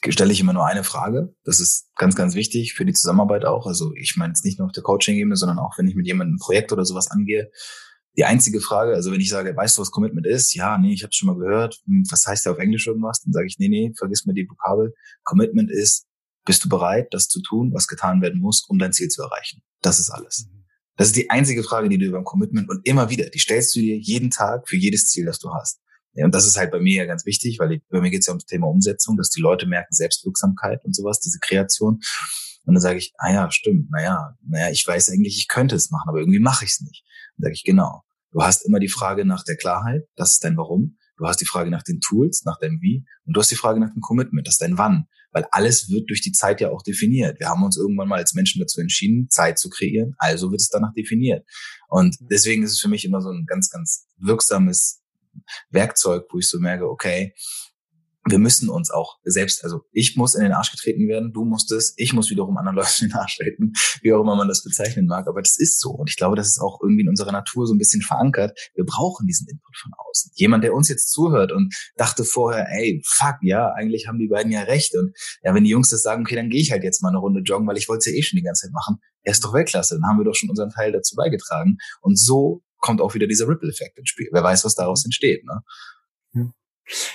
stelle 0.07 0.31
ich 0.31 0.39
immer 0.39 0.53
nur 0.53 0.65
eine 0.65 0.85
Frage. 0.85 1.35
Das 1.43 1.59
ist 1.59 1.89
ganz, 1.97 2.15
ganz 2.15 2.33
wichtig 2.33 2.73
für 2.73 2.85
die 2.85 2.93
Zusammenarbeit 2.93 3.43
auch. 3.43 3.67
Also 3.67 3.93
ich 3.95 4.15
meine 4.15 4.31
jetzt 4.31 4.45
nicht 4.45 4.59
nur 4.59 4.67
auf 4.67 4.71
der 4.71 4.81
Coaching-Ebene, 4.81 5.35
sondern 5.35 5.59
auch, 5.59 5.77
wenn 5.77 5.85
ich 5.85 5.93
mit 5.93 6.07
jemandem 6.07 6.35
ein 6.35 6.39
Projekt 6.39 6.71
oder 6.71 6.85
sowas 6.85 7.11
angehe. 7.11 7.51
Die 8.15 8.23
einzige 8.23 8.61
Frage, 8.61 8.93
also 8.93 9.11
wenn 9.11 9.19
ich 9.19 9.27
sage, 9.27 9.53
weißt 9.53 9.77
du, 9.77 9.81
was 9.81 9.91
Commitment 9.91 10.25
ist? 10.25 10.53
Ja, 10.53 10.77
nee, 10.77 10.93
ich 10.93 11.03
habe 11.03 11.11
schon 11.11 11.27
mal 11.27 11.37
gehört. 11.37 11.81
Hm, 11.85 12.05
was 12.09 12.25
heißt 12.25 12.45
ja 12.45 12.53
auf 12.53 12.59
Englisch 12.59 12.87
irgendwas? 12.87 13.19
Dann 13.23 13.33
sage 13.33 13.47
ich, 13.47 13.59
nee, 13.59 13.67
nee, 13.67 13.91
vergiss 13.97 14.25
mir 14.25 14.33
die 14.33 14.47
Vokabel. 14.49 14.93
Commitment 15.25 15.69
ist, 15.69 16.05
bist 16.45 16.63
du 16.63 16.69
bereit, 16.69 17.09
das 17.11 17.27
zu 17.27 17.41
tun, 17.41 17.73
was 17.73 17.87
getan 17.87 18.21
werden 18.21 18.39
muss, 18.39 18.63
um 18.69 18.79
dein 18.79 18.93
Ziel 18.93 19.09
zu 19.09 19.21
erreichen? 19.21 19.63
Das 19.81 19.99
ist 19.99 20.11
alles. 20.11 20.47
Mhm. 20.49 20.63
Das 20.95 21.07
ist 21.07 21.17
die 21.17 21.29
einzige 21.29 21.61
Frage, 21.61 21.89
die 21.89 21.97
du 21.97 22.05
über 22.05 22.23
Commitment 22.23 22.69
und 22.69 22.87
immer 22.87 23.09
wieder, 23.09 23.29
die 23.29 23.39
stellst 23.39 23.75
du 23.75 23.81
dir 23.81 23.97
jeden 23.97 24.31
Tag 24.31 24.69
für 24.69 24.77
jedes 24.77 25.09
Ziel, 25.09 25.25
das 25.25 25.39
du 25.39 25.53
hast. 25.53 25.81
Und 26.23 26.33
das 26.33 26.47
ist 26.47 26.57
halt 26.57 26.71
bei 26.71 26.79
mir 26.79 27.03
ja 27.03 27.05
ganz 27.05 27.25
wichtig, 27.25 27.59
weil 27.59 27.73
ich, 27.73 27.81
bei 27.89 27.99
mir 27.99 28.09
geht 28.09 28.21
es 28.21 28.27
ja 28.27 28.33
um 28.33 28.39
das 28.39 28.45
Thema 28.45 28.67
Umsetzung, 28.67 29.17
dass 29.17 29.29
die 29.29 29.41
Leute 29.41 29.65
merken 29.67 29.93
Selbstwirksamkeit 29.93 30.83
und 30.85 30.95
sowas, 30.95 31.19
diese 31.19 31.39
Kreation. 31.39 31.99
Und 32.65 32.73
dann 32.73 32.81
sage 32.81 32.97
ich, 32.97 33.13
ah 33.17 33.31
ja, 33.31 33.51
stimmt, 33.51 33.91
naja, 33.91 34.35
naja, 34.47 34.71
ich 34.71 34.85
weiß 34.87 35.09
eigentlich, 35.09 35.37
ich 35.37 35.47
könnte 35.47 35.75
es 35.75 35.91
machen, 35.91 36.09
aber 36.09 36.19
irgendwie 36.19 36.39
mache 36.39 36.65
ich 36.65 36.71
es 36.71 36.81
nicht. 36.81 37.03
Dann 37.37 37.43
sage 37.43 37.53
ich, 37.53 37.63
genau. 37.63 38.03
Du 38.31 38.41
hast 38.41 38.65
immer 38.65 38.79
die 38.79 38.89
Frage 38.89 39.25
nach 39.25 39.43
der 39.43 39.55
Klarheit, 39.55 40.03
das 40.15 40.33
ist 40.33 40.43
dein 40.43 40.57
Warum. 40.57 40.97
Du 41.17 41.25
hast 41.25 41.39
die 41.39 41.45
Frage 41.45 41.69
nach 41.69 41.83
den 41.83 42.01
Tools, 42.01 42.43
nach 42.43 42.59
deinem 42.59 42.81
Wie 42.81 43.05
und 43.25 43.35
du 43.35 43.39
hast 43.39 43.49
die 43.49 43.55
Frage 43.55 43.79
nach 43.79 43.93
dem 43.93 44.01
Commitment, 44.01 44.45
das 44.47 44.55
ist 44.55 44.61
dein 44.61 44.77
Wann. 44.77 45.05
Weil 45.31 45.45
alles 45.51 45.89
wird 45.89 46.09
durch 46.09 46.21
die 46.21 46.31
Zeit 46.31 46.59
ja 46.59 46.71
auch 46.71 46.81
definiert. 46.81 47.39
Wir 47.39 47.47
haben 47.47 47.63
uns 47.63 47.77
irgendwann 47.77 48.07
mal 48.07 48.17
als 48.17 48.33
Menschen 48.33 48.59
dazu 48.59 48.81
entschieden, 48.81 49.29
Zeit 49.29 49.57
zu 49.59 49.69
kreieren, 49.69 50.15
also 50.17 50.51
wird 50.51 50.61
es 50.61 50.69
danach 50.69 50.93
definiert. 50.93 51.45
Und 51.87 52.17
deswegen 52.19 52.63
ist 52.63 52.71
es 52.71 52.79
für 52.79 52.89
mich 52.89 53.05
immer 53.05 53.21
so 53.21 53.29
ein 53.29 53.45
ganz, 53.45 53.69
ganz 53.69 54.07
wirksames 54.17 55.01
Werkzeug, 55.69 56.25
wo 56.31 56.39
ich 56.39 56.49
so 56.49 56.59
merke, 56.59 56.89
okay, 56.89 57.33
wir 58.27 58.39
müssen 58.39 58.69
uns 58.69 58.89
auch 58.89 59.17
selbst, 59.23 59.63
also 59.63 59.81
ich 59.91 60.15
muss 60.15 60.33
in 60.33 60.41
den 60.41 60.51
Arsch 60.51 60.71
getreten 60.71 61.07
werden, 61.07 61.31
du 61.31 61.45
musst 61.45 61.71
es, 61.71 61.93
ich 61.97 62.11
muss 62.13 62.29
wiederum 62.29 62.57
anderen 62.57 62.75
Leuten 62.77 63.03
in 63.05 63.09
den 63.09 63.17
Arsch 63.17 63.37
treten, 63.37 63.73
wie 64.01 64.13
auch 64.13 64.21
immer 64.21 64.35
man 64.35 64.47
das 64.47 64.63
bezeichnen 64.63 65.05
mag, 65.05 65.27
aber 65.27 65.41
das 65.41 65.57
ist 65.57 65.79
so 65.79 65.91
und 65.91 66.09
ich 66.09 66.17
glaube, 66.17 66.35
das 66.35 66.47
ist 66.47 66.59
auch 66.59 66.79
irgendwie 66.81 67.03
in 67.03 67.09
unserer 67.09 67.31
Natur 67.31 67.67
so 67.67 67.73
ein 67.73 67.77
bisschen 67.77 68.01
verankert. 68.01 68.57
Wir 68.73 68.85
brauchen 68.85 69.27
diesen 69.27 69.47
Input 69.47 69.77
von 69.77 69.91
außen. 70.09 70.31
Jemand, 70.35 70.63
der 70.63 70.73
uns 70.73 70.89
jetzt 70.89 71.11
zuhört 71.11 71.51
und 71.51 71.73
dachte 71.95 72.23
vorher, 72.23 72.67
ey, 72.71 73.01
fuck, 73.05 73.35
ja, 73.41 73.71
eigentlich 73.73 74.07
haben 74.07 74.17
die 74.17 74.27
beiden 74.27 74.51
ja 74.51 74.61
recht 74.61 74.95
und 74.97 75.15
ja, 75.43 75.53
wenn 75.53 75.63
die 75.63 75.69
Jungs 75.69 75.89
das 75.89 76.01
sagen, 76.01 76.23
okay, 76.23 76.35
dann 76.35 76.49
gehe 76.49 76.61
ich 76.61 76.71
halt 76.71 76.83
jetzt 76.83 77.03
mal 77.03 77.09
eine 77.09 77.19
Runde 77.19 77.41
joggen, 77.41 77.67
weil 77.67 77.77
ich 77.77 77.87
wollte 77.87 77.99
es 77.99 78.05
ja 78.07 78.13
eh 78.13 78.23
schon 78.23 78.37
die 78.37 78.43
ganze 78.43 78.65
Zeit 78.65 78.73
machen. 78.73 78.97
Er 79.21 79.31
ist 79.31 79.43
doch 79.43 79.53
Weltklasse, 79.53 79.95
dann 79.95 80.09
haben 80.09 80.17
wir 80.17 80.25
doch 80.25 80.35
schon 80.35 80.49
unseren 80.49 80.69
Teil 80.69 80.91
dazu 80.91 81.15
beigetragen 81.15 81.77
und 82.01 82.17
so 82.17 82.63
kommt 82.85 83.01
auch 83.01 83.15
wieder 83.15 83.25
dieser 83.25 83.47
Ripple-Effekt 83.47 83.97
ins 83.97 84.09
Spiel. 84.09 84.29
Wer 84.31 84.43
weiß, 84.43 84.63
was 84.63 84.75
daraus 84.75 85.03
entsteht. 85.05 85.43
Ne? 85.43 85.63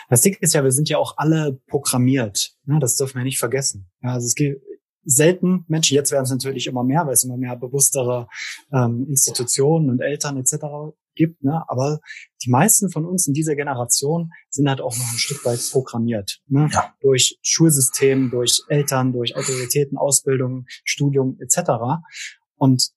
Das 0.09 0.23
Ding 0.23 0.37
ist 0.41 0.53
ja, 0.53 0.65
wir 0.65 0.73
sind 0.73 0.89
ja 0.89 0.99
auch 0.99 1.15
alle 1.17 1.61
programmiert. 1.69 2.57
Ne? 2.65 2.81
Das 2.81 2.97
dürfen 2.97 3.19
wir 3.19 3.25
nicht 3.25 3.39
vergessen. 3.39 3.89
Ja, 4.03 4.15
also 4.15 4.27
es 4.27 4.35
gibt 4.35 4.61
selten 5.05 5.65
Menschen, 5.69 5.95
jetzt 5.95 6.11
werden 6.11 6.25
es 6.25 6.31
natürlich 6.31 6.67
immer 6.67 6.83
mehr, 6.83 7.07
weil 7.07 7.13
es 7.13 7.23
immer 7.23 7.37
mehr 7.37 7.57
bewusstere 7.57 8.27
ähm, 8.73 9.07
Institutionen 9.09 9.91
und 9.91 10.01
Eltern 10.01 10.37
etc. 10.39 10.57
gibt. 11.15 11.43
Ne? 11.45 11.63
Aber 11.69 12.01
die 12.45 12.51
meisten 12.51 12.91
von 12.91 13.07
uns 13.07 13.29
in 13.29 13.33
dieser 13.33 13.55
Generation 13.55 14.31
sind 14.51 14.69
halt 14.69 14.81
auch 14.81 14.97
noch 14.97 15.13
ein 15.13 15.19
Stück 15.19 15.45
weit 15.45 15.61
programmiert. 15.71 16.41
Ne? 16.49 16.69
Ja. 16.73 16.95
Durch 17.01 17.39
Schulsystem, 17.43 18.31
durch 18.31 18.63
Eltern, 18.69 19.13
durch 19.13 19.37
Autoritäten, 19.37 19.97
Ausbildung, 19.97 20.67
Studium 20.85 21.39
etc. 21.41 21.71
Und 22.57 22.91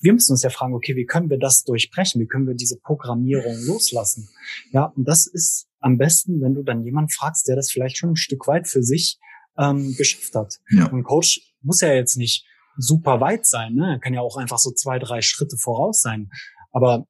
wir 0.00 0.12
müssen 0.12 0.32
uns 0.32 0.42
ja 0.42 0.50
fragen, 0.50 0.74
okay, 0.74 0.96
wie 0.96 1.06
können 1.06 1.30
wir 1.30 1.38
das 1.38 1.64
durchbrechen? 1.64 2.20
Wie 2.20 2.26
können 2.26 2.46
wir 2.46 2.54
diese 2.54 2.78
Programmierung 2.78 3.56
loslassen? 3.66 4.28
Ja, 4.70 4.92
und 4.96 5.04
das 5.06 5.26
ist 5.26 5.66
am 5.80 5.98
besten, 5.98 6.40
wenn 6.40 6.54
du 6.54 6.62
dann 6.62 6.84
jemanden 6.84 7.10
fragst, 7.10 7.48
der 7.48 7.56
das 7.56 7.70
vielleicht 7.70 7.96
schon 7.96 8.10
ein 8.10 8.16
Stück 8.16 8.46
weit 8.46 8.68
für 8.68 8.82
sich 8.82 9.18
ähm, 9.58 9.94
geschafft 9.96 10.34
hat. 10.34 10.58
Ja. 10.70 10.90
Ein 10.92 11.02
Coach 11.02 11.40
muss 11.62 11.80
ja 11.80 11.92
jetzt 11.92 12.16
nicht 12.16 12.46
super 12.76 13.20
weit 13.20 13.44
sein, 13.44 13.74
ne? 13.74 13.94
Er 13.94 13.98
kann 13.98 14.14
ja 14.14 14.20
auch 14.20 14.36
einfach 14.36 14.58
so 14.58 14.70
zwei, 14.70 14.98
drei 14.98 15.20
Schritte 15.20 15.56
voraus 15.56 16.00
sein. 16.00 16.30
Aber 16.70 17.06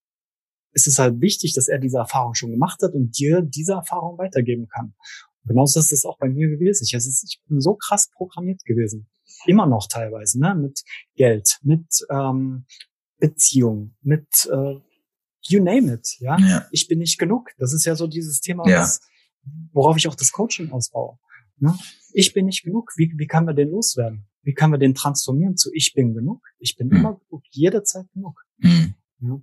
es 0.72 0.86
ist 0.86 0.98
halt 0.98 1.20
wichtig, 1.20 1.54
dass 1.54 1.68
er 1.68 1.78
diese 1.78 1.98
Erfahrung 1.98 2.34
schon 2.34 2.50
gemacht 2.50 2.82
hat 2.82 2.94
und 2.94 3.18
dir 3.18 3.42
diese 3.42 3.72
Erfahrung 3.72 4.18
weitergeben 4.18 4.68
kann. 4.68 4.94
Genauso 5.48 5.80
ist 5.80 5.92
es 5.92 6.04
auch 6.04 6.18
bei 6.18 6.28
mir 6.28 6.48
gewesen. 6.48 6.84
Ich, 6.84 6.94
ist, 6.94 7.24
ich 7.24 7.40
bin 7.48 7.60
so 7.60 7.74
krass 7.74 8.08
programmiert 8.14 8.62
gewesen. 8.64 9.08
Immer 9.46 9.66
noch 9.66 9.88
teilweise, 9.88 10.40
ne? 10.40 10.54
Mit 10.54 10.82
Geld, 11.14 11.58
mit 11.62 11.86
ähm, 12.10 12.66
Beziehung, 13.18 13.96
mit 14.02 14.28
äh, 14.50 14.80
you 15.42 15.62
name 15.62 15.92
it, 15.92 16.16
ja? 16.20 16.38
ja? 16.38 16.66
Ich 16.70 16.88
bin 16.88 16.98
nicht 16.98 17.18
genug. 17.18 17.50
Das 17.58 17.72
ist 17.72 17.84
ja 17.84 17.94
so 17.94 18.06
dieses 18.06 18.40
Thema, 18.40 18.68
ja. 18.68 18.80
was, 18.80 19.00
worauf 19.72 19.96
ich 19.96 20.08
auch 20.08 20.14
das 20.14 20.32
Coaching 20.32 20.70
ausbaue. 20.70 21.18
Ne? 21.58 21.76
Ich 22.12 22.32
bin 22.32 22.46
nicht 22.46 22.62
genug. 22.62 22.92
Wie, 22.96 23.12
wie 23.16 23.26
kann 23.26 23.46
wir 23.46 23.54
den 23.54 23.70
loswerden? 23.70 24.26
Wie 24.42 24.54
kann 24.54 24.70
wir 24.70 24.78
den 24.78 24.94
transformieren 24.94 25.56
zu 25.56 25.70
ich 25.72 25.92
bin 25.94 26.14
genug? 26.14 26.42
Ich 26.58 26.76
bin 26.76 26.88
mhm. 26.88 26.96
immer 26.96 27.20
genug, 27.28 27.42
jederzeit 27.50 28.06
genug. 28.12 28.40
Mhm. 28.58 28.94
Ja? 29.20 29.40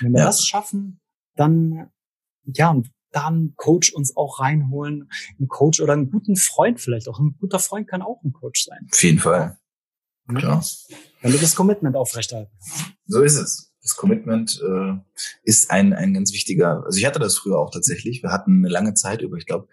Wenn 0.00 0.12
wir 0.12 0.24
das 0.24 0.46
schaffen, 0.46 1.00
dann, 1.36 1.90
ja, 2.44 2.80
und 3.12 3.16
dann 3.16 3.54
Coach 3.56 3.92
uns 3.92 4.16
auch 4.16 4.40
reinholen, 4.40 5.10
ein 5.40 5.48
Coach 5.48 5.80
oder 5.80 5.92
einen 5.92 6.10
guten 6.10 6.36
Freund 6.36 6.80
vielleicht 6.80 7.08
auch. 7.08 7.18
Ein 7.18 7.36
guter 7.38 7.58
Freund 7.58 7.88
kann 7.88 8.02
auch 8.02 8.22
ein 8.24 8.32
Coach 8.32 8.64
sein. 8.64 8.88
Auf 8.90 9.02
jeden 9.02 9.18
Fall. 9.18 9.58
Ja. 10.28 10.34
Klar. 10.34 10.64
Wenn 11.20 11.32
du 11.32 11.38
das 11.38 11.54
Commitment 11.54 11.96
aufrechterhalten. 11.96 12.52
So 13.06 13.22
ist 13.22 13.36
es 13.36 13.71
das 13.82 13.96
Commitment 13.96 14.60
äh, 14.64 14.94
ist 15.42 15.70
ein, 15.70 15.92
ein 15.92 16.14
ganz 16.14 16.32
wichtiger, 16.32 16.84
also 16.84 16.98
ich 16.98 17.04
hatte 17.04 17.18
das 17.18 17.36
früher 17.36 17.58
auch 17.58 17.70
tatsächlich. 17.70 18.22
Wir 18.22 18.30
hatten 18.30 18.58
eine 18.58 18.68
lange 18.68 18.94
Zeit 18.94 19.22
über, 19.22 19.36
ich 19.36 19.46
glaube, 19.46 19.66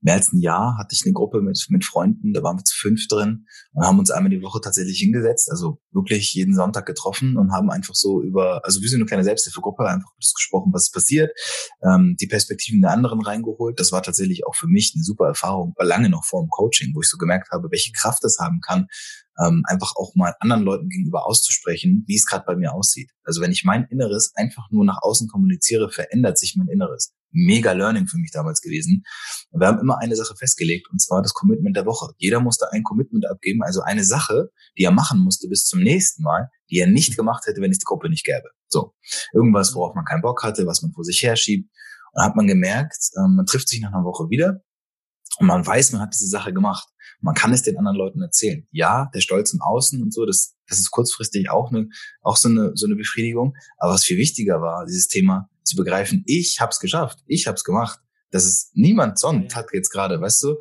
mehr 0.00 0.14
als 0.14 0.32
ein 0.32 0.40
Jahr 0.40 0.78
hatte 0.78 0.94
ich 0.94 1.04
eine 1.04 1.12
Gruppe 1.12 1.40
mit, 1.40 1.66
mit 1.68 1.84
Freunden, 1.84 2.32
da 2.32 2.42
waren 2.42 2.58
wir 2.58 2.64
zu 2.64 2.76
fünf 2.76 3.08
drin 3.08 3.46
und 3.72 3.84
haben 3.84 3.98
uns 3.98 4.12
einmal 4.12 4.30
die 4.30 4.42
Woche 4.42 4.60
tatsächlich 4.60 4.98
hingesetzt, 4.98 5.50
also 5.50 5.80
wirklich 5.90 6.32
jeden 6.34 6.54
Sonntag 6.54 6.86
getroffen 6.86 7.36
und 7.36 7.52
haben 7.52 7.70
einfach 7.70 7.96
so 7.96 8.22
über, 8.22 8.64
also 8.64 8.80
wir 8.80 8.88
sind 8.88 9.00
eine 9.00 9.06
kleine 9.06 9.24
Selbsthilfegruppe, 9.24 9.88
einfach 9.88 10.10
gesprochen, 10.16 10.72
was 10.72 10.90
passiert, 10.90 11.32
ähm, 11.82 12.16
die 12.20 12.28
Perspektiven 12.28 12.80
der 12.80 12.92
anderen 12.92 13.20
reingeholt. 13.20 13.80
Das 13.80 13.90
war 13.90 14.02
tatsächlich 14.02 14.46
auch 14.46 14.54
für 14.54 14.68
mich 14.68 14.92
eine 14.94 15.02
super 15.02 15.26
Erfahrung, 15.26 15.74
lange 15.78 16.10
noch 16.10 16.24
vor 16.24 16.42
dem 16.42 16.48
Coaching, 16.48 16.92
wo 16.94 17.00
ich 17.00 17.08
so 17.08 17.18
gemerkt 17.18 17.50
habe, 17.50 17.70
welche 17.72 17.90
Kraft 17.92 18.22
das 18.22 18.38
haben 18.38 18.60
kann, 18.60 18.86
ähm, 19.44 19.62
einfach 19.66 19.94
auch 19.96 20.14
mal 20.14 20.34
anderen 20.40 20.62
Leuten 20.62 20.88
gegenüber 20.88 21.26
auszusprechen, 21.26 22.04
wie 22.06 22.16
es 22.16 22.26
gerade 22.26 22.44
bei 22.46 22.56
mir 22.56 22.72
aussieht. 22.72 23.10
Also 23.22 23.40
wenn 23.40 23.52
ich 23.52 23.64
mein 23.64 23.84
Inneres 23.84 24.32
einfach 24.34 24.70
nur 24.70 24.84
nach 24.84 24.98
außen 25.02 25.28
kommuniziere, 25.28 25.90
verändert 25.90 26.38
sich 26.38 26.56
mein 26.56 26.68
Inneres. 26.68 27.14
Mega 27.30 27.72
Learning 27.72 28.06
für 28.06 28.18
mich 28.18 28.32
damals 28.32 28.60
gewesen. 28.60 29.04
wir 29.52 29.66
haben 29.66 29.80
immer 29.80 29.98
eine 29.98 30.16
Sache 30.16 30.34
festgelegt, 30.36 30.88
und 30.90 31.00
zwar 31.00 31.22
das 31.22 31.34
Commitment 31.34 31.76
der 31.76 31.86
Woche. 31.86 32.12
Jeder 32.16 32.40
musste 32.40 32.72
ein 32.72 32.82
Commitment 32.82 33.28
abgeben, 33.30 33.62
also 33.62 33.82
eine 33.82 34.02
Sache, 34.02 34.50
die 34.78 34.84
er 34.84 34.92
machen 34.92 35.20
musste 35.20 35.48
bis 35.48 35.64
zum 35.66 35.80
nächsten 35.80 36.22
Mal, 36.22 36.48
die 36.70 36.78
er 36.78 36.86
nicht 36.86 37.16
gemacht 37.16 37.46
hätte, 37.46 37.60
wenn 37.60 37.70
es 37.70 37.78
die 37.78 37.84
Gruppe 37.84 38.08
nicht 38.08 38.24
gäbe. 38.24 38.48
So. 38.68 38.94
Irgendwas, 39.32 39.74
worauf 39.74 39.94
man 39.94 40.04
keinen 40.04 40.22
Bock 40.22 40.42
hatte, 40.42 40.66
was 40.66 40.82
man 40.82 40.92
vor 40.92 41.04
sich 41.04 41.22
herschiebt. 41.22 41.70
Und 42.12 42.20
dann 42.20 42.24
hat 42.24 42.36
man 42.36 42.46
gemerkt, 42.46 43.10
ähm, 43.16 43.36
man 43.36 43.46
trifft 43.46 43.68
sich 43.68 43.80
nach 43.80 43.92
einer 43.92 44.04
Woche 44.04 44.30
wieder 44.30 44.62
und 45.38 45.46
man 45.46 45.66
weiß, 45.66 45.92
man 45.92 46.00
hat 46.02 46.14
diese 46.14 46.28
Sache 46.28 46.52
gemacht. 46.52 46.88
Man 47.20 47.34
kann 47.34 47.52
es 47.52 47.62
den 47.62 47.76
anderen 47.76 47.96
Leuten 47.96 48.22
erzählen. 48.22 48.66
Ja, 48.70 49.10
der 49.14 49.20
Stolz 49.20 49.52
im 49.52 49.60
Außen 49.60 50.02
und 50.02 50.12
so, 50.12 50.24
das, 50.24 50.56
das 50.68 50.78
ist 50.78 50.90
kurzfristig 50.90 51.50
auch 51.50 51.70
eine, 51.70 51.88
auch 52.22 52.36
so 52.36 52.48
eine, 52.48 52.72
so 52.74 52.86
eine 52.86 52.96
Befriedigung. 52.96 53.56
Aber 53.78 53.94
was 53.94 54.04
viel 54.04 54.18
wichtiger 54.18 54.60
war, 54.60 54.86
dieses 54.86 55.08
Thema 55.08 55.48
zu 55.64 55.76
begreifen, 55.76 56.22
ich 56.26 56.60
hab's 56.60 56.80
geschafft, 56.80 57.18
ich 57.26 57.46
hab's 57.46 57.64
gemacht. 57.64 57.98
Das 58.30 58.44
ist 58.44 58.70
niemand 58.74 59.18
sonst 59.18 59.56
hat 59.56 59.68
jetzt 59.72 59.90
gerade, 59.90 60.20
weißt 60.20 60.42
du, 60.42 60.56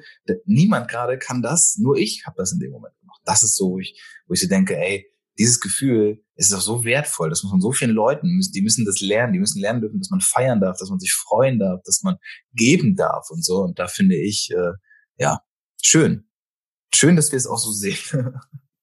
niemand 0.45 0.87
gerade 0.87 1.17
kann 1.17 1.41
das, 1.41 1.77
nur 1.77 1.97
ich 1.97 2.23
habe 2.25 2.35
das 2.37 2.53
in 2.53 2.59
dem 2.59 2.71
Moment 2.71 2.97
gemacht. 2.99 3.21
Das 3.25 3.43
ist 3.43 3.57
so, 3.57 3.71
wo 3.71 3.79
ich, 3.79 4.01
wo 4.27 4.33
ich 4.33 4.39
so 4.39 4.47
denke, 4.47 4.77
ey, 4.77 5.05
dieses 5.37 5.59
Gefühl 5.59 6.23
ist 6.35 6.53
auch 6.53 6.61
so 6.61 6.83
wertvoll, 6.83 7.29
das 7.29 7.43
muss 7.43 7.51
man 7.51 7.61
so 7.61 7.71
vielen 7.71 7.91
Leuten, 7.91 8.39
die 8.53 8.61
müssen 8.61 8.85
das 8.85 8.99
lernen, 8.99 9.33
die 9.33 9.39
müssen 9.39 9.61
lernen 9.61 9.81
dürfen, 9.81 9.99
dass 9.99 10.09
man 10.09 10.21
feiern 10.21 10.59
darf, 10.59 10.77
dass 10.77 10.89
man 10.89 10.99
sich 10.99 11.13
freuen 11.13 11.59
darf, 11.59 11.81
dass 11.83 12.03
man 12.03 12.15
geben 12.53 12.95
darf 12.95 13.29
und 13.29 13.43
so. 13.43 13.61
Und 13.61 13.79
da 13.79 13.87
finde 13.87 14.15
ich, 14.15 14.49
äh, 14.51 14.71
ja, 15.17 15.41
schön. 15.81 16.27
Schön, 16.93 17.15
dass 17.15 17.31
wir 17.31 17.38
es 17.38 17.47
auch 17.47 17.59
so 17.59 17.71
sehen. 17.71 17.97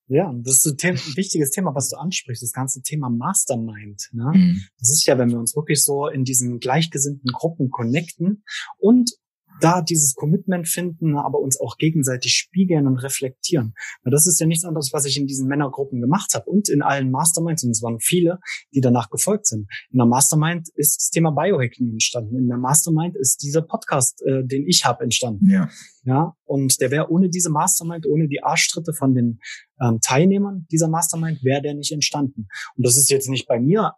Ja, 0.06 0.30
das 0.34 0.58
ist 0.58 0.66
ein, 0.66 0.76
Thema, 0.76 0.98
ein, 0.98 1.16
wichtiges 1.16 1.50
Thema, 1.50 1.74
was 1.74 1.88
du 1.88 1.96
ansprichst, 1.96 2.42
das 2.42 2.52
ganze 2.52 2.82
Thema 2.82 3.08
Mastermind. 3.08 4.10
Ne? 4.12 4.32
Mhm. 4.34 4.62
Das 4.78 4.90
ist 4.90 5.06
ja, 5.06 5.16
wenn 5.16 5.30
wir 5.30 5.38
uns 5.38 5.56
wirklich 5.56 5.82
so 5.82 6.08
in 6.08 6.24
diesen 6.24 6.60
gleichgesinnten 6.60 7.32
Gruppen 7.32 7.70
connecten 7.70 8.44
und 8.76 9.12
da 9.60 9.82
dieses 9.82 10.14
Commitment 10.14 10.68
finden, 10.68 11.16
aber 11.16 11.38
uns 11.38 11.60
auch 11.60 11.76
gegenseitig 11.76 12.34
spiegeln 12.34 12.86
und 12.86 12.98
reflektieren. 12.98 13.74
Weil 14.02 14.10
das 14.10 14.26
ist 14.26 14.40
ja 14.40 14.46
nichts 14.46 14.64
anderes, 14.64 14.92
was 14.92 15.04
ich 15.04 15.16
in 15.16 15.26
diesen 15.26 15.48
Männergruppen 15.48 16.00
gemacht 16.00 16.34
habe 16.34 16.46
und 16.46 16.68
in 16.68 16.82
allen 16.82 17.10
Masterminds, 17.10 17.64
und 17.64 17.70
es 17.70 17.82
waren 17.82 18.00
viele, 18.00 18.40
die 18.74 18.80
danach 18.80 19.10
gefolgt 19.10 19.46
sind. 19.46 19.68
In 19.90 19.98
der 19.98 20.06
Mastermind 20.06 20.68
ist 20.74 20.96
das 20.96 21.10
Thema 21.10 21.30
Biohacking 21.30 21.90
entstanden. 21.90 22.36
In 22.36 22.48
der 22.48 22.58
Mastermind 22.58 23.16
ist 23.16 23.42
dieser 23.42 23.62
Podcast, 23.62 24.22
äh, 24.22 24.44
den 24.44 24.66
ich 24.66 24.84
habe, 24.84 25.04
entstanden. 25.04 25.48
Ja. 25.48 25.68
Ja, 26.06 26.36
und 26.44 26.80
der 26.82 26.90
wäre 26.90 27.10
ohne 27.10 27.30
diese 27.30 27.48
Mastermind, 27.48 28.06
ohne 28.06 28.28
die 28.28 28.42
Arschtritte 28.42 28.92
von 28.92 29.14
den 29.14 29.40
ähm, 29.80 30.00
Teilnehmern 30.02 30.66
dieser 30.70 30.88
Mastermind, 30.88 31.42
wäre 31.42 31.62
der 31.62 31.74
nicht 31.74 31.92
entstanden. 31.92 32.46
Und 32.76 32.86
das 32.86 32.96
ist 32.96 33.10
jetzt 33.10 33.30
nicht 33.30 33.46
bei 33.48 33.58
mir 33.58 33.94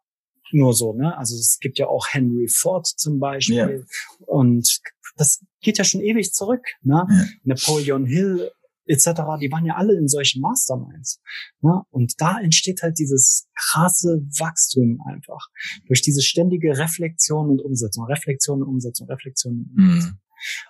nur 0.52 0.72
so, 0.72 0.92
ne? 0.92 1.16
Also 1.18 1.34
es 1.34 1.58
gibt 1.60 1.78
ja 1.78 1.88
auch 1.88 2.06
Henry 2.10 2.48
Ford 2.48 2.86
zum 2.86 3.18
Beispiel 3.18 3.56
ja. 3.56 4.24
und 4.26 4.80
das 5.16 5.44
geht 5.60 5.78
ja 5.78 5.84
schon 5.84 6.00
ewig 6.00 6.32
zurück, 6.32 6.64
ne? 6.82 7.06
Ja. 7.08 7.24
Napoleon 7.44 8.06
Hill 8.06 8.50
etc. 8.86 9.04
Die 9.40 9.50
waren 9.50 9.64
ja 9.64 9.74
alle 9.74 9.96
in 9.96 10.08
solchen 10.08 10.40
Masterminds, 10.40 11.20
ne? 11.60 11.82
Und 11.90 12.14
da 12.18 12.38
entsteht 12.38 12.82
halt 12.82 12.98
dieses 12.98 13.48
krasse 13.54 14.20
Wachstum 14.38 15.00
einfach 15.06 15.48
durch 15.86 16.02
diese 16.02 16.22
ständige 16.22 16.78
Reflexion 16.78 17.50
und 17.50 17.60
Umsetzung, 17.60 18.04
Reflexion 18.06 18.62
und 18.62 18.68
Umsetzung, 18.68 19.08
Reflexion 19.08 19.54
und 19.54 19.84
Umsetzung. 19.84 20.12
Mhm. 20.12 20.18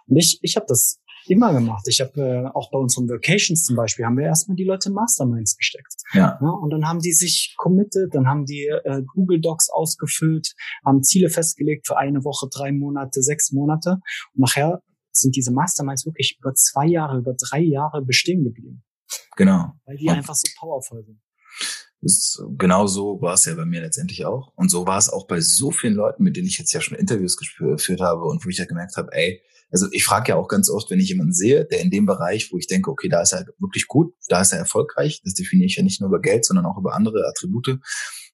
Und 0.07 0.17
ich, 0.17 0.39
ich 0.43 0.57
habe 0.57 0.67
das 0.69 1.01
immer 1.29 1.53
gemacht. 1.53 1.87
Ich 1.89 2.01
habe 2.01 2.21
äh, 2.21 2.47
auch 2.55 2.71
bei 2.71 2.79
unseren 2.79 3.09
Vacations 3.09 3.65
zum 3.65 3.77
Beispiel 3.77 4.05
haben 4.05 4.17
wir 4.17 4.25
erstmal 4.25 4.57
die 4.57 4.65
Leute 4.65 4.89
in 4.89 4.95
Masterminds 4.95 5.57
gesteckt. 5.57 5.95
Ja. 6.13 6.39
ja. 6.41 6.49
Und 6.49 6.71
dann 6.71 6.87
haben 6.87 7.01
die 7.01 7.13
sich 7.13 7.55
committed, 7.59 8.15
dann 8.15 8.27
haben 8.27 8.45
die 8.45 8.67
äh, 8.67 9.03
Google 9.15 9.41
Docs 9.41 9.71
ausgefüllt, 9.71 10.55
haben 10.85 11.03
Ziele 11.03 11.31
festgelegt 11.31 11.87
für 11.87 11.97
eine 11.97 12.25
Woche, 12.25 12.49
drei 12.51 12.73
Monate, 12.73 13.23
sechs 13.23 13.53
Monate. 13.53 13.99
Und 14.35 14.41
nachher 14.41 14.83
sind 15.13 15.37
diese 15.37 15.53
Masterminds 15.53 16.07
wirklich 16.07 16.39
über 16.41 16.55
zwei 16.55 16.87
Jahre, 16.87 17.19
über 17.19 17.35
drei 17.35 17.61
Jahre 17.61 18.03
bestehen 18.03 18.45
geblieben. 18.45 18.83
Genau. 19.37 19.73
Weil 19.85 19.97
die 19.97 20.11
einfach 20.11 20.35
so 20.35 20.51
powerful 20.59 21.05
sind. 21.05 21.21
Das, 22.03 22.43
genau 22.59 22.87
so 22.87 23.21
war 23.21 23.35
es 23.35 23.47
ja 23.47 23.55
bei 23.55 23.65
mir 23.65 23.81
letztendlich 23.81 24.27
auch. 24.27 24.53
Und 24.55 24.71
so 24.71 24.87
war 24.87 24.99
es 24.99 25.09
auch 25.09 25.27
bei 25.27 25.41
so 25.41 25.71
vielen 25.71 25.95
Leuten, 25.95 26.23
mit 26.23 26.37
denen 26.37 26.47
ich 26.47 26.59
jetzt 26.59 26.73
ja 26.73 26.81
schon 26.81 26.97
Interviews 26.97 27.37
geführt 27.37 28.01
habe 28.01 28.23
und 28.23 28.45
wo 28.45 28.49
ich 28.49 28.59
ja 28.59 28.67
gemerkt 28.67 28.97
habe, 28.97 29.09
ey, 29.13 29.43
also 29.71 29.87
ich 29.91 30.05
frage 30.05 30.31
ja 30.31 30.37
auch 30.37 30.49
ganz 30.49 30.71
oft, 30.71 30.91
wenn 30.91 31.01
ich 31.01 31.09
jemanden 31.09 31.33
sehe, 31.33 31.67
der 31.67 31.81
in 31.81 31.91
dem 31.91 32.07
Bereich, 32.07 32.53
wo 32.53 32.59
ich 32.59 32.67
denke, 32.67 32.91
okay, 32.91 33.09
da 33.09 33.23
ist 33.23 33.33
er 33.33 33.47
wirklich 33.59 33.87
gut, 33.89 34.15
da 34.29 34.41
ist 34.41 34.53
er 34.53 34.59
erfolgreich, 34.59 35.21
das 35.25 35.35
definiere 35.35 35.67
ich 35.67 35.77
ja 35.77 35.83
nicht 35.83 36.01
nur 36.01 36.09
über 36.09 36.21
Geld, 36.21 36.45
sondern 36.45 36.67
auch 36.67 36.79
über 36.79 36.95
andere 36.95 37.27
Attribute, 37.29 37.79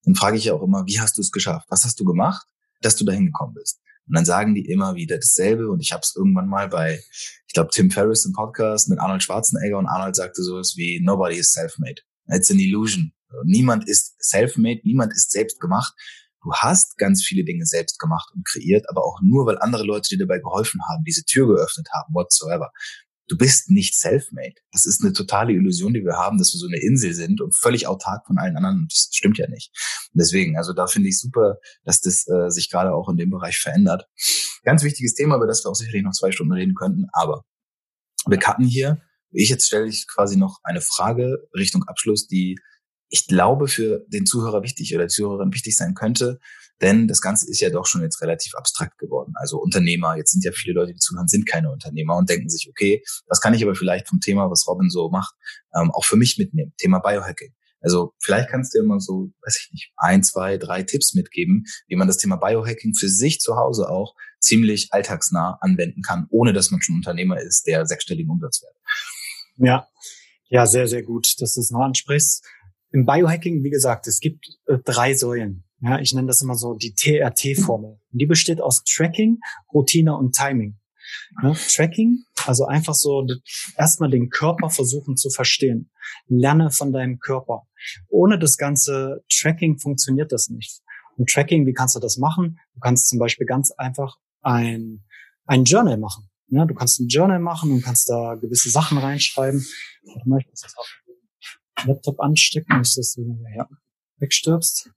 dann 0.05 0.15
frage 0.15 0.37
ich 0.37 0.45
ja 0.45 0.55
auch 0.55 0.63
immer, 0.63 0.85
wie 0.87 1.01
hast 1.01 1.17
du 1.17 1.21
es 1.23 1.31
geschafft? 1.31 1.67
Was 1.71 1.85
hast 1.85 1.99
du 2.01 2.05
gemacht, 2.05 2.47
dass 2.81 2.97
du 2.97 3.05
dahin 3.05 3.27
gekommen 3.27 3.55
bist? 3.55 3.81
Und 4.09 4.17
dann 4.17 4.25
sagen 4.25 4.55
die 4.55 4.67
immer 4.67 4.97
wieder 4.97 5.17
dasselbe. 5.17 5.71
Und 5.71 5.81
ich 5.81 5.93
habe 5.93 6.03
es 6.03 6.15
irgendwann 6.17 6.49
mal 6.49 6.69
bei, 6.69 7.01
ich 7.47 7.55
glaube, 7.55 7.71
Tim 7.73 7.91
Ferriss 7.91 8.25
im 8.25 8.33
Podcast 8.33 8.89
mit 8.89 8.99
Arnold 8.99 9.23
Schwarzenegger 9.23 9.79
und 9.79 9.87
Arnold 9.87 10.17
sagte 10.17 10.43
sowas 10.43 10.75
wie, 10.77 11.01
nobody 11.01 11.37
is 11.37 11.53
self-made. 11.53 12.03
It's 12.27 12.51
an 12.51 12.59
illusion. 12.59 13.13
Niemand 13.45 13.89
ist 13.89 14.23
self-made, 14.23 14.81
niemand 14.85 15.13
ist 15.13 15.31
selbst 15.31 15.61
gemacht. 15.61 15.95
Du 16.43 16.53
hast 16.53 16.99
ganz 16.99 17.23
viele 17.23 17.45
Dinge 17.45 17.65
selbst 17.67 17.99
gemacht 17.99 18.31
und 18.35 18.45
kreiert, 18.47 18.89
aber 18.89 19.05
auch 19.05 19.21
nur, 19.23 19.47
weil 19.47 19.59
andere 19.59 19.85
Leute 19.85 20.09
dir 20.11 20.27
dabei 20.27 20.39
geholfen 20.39 20.81
haben, 20.89 21.05
diese 21.05 21.25
Tür 21.25 21.47
geöffnet 21.47 21.89
haben, 21.93 22.13
whatsoever. 22.15 22.71
Du 23.29 23.39
bist 23.39 23.71
nicht 23.71 23.95
self-made. 23.95 24.57
Das 24.73 24.85
ist 24.85 25.03
eine 25.03 25.13
totale 25.13 25.53
Illusion, 25.53 25.95
die 25.95 26.05
wir 26.05 26.17
haben, 26.17 26.39
dass 26.39 26.53
wir 26.53 26.59
so 26.59 26.67
eine 26.67 26.83
Insel 26.83 27.15
sind 27.15 27.41
und 27.41 27.55
völlig 27.55 27.87
autark 27.87 28.27
von 28.27 28.39
allen 28.39 28.57
anderen. 28.57 28.89
Das 28.91 29.09
stimmt 29.13 29.39
ja 29.39 29.49
nicht. 29.49 29.71
Und 30.13 30.21
deswegen, 30.21 30.59
also 30.59 30.73
da 30.73 30.89
finde 30.89 31.09
ich 31.09 31.19
super, 31.19 31.59
dass 31.85 32.01
das 32.01 32.27
äh, 32.29 32.51
sich 32.51 32.71
gerade 32.71 32.93
auch 32.93 33.09
in 33.09 33.17
dem 33.17 33.31
Bereich 33.31 33.59
verändert. 33.59 34.09
Ganz 34.65 34.83
wichtiges 34.83 35.15
Thema, 35.15 35.37
über 35.37 35.47
das 35.47 35.65
wir 35.65 35.71
auch 35.71 35.77
sicherlich 35.77 36.03
noch 36.03 36.13
zwei 36.13 36.33
Stunden 36.33 36.53
reden 36.53 36.75
könnten. 36.75 37.07
Aber 37.13 37.45
wir 38.27 38.39
cutten 38.39 38.67
hier. 38.67 39.01
Ich 39.31 39.49
jetzt 39.49 39.67
stelle 39.67 39.87
ich 39.87 40.07
quasi 40.13 40.37
noch 40.37 40.59
eine 40.63 40.81
Frage 40.81 41.49
Richtung 41.55 41.85
Abschluss, 41.85 42.27
die 42.27 42.59
ich 43.13 43.27
glaube, 43.27 43.69
für 43.69 44.07
den 44.09 44.25
Zuhörer 44.25 44.63
wichtig 44.63 44.95
oder 44.95 45.05
die 45.05 45.13
Zuhörerin 45.13 45.53
wichtig 45.53 45.77
sein 45.77 45.93
könnte, 45.95 46.41
denn 46.81 47.09
das 47.09 47.21
Ganze 47.21 47.49
ist 47.49 47.61
ja 47.61 47.69
doch 47.69 47.85
schon 47.85 48.01
jetzt 48.01 48.23
relativ 48.23 48.55
abstrakt 48.55 48.97
geworden. 48.97 49.35
Also 49.37 49.59
Unternehmer, 49.59 50.17
jetzt 50.17 50.33
sind 50.33 50.43
ja 50.45 50.51
viele 50.51 50.73
Leute, 50.73 50.95
die 50.95 50.99
zuhören, 50.99 51.29
sind 51.29 51.47
keine 51.47 51.71
Unternehmer 51.71 52.17
und 52.17 52.31
denken 52.31 52.49
sich, 52.49 52.69
okay, 52.71 53.05
was 53.27 53.43
kann 53.43 53.53
ich 53.53 53.63
aber 53.63 53.75
vielleicht 53.75 54.09
vom 54.09 54.21
Thema, 54.21 54.51
was 54.51 54.67
Robin 54.67 54.89
so 54.89 55.11
macht, 55.11 55.35
ähm, 55.75 55.91
auch 55.91 56.07
für 56.07 56.17
mich 56.17 56.39
mitnehmen? 56.39 56.73
Thema 56.79 57.01
Biohacking. 57.01 57.53
Also 57.83 58.15
vielleicht 58.19 58.49
kannst 58.49 58.75
du 58.75 58.79
immer 58.79 58.99
so, 58.99 59.31
weiß 59.45 59.61
ich 59.61 59.73
nicht, 59.73 59.93
ein, 59.97 60.23
zwei, 60.23 60.57
drei 60.57 60.83
Tipps 60.83 61.13
mitgeben, 61.13 61.65
wie 61.89 61.97
man 61.97 62.09
das 62.09 62.17
Thema 62.17 62.37
Biohacking 62.37 62.95
für 62.95 63.09
sich 63.09 63.41
zu 63.41 63.57
Hause 63.57 63.91
auch 63.91 64.15
ziemlich 64.41 64.89
alltagsnah 64.91 65.59
anwenden 65.61 66.01
kann, 66.01 66.29
ohne 66.31 66.55
dass 66.55 66.71
man 66.71 66.81
schon 66.81 66.95
Unternehmer 66.95 67.39
ist, 67.39 67.67
der 67.67 67.85
sechsstelligen 67.85 68.31
Umsatz 68.31 68.63
wert. 68.63 68.77
Ja, 69.57 69.87
ja, 70.49 70.67
sehr, 70.67 70.89
sehr 70.89 71.03
gut, 71.03 71.41
dass 71.41 71.55
du 71.55 71.61
es 71.61 71.71
noch 71.71 71.83
ansprichst 71.83 72.43
im 72.93 73.07
Biohacking, 73.07 73.65
wie 73.65 73.71
gesagt, 73.71 74.07
es 74.07 74.21
gibt 74.21 74.47
äh, 74.67 74.79
drei 74.85 75.15
Säulen. 75.15 75.65
Ja, 75.81 75.99
ich 75.99 76.15
nenne 76.15 76.29
das 76.29 76.41
immer 76.43 76.55
so 76.55 76.75
die 76.75 76.95
TRT-Formel. 76.95 77.99
Die 78.13 78.27
besteht 78.27 78.61
aus 78.61 78.85
Tracking, 78.85 79.39
Routine 79.75 80.17
und 80.17 80.35
Timing. 80.35 80.79
Ja, 81.43 81.55
Tracking, 81.55 82.25
also 82.47 82.67
einfach 82.67 82.95
so 82.95 83.27
erstmal 83.77 84.11
den 84.11 84.31
Körper 84.31 84.71
versuchen 84.71 85.17
zu 85.17 85.31
verstehen. 85.31 85.91
Lerne 86.29 86.71
von 86.71 86.93
deinem 86.93 87.19
Körper. 87.19 87.67
Ohne 88.09 88.39
das 88.39 88.57
ganze 88.57 89.25
Tracking 89.29 89.79
funktioniert 89.79 90.31
das 90.31 90.49
nicht. 90.49 90.81
Und 91.17 91.29
Tracking, 91.29 91.67
wie 91.67 91.73
kannst 91.73 91.97
du 91.97 92.01
das 92.01 92.17
machen? 92.17 92.59
Du 92.75 92.81
kannst 92.81 93.09
zum 93.09 93.19
Beispiel 93.19 93.47
ganz 93.47 93.73
einfach 93.73 94.19
ein, 94.41 95.05
ein 95.47 95.65
Journal 95.65 95.99
machen. 95.99 96.29
Ja, 96.49 96.65
du 96.65 96.75
kannst 96.75 97.01
ein 97.01 97.09
Journal 97.09 97.41
machen 97.41 97.73
und 97.73 97.83
kannst 97.83 98.09
da 98.09 98.35
gewisse 98.35 98.69
Sachen 98.69 98.99
reinschreiben. 98.99 99.67
Warte 100.05 100.29
mal, 100.29 100.41
ich 100.41 100.49
muss 100.49 100.61
das 100.61 100.75
den 100.75 100.85
Laptop 101.85 102.21
anstecken, 102.21 102.79
nicht, 102.79 102.97
dass 102.97 103.15
du 103.15 103.39
ja, 103.57 103.69
wegstirbst. 104.19 104.91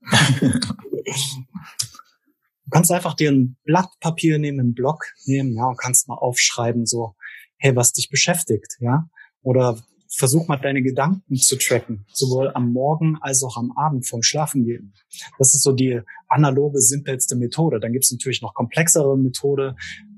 Du 2.64 2.70
kannst 2.70 2.90
einfach 2.90 3.14
dir 3.14 3.30
ein 3.30 3.56
Blatt 3.64 3.90
Papier 4.00 4.38
nehmen, 4.38 4.58
einen 4.60 4.74
Block 4.74 5.04
nehmen, 5.24 5.54
ja, 5.54 5.66
und 5.66 5.78
kannst 5.78 6.08
mal 6.08 6.16
aufschreiben, 6.16 6.84
so, 6.84 7.14
hey, 7.58 7.76
was 7.76 7.92
dich 7.92 8.10
beschäftigt, 8.10 8.76
ja. 8.80 9.08
Oder 9.42 9.80
versuch 10.08 10.48
mal 10.48 10.56
deine 10.56 10.82
Gedanken 10.82 11.36
zu 11.36 11.56
tracken, 11.56 12.06
sowohl 12.12 12.50
am 12.54 12.72
Morgen 12.72 13.18
als 13.20 13.42
auch 13.44 13.56
am 13.56 13.72
Abend 13.76 14.08
vom 14.08 14.22
Schlafengehen. 14.22 14.94
Das 15.38 15.54
ist 15.54 15.62
so 15.62 15.72
die 15.72 16.00
analoge, 16.28 16.80
simpelste 16.80 17.36
Methode. 17.36 17.78
Dann 17.80 17.92
gibt 17.92 18.04
es 18.04 18.12
natürlich 18.12 18.42
noch 18.42 18.54
komplexere 18.54 19.16
Methode, 19.16 19.76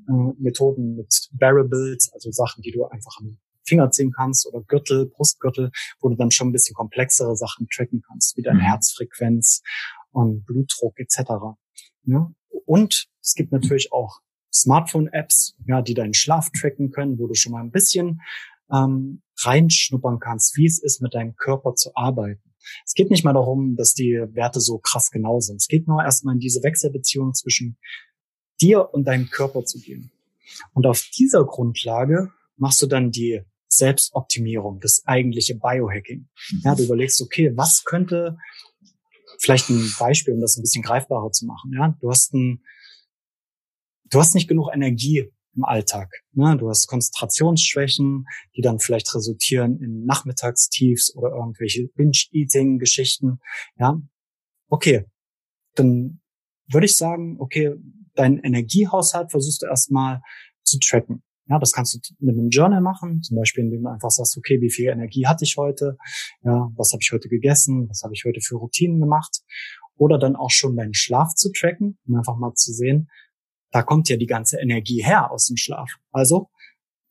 äh, 0.08 0.12
Methoden 0.38 0.96
mit 0.96 1.28
Variables, 1.32 2.10
also 2.12 2.30
Sachen, 2.30 2.62
die 2.62 2.72
du 2.72 2.84
einfach 2.86 3.18
am 3.20 3.38
Finger 3.68 3.90
ziehen 3.90 4.12
kannst 4.12 4.46
oder 4.46 4.62
Gürtel, 4.62 5.06
Brustgürtel, 5.06 5.70
wo 6.00 6.08
du 6.08 6.16
dann 6.16 6.30
schon 6.30 6.48
ein 6.48 6.52
bisschen 6.52 6.74
komplexere 6.74 7.36
Sachen 7.36 7.68
tracken 7.68 8.02
kannst, 8.06 8.36
wie 8.36 8.42
deine 8.42 8.58
mhm. 8.58 8.64
Herzfrequenz 8.64 9.62
und 10.10 10.44
Blutdruck 10.44 10.98
etc. 10.98 11.18
Ja? 12.04 12.32
Und 12.66 13.06
es 13.22 13.34
gibt 13.34 13.52
natürlich 13.52 13.92
auch 13.92 14.20
Smartphone-Apps, 14.52 15.56
ja, 15.66 15.82
die 15.82 15.94
deinen 15.94 16.14
Schlaf 16.14 16.48
tracken 16.58 16.90
können, 16.90 17.18
wo 17.18 17.26
du 17.26 17.34
schon 17.34 17.52
mal 17.52 17.62
ein 17.62 17.70
bisschen 17.70 18.20
ähm, 18.72 19.22
reinschnuppern 19.42 20.18
kannst, 20.18 20.56
wie 20.56 20.66
es 20.66 20.82
ist, 20.82 21.00
mit 21.00 21.14
deinem 21.14 21.36
Körper 21.36 21.74
zu 21.74 21.90
arbeiten. 21.94 22.42
Es 22.84 22.94
geht 22.94 23.10
nicht 23.10 23.24
mal 23.24 23.32
darum, 23.32 23.76
dass 23.76 23.94
die 23.94 24.20
Werte 24.32 24.60
so 24.60 24.78
krass 24.78 25.10
genau 25.10 25.40
sind. 25.40 25.56
Es 25.56 25.68
geht 25.68 25.86
nur 25.86 26.02
erstmal 26.02 26.34
in 26.34 26.40
diese 26.40 26.62
Wechselbeziehung 26.62 27.34
zwischen 27.34 27.78
dir 28.60 28.92
und 28.92 29.04
deinem 29.04 29.30
Körper 29.30 29.64
zu 29.64 29.78
gehen. 29.78 30.10
Und 30.72 30.86
auf 30.86 31.02
dieser 31.16 31.44
Grundlage 31.44 32.32
machst 32.56 32.82
du 32.82 32.86
dann 32.86 33.10
die 33.10 33.42
Selbstoptimierung, 33.68 34.80
das 34.80 35.02
eigentliche 35.06 35.54
Biohacking. 35.54 36.28
Ja, 36.64 36.74
du 36.74 36.84
überlegst, 36.84 37.20
okay, 37.20 37.52
was 37.54 37.84
könnte 37.84 38.36
vielleicht 39.38 39.68
ein 39.70 39.92
Beispiel, 39.98 40.34
um 40.34 40.40
das 40.40 40.56
ein 40.56 40.62
bisschen 40.62 40.82
greifbarer 40.82 41.30
zu 41.30 41.46
machen. 41.46 41.72
Ja, 41.72 41.96
du 42.00 42.10
hast 42.10 42.34
ein, 42.34 42.62
du 44.10 44.18
hast 44.18 44.34
nicht 44.34 44.48
genug 44.48 44.70
Energie 44.72 45.30
im 45.54 45.64
Alltag. 45.64 46.10
Ne? 46.32 46.56
Du 46.56 46.68
hast 46.68 46.86
Konzentrationsschwächen, 46.86 48.26
die 48.56 48.62
dann 48.62 48.78
vielleicht 48.78 49.14
resultieren 49.14 49.80
in 49.80 50.04
Nachmittagstiefs 50.04 51.14
oder 51.14 51.30
irgendwelche 51.30 51.88
Binge-Eating-Geschichten. 51.94 53.40
Ja, 53.78 54.00
okay, 54.68 55.06
dann 55.74 56.20
würde 56.70 56.86
ich 56.86 56.96
sagen, 56.96 57.36
okay, 57.40 57.74
deinen 58.14 58.38
Energiehaushalt 58.38 59.30
versuchst 59.30 59.62
du 59.62 59.66
erstmal 59.66 60.20
zu 60.64 60.78
tracken. 60.78 61.22
Ja, 61.48 61.58
das 61.58 61.72
kannst 61.72 61.94
du 61.94 61.98
mit 62.18 62.36
einem 62.36 62.50
Journal 62.50 62.80
machen, 62.80 63.22
zum 63.22 63.36
Beispiel, 63.36 63.64
indem 63.64 63.82
du 63.82 63.88
einfach 63.88 64.10
sagst, 64.10 64.36
okay, 64.36 64.60
wie 64.60 64.70
viel 64.70 64.88
Energie 64.88 65.26
hatte 65.26 65.44
ich 65.44 65.56
heute? 65.56 65.96
Ja, 66.42 66.70
was 66.76 66.92
habe 66.92 67.00
ich 67.02 67.10
heute 67.12 67.28
gegessen? 67.28 67.88
Was 67.88 68.02
habe 68.02 68.14
ich 68.14 68.24
heute 68.26 68.40
für 68.40 68.56
Routinen 68.56 69.00
gemacht? 69.00 69.40
Oder 69.96 70.18
dann 70.18 70.36
auch 70.36 70.50
schon 70.50 70.76
deinen 70.76 70.94
Schlaf 70.94 71.34
zu 71.34 71.50
tracken, 71.52 71.98
um 72.06 72.16
einfach 72.16 72.36
mal 72.36 72.54
zu 72.54 72.72
sehen, 72.72 73.08
da 73.70 73.82
kommt 73.82 74.08
ja 74.08 74.16
die 74.16 74.26
ganze 74.26 74.58
Energie 74.58 75.02
her 75.02 75.30
aus 75.30 75.46
dem 75.46 75.56
Schlaf. 75.56 75.90
Also 76.12 76.48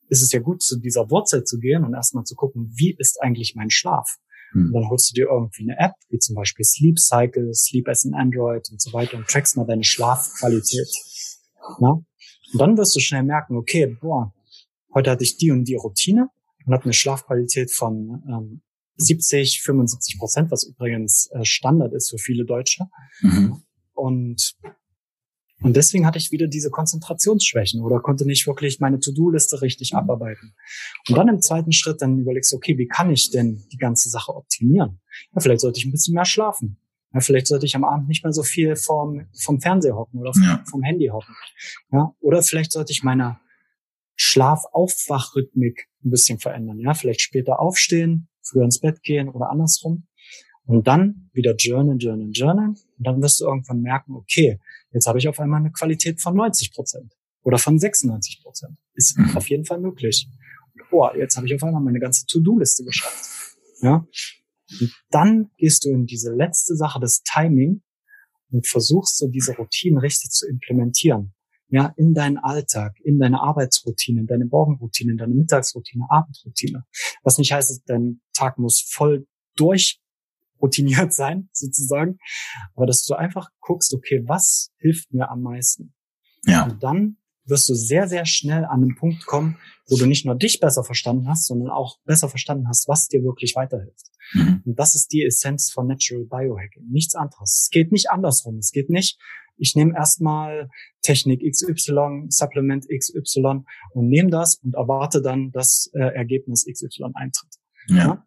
ist 0.08 0.22
es 0.22 0.32
ja 0.32 0.40
gut, 0.40 0.62
zu 0.62 0.78
dieser 0.78 1.10
Wurzel 1.10 1.44
zu 1.44 1.58
gehen 1.58 1.84
und 1.84 1.94
erstmal 1.94 2.24
zu 2.24 2.34
gucken, 2.34 2.72
wie 2.74 2.94
ist 2.98 3.20
eigentlich 3.20 3.54
mein 3.54 3.70
Schlaf? 3.70 4.16
Hm. 4.52 4.66
Und 4.66 4.72
dann 4.72 4.88
holst 4.88 5.10
du 5.10 5.14
dir 5.14 5.28
irgendwie 5.30 5.70
eine 5.70 5.78
App, 5.78 5.92
wie 6.08 6.18
zum 6.18 6.34
Beispiel 6.34 6.64
Sleep 6.64 6.98
Cycle, 6.98 7.52
Sleep 7.54 7.88
as 7.88 8.06
an 8.06 8.14
Android 8.14 8.68
und 8.70 8.80
so 8.80 8.92
weiter 8.92 9.16
und 9.16 9.26
trackst 9.28 9.56
mal 9.56 9.66
deine 9.66 9.84
Schlafqualität. 9.84 10.88
Ja? 11.80 12.00
Und 12.52 12.60
dann 12.60 12.76
wirst 12.76 12.94
du 12.96 13.00
schnell 13.00 13.22
merken, 13.22 13.56
okay, 13.56 13.86
boah, 14.00 14.32
heute 14.94 15.10
hatte 15.10 15.24
ich 15.24 15.36
die 15.36 15.50
und 15.50 15.64
die 15.64 15.74
Routine 15.74 16.28
und 16.66 16.72
habe 16.72 16.84
eine 16.84 16.92
Schlafqualität 16.92 17.72
von 17.72 18.22
ähm, 18.28 18.62
70, 18.96 19.62
75 19.62 20.18
Prozent, 20.18 20.50
was 20.50 20.64
übrigens 20.64 21.28
äh, 21.32 21.44
Standard 21.44 21.92
ist 21.92 22.10
für 22.10 22.18
viele 22.18 22.44
Deutsche. 22.44 22.86
Mhm. 23.20 23.62
Und 23.94 24.56
und 25.60 25.74
deswegen 25.74 26.06
hatte 26.06 26.18
ich 26.18 26.30
wieder 26.30 26.46
diese 26.46 26.70
Konzentrationsschwächen 26.70 27.82
oder 27.82 27.98
konnte 28.00 28.24
nicht 28.24 28.46
wirklich 28.46 28.78
meine 28.78 29.00
To-Do-Liste 29.00 29.60
richtig 29.60 29.92
mhm. 29.92 29.98
abarbeiten. 29.98 30.54
Und 31.08 31.16
dann 31.16 31.28
im 31.28 31.40
zweiten 31.40 31.72
Schritt 31.72 32.00
dann 32.00 32.18
überlegst 32.18 32.52
du, 32.52 32.56
okay, 32.56 32.78
wie 32.78 32.86
kann 32.86 33.10
ich 33.10 33.30
denn 33.30 33.64
die 33.72 33.76
ganze 33.76 34.08
Sache 34.08 34.34
optimieren? 34.34 35.00
Ja, 35.34 35.40
vielleicht 35.40 35.60
sollte 35.60 35.78
ich 35.78 35.84
ein 35.84 35.90
bisschen 35.90 36.14
mehr 36.14 36.24
schlafen. 36.24 36.78
Ja, 37.12 37.20
vielleicht 37.20 37.46
sollte 37.46 37.66
ich 37.66 37.74
am 37.74 37.84
Abend 37.84 38.08
nicht 38.08 38.22
mehr 38.22 38.32
so 38.32 38.42
viel 38.42 38.76
vom, 38.76 39.26
vom 39.40 39.60
Fernseher 39.60 39.96
hocken 39.96 40.20
oder 40.20 40.32
vom, 40.32 40.42
ja. 40.42 40.62
vom 40.70 40.82
Handy 40.82 41.06
hocken. 41.06 41.34
Ja, 41.90 42.12
oder 42.20 42.42
vielleicht 42.42 42.72
sollte 42.72 42.92
ich 42.92 43.02
meine 43.02 43.38
Schlafaufwachrhythmik 44.16 45.88
ein 46.04 46.10
bisschen 46.10 46.38
verändern. 46.38 46.78
Ja, 46.80 46.92
vielleicht 46.94 47.20
später 47.20 47.60
aufstehen, 47.60 48.28
früher 48.42 48.64
ins 48.64 48.80
Bett 48.80 49.02
gehen 49.02 49.28
oder 49.28 49.50
andersrum. 49.50 50.06
Und 50.66 50.86
dann 50.86 51.30
wieder 51.32 51.54
journal, 51.56 51.96
journal, 51.98 52.28
journal. 52.30 52.68
Und 52.68 53.06
dann 53.06 53.22
wirst 53.22 53.40
du 53.40 53.46
irgendwann 53.46 53.80
merken, 53.80 54.14
okay, 54.14 54.60
jetzt 54.92 55.06
habe 55.06 55.18
ich 55.18 55.26
auf 55.26 55.40
einmal 55.40 55.60
eine 55.60 55.72
Qualität 55.72 56.20
von 56.20 56.34
90 56.36 56.74
Prozent 56.74 57.14
oder 57.42 57.56
von 57.56 57.78
96 57.78 58.42
Prozent. 58.42 58.76
Ist 58.92 59.16
mhm. 59.16 59.34
auf 59.34 59.48
jeden 59.48 59.64
Fall 59.64 59.80
möglich. 59.80 60.28
Und, 60.74 60.82
oh, 60.92 61.08
jetzt 61.16 61.36
habe 61.36 61.46
ich 61.46 61.54
auf 61.54 61.62
einmal 61.62 61.80
meine 61.80 62.00
ganze 62.00 62.26
To-Do-Liste 62.26 62.84
geschafft. 62.84 63.56
Ja, 63.80 64.06
und 64.80 64.94
dann 65.10 65.50
gehst 65.56 65.84
du 65.84 65.90
in 65.90 66.06
diese 66.06 66.32
letzte 66.34 66.76
Sache 66.76 67.00
des 67.00 67.22
Timing 67.22 67.82
und 68.50 68.66
versuchst 68.66 69.18
so 69.18 69.28
diese 69.28 69.56
Routinen 69.56 69.98
richtig 69.98 70.30
zu 70.30 70.46
implementieren. 70.46 71.34
Ja, 71.70 71.92
in 71.98 72.14
deinen 72.14 72.38
Alltag, 72.38 72.96
in 73.04 73.18
deine 73.18 73.40
Arbeitsroutine, 73.40 74.20
in 74.20 74.26
deine 74.26 74.46
Morgenroutine, 74.46 75.12
in 75.12 75.18
deine 75.18 75.34
Mittagsroutine, 75.34 76.06
Abendroutine. 76.08 76.84
Was 77.22 77.36
nicht 77.36 77.52
heißt, 77.52 77.82
dein 77.86 78.22
Tag 78.32 78.58
muss 78.58 78.80
voll 78.88 79.26
durchroutiniert 79.56 81.12
sein, 81.12 81.50
sozusagen. 81.52 82.18
Aber 82.74 82.86
dass 82.86 83.04
du 83.04 83.14
einfach 83.14 83.50
guckst, 83.60 83.92
okay, 83.92 84.22
was 84.26 84.70
hilft 84.78 85.12
mir 85.12 85.30
am 85.30 85.42
meisten? 85.42 85.94
Ja. 86.46 86.64
Und 86.64 86.82
dann 86.82 87.18
wirst 87.44 87.68
du 87.68 87.74
sehr, 87.74 88.08
sehr 88.08 88.24
schnell 88.24 88.64
an 88.64 88.82
einen 88.82 88.94
Punkt 88.94 89.26
kommen, 89.26 89.58
wo 89.88 89.96
du 89.96 90.06
nicht 90.06 90.24
nur 90.24 90.36
dich 90.36 90.60
besser 90.60 90.84
verstanden 90.84 91.28
hast, 91.28 91.46
sondern 91.46 91.70
auch 91.70 91.98
besser 92.04 92.28
verstanden 92.28 92.68
hast, 92.68 92.88
was 92.88 93.08
dir 93.08 93.22
wirklich 93.22 93.54
weiterhilft. 93.56 94.10
Mhm. 94.32 94.62
Und 94.64 94.78
das 94.78 94.94
ist 94.94 95.08
die 95.12 95.24
Essenz 95.24 95.70
von 95.70 95.86
Natural 95.86 96.24
Biohacking. 96.24 96.88
Nichts 96.90 97.14
anderes. 97.14 97.62
Es 97.64 97.70
geht 97.70 97.92
nicht 97.92 98.10
andersrum. 98.10 98.58
Es 98.58 98.72
geht 98.72 98.90
nicht, 98.90 99.18
ich 99.58 99.74
nehme 99.74 99.94
erstmal 99.94 100.70
Technik 101.02 101.42
XY, 101.42 102.26
Supplement 102.28 102.86
XY 102.88 103.64
und 103.92 104.08
nehme 104.08 104.30
das 104.30 104.56
und 104.56 104.74
erwarte 104.74 105.20
dann, 105.20 105.50
dass 105.50 105.90
äh, 105.94 106.14
Ergebnis 106.14 106.64
XY 106.64 107.10
eintritt. 107.14 107.54
Ja. 107.88 107.96
ja? 107.96 108.26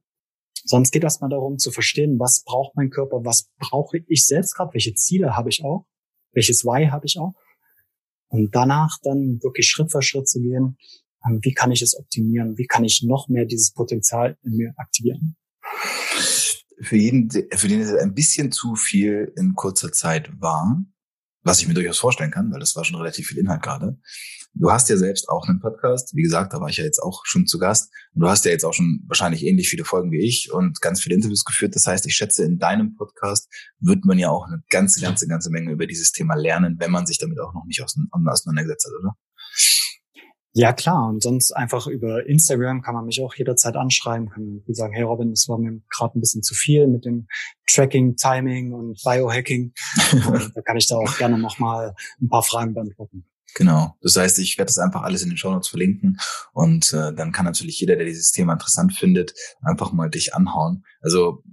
Sonst 0.63 0.91
geht 0.91 1.03
erstmal 1.03 1.29
darum 1.29 1.57
zu 1.57 1.71
verstehen, 1.71 2.19
was 2.19 2.43
braucht 2.43 2.75
mein 2.75 2.89
Körper, 2.89 3.23
was 3.23 3.49
brauche 3.57 3.99
ich 4.07 4.25
selbst 4.25 4.55
gerade, 4.55 4.73
welche 4.73 4.93
Ziele 4.93 5.35
habe 5.35 5.49
ich 5.49 5.63
auch, 5.63 5.87
welches 6.33 6.63
Why 6.63 6.87
habe 6.87 7.05
ich 7.05 7.17
auch. 7.17 7.33
Und 8.27 8.55
danach 8.55 8.97
dann 9.01 9.39
wirklich 9.41 9.67
Schritt 9.67 9.91
für 9.91 10.01
Schritt 10.01 10.27
zu 10.27 10.39
gehen, 10.39 10.77
ähm, 11.25 11.39
wie 11.41 11.53
kann 11.53 11.71
ich 11.71 11.81
es 11.81 11.97
optimieren, 11.97 12.57
wie 12.57 12.67
kann 12.67 12.83
ich 12.83 13.03
noch 13.03 13.27
mehr 13.27 13.45
dieses 13.45 13.73
Potenzial 13.73 14.37
in 14.43 14.57
mir 14.57 14.73
aktivieren 14.77 15.35
für 16.81 16.97
jeden, 16.97 17.29
für 17.29 17.67
den 17.67 17.81
es 17.81 17.93
ein 17.93 18.13
bisschen 18.13 18.51
zu 18.51 18.75
viel 18.75 19.31
in 19.37 19.53
kurzer 19.53 19.91
Zeit 19.91 20.31
war, 20.39 20.83
was 21.43 21.59
ich 21.59 21.67
mir 21.67 21.73
durchaus 21.73 21.99
vorstellen 21.99 22.31
kann, 22.31 22.51
weil 22.51 22.59
das 22.59 22.75
war 22.75 22.83
schon 22.83 22.97
relativ 22.97 23.27
viel 23.27 23.37
Inhalt 23.37 23.61
gerade. 23.61 23.97
Du 24.53 24.69
hast 24.69 24.89
ja 24.89 24.97
selbst 24.97 25.29
auch 25.29 25.47
einen 25.47 25.61
Podcast. 25.61 26.13
Wie 26.13 26.23
gesagt, 26.23 26.53
da 26.53 26.59
war 26.59 26.67
ich 26.67 26.77
ja 26.77 26.83
jetzt 26.83 26.99
auch 26.99 27.21
schon 27.25 27.47
zu 27.47 27.57
Gast. 27.57 27.89
Und 28.13 28.21
du 28.21 28.27
hast 28.27 28.43
ja 28.43 28.51
jetzt 28.51 28.65
auch 28.65 28.73
schon 28.73 29.01
wahrscheinlich 29.07 29.45
ähnlich 29.45 29.69
viele 29.69 29.85
Folgen 29.85 30.11
wie 30.11 30.19
ich 30.19 30.51
und 30.51 30.81
ganz 30.81 31.01
viele 31.01 31.15
Interviews 31.15 31.45
geführt. 31.45 31.73
Das 31.75 31.87
heißt, 31.87 32.05
ich 32.05 32.15
schätze, 32.15 32.43
in 32.43 32.59
deinem 32.59 32.95
Podcast 32.95 33.49
wird 33.79 34.03
man 34.03 34.19
ja 34.19 34.29
auch 34.29 34.47
eine 34.47 34.61
ganze, 34.69 34.99
ganze, 34.99 35.27
ganze 35.27 35.51
Menge 35.51 35.71
über 35.71 35.87
dieses 35.87 36.11
Thema 36.11 36.35
lernen, 36.35 36.75
wenn 36.79 36.91
man 36.91 37.05
sich 37.05 37.17
damit 37.17 37.39
auch 37.39 37.53
noch 37.53 37.65
nicht 37.65 37.81
auseinandergesetzt 37.81 38.87
hat, 38.87 38.93
oder? 38.99 39.15
Ja, 40.53 40.73
klar. 40.73 41.07
Und 41.07 41.23
sonst 41.23 41.51
einfach 41.51 41.87
über 41.87 42.25
Instagram 42.25 42.81
kann 42.81 42.93
man 42.93 43.05
mich 43.05 43.21
auch 43.21 43.33
jederzeit 43.35 43.75
anschreiben, 43.75 44.29
kann 44.29 44.61
sagen, 44.67 44.93
hey 44.93 45.03
Robin, 45.03 45.29
das 45.29 45.47
war 45.47 45.57
mir 45.57 45.81
gerade 45.89 46.17
ein 46.17 46.21
bisschen 46.21 46.43
zu 46.43 46.53
viel 46.53 46.87
mit 46.87 47.05
dem 47.05 47.27
Tracking, 47.71 48.15
Timing 48.17 48.73
und 48.73 49.01
Biohacking. 49.03 49.73
und 50.27 50.51
da 50.55 50.61
kann 50.61 50.77
ich 50.77 50.87
da 50.87 50.97
auch 50.97 51.17
gerne 51.17 51.37
nochmal 51.37 51.93
ein 52.21 52.27
paar 52.27 52.43
Fragen 52.43 52.73
beantworten. 52.73 53.25
Genau. 53.55 53.95
Das 54.01 54.15
heißt, 54.15 54.39
ich 54.39 54.57
werde 54.57 54.67
das 54.67 54.77
einfach 54.77 55.03
alles 55.03 55.23
in 55.23 55.29
den 55.29 55.37
Show 55.37 55.51
Notes 55.51 55.67
verlinken 55.67 56.17
und 56.53 56.93
äh, 56.93 57.13
dann 57.13 57.31
kann 57.31 57.45
natürlich 57.45 57.79
jeder, 57.79 57.95
der 57.97 58.05
dieses 58.05 58.31
Thema 58.31 58.53
interessant 58.53 58.93
findet, 58.93 59.33
einfach 59.61 59.91
mal 59.91 60.09
dich 60.09 60.33
anhauen. 60.33 60.85
Also 61.01 61.43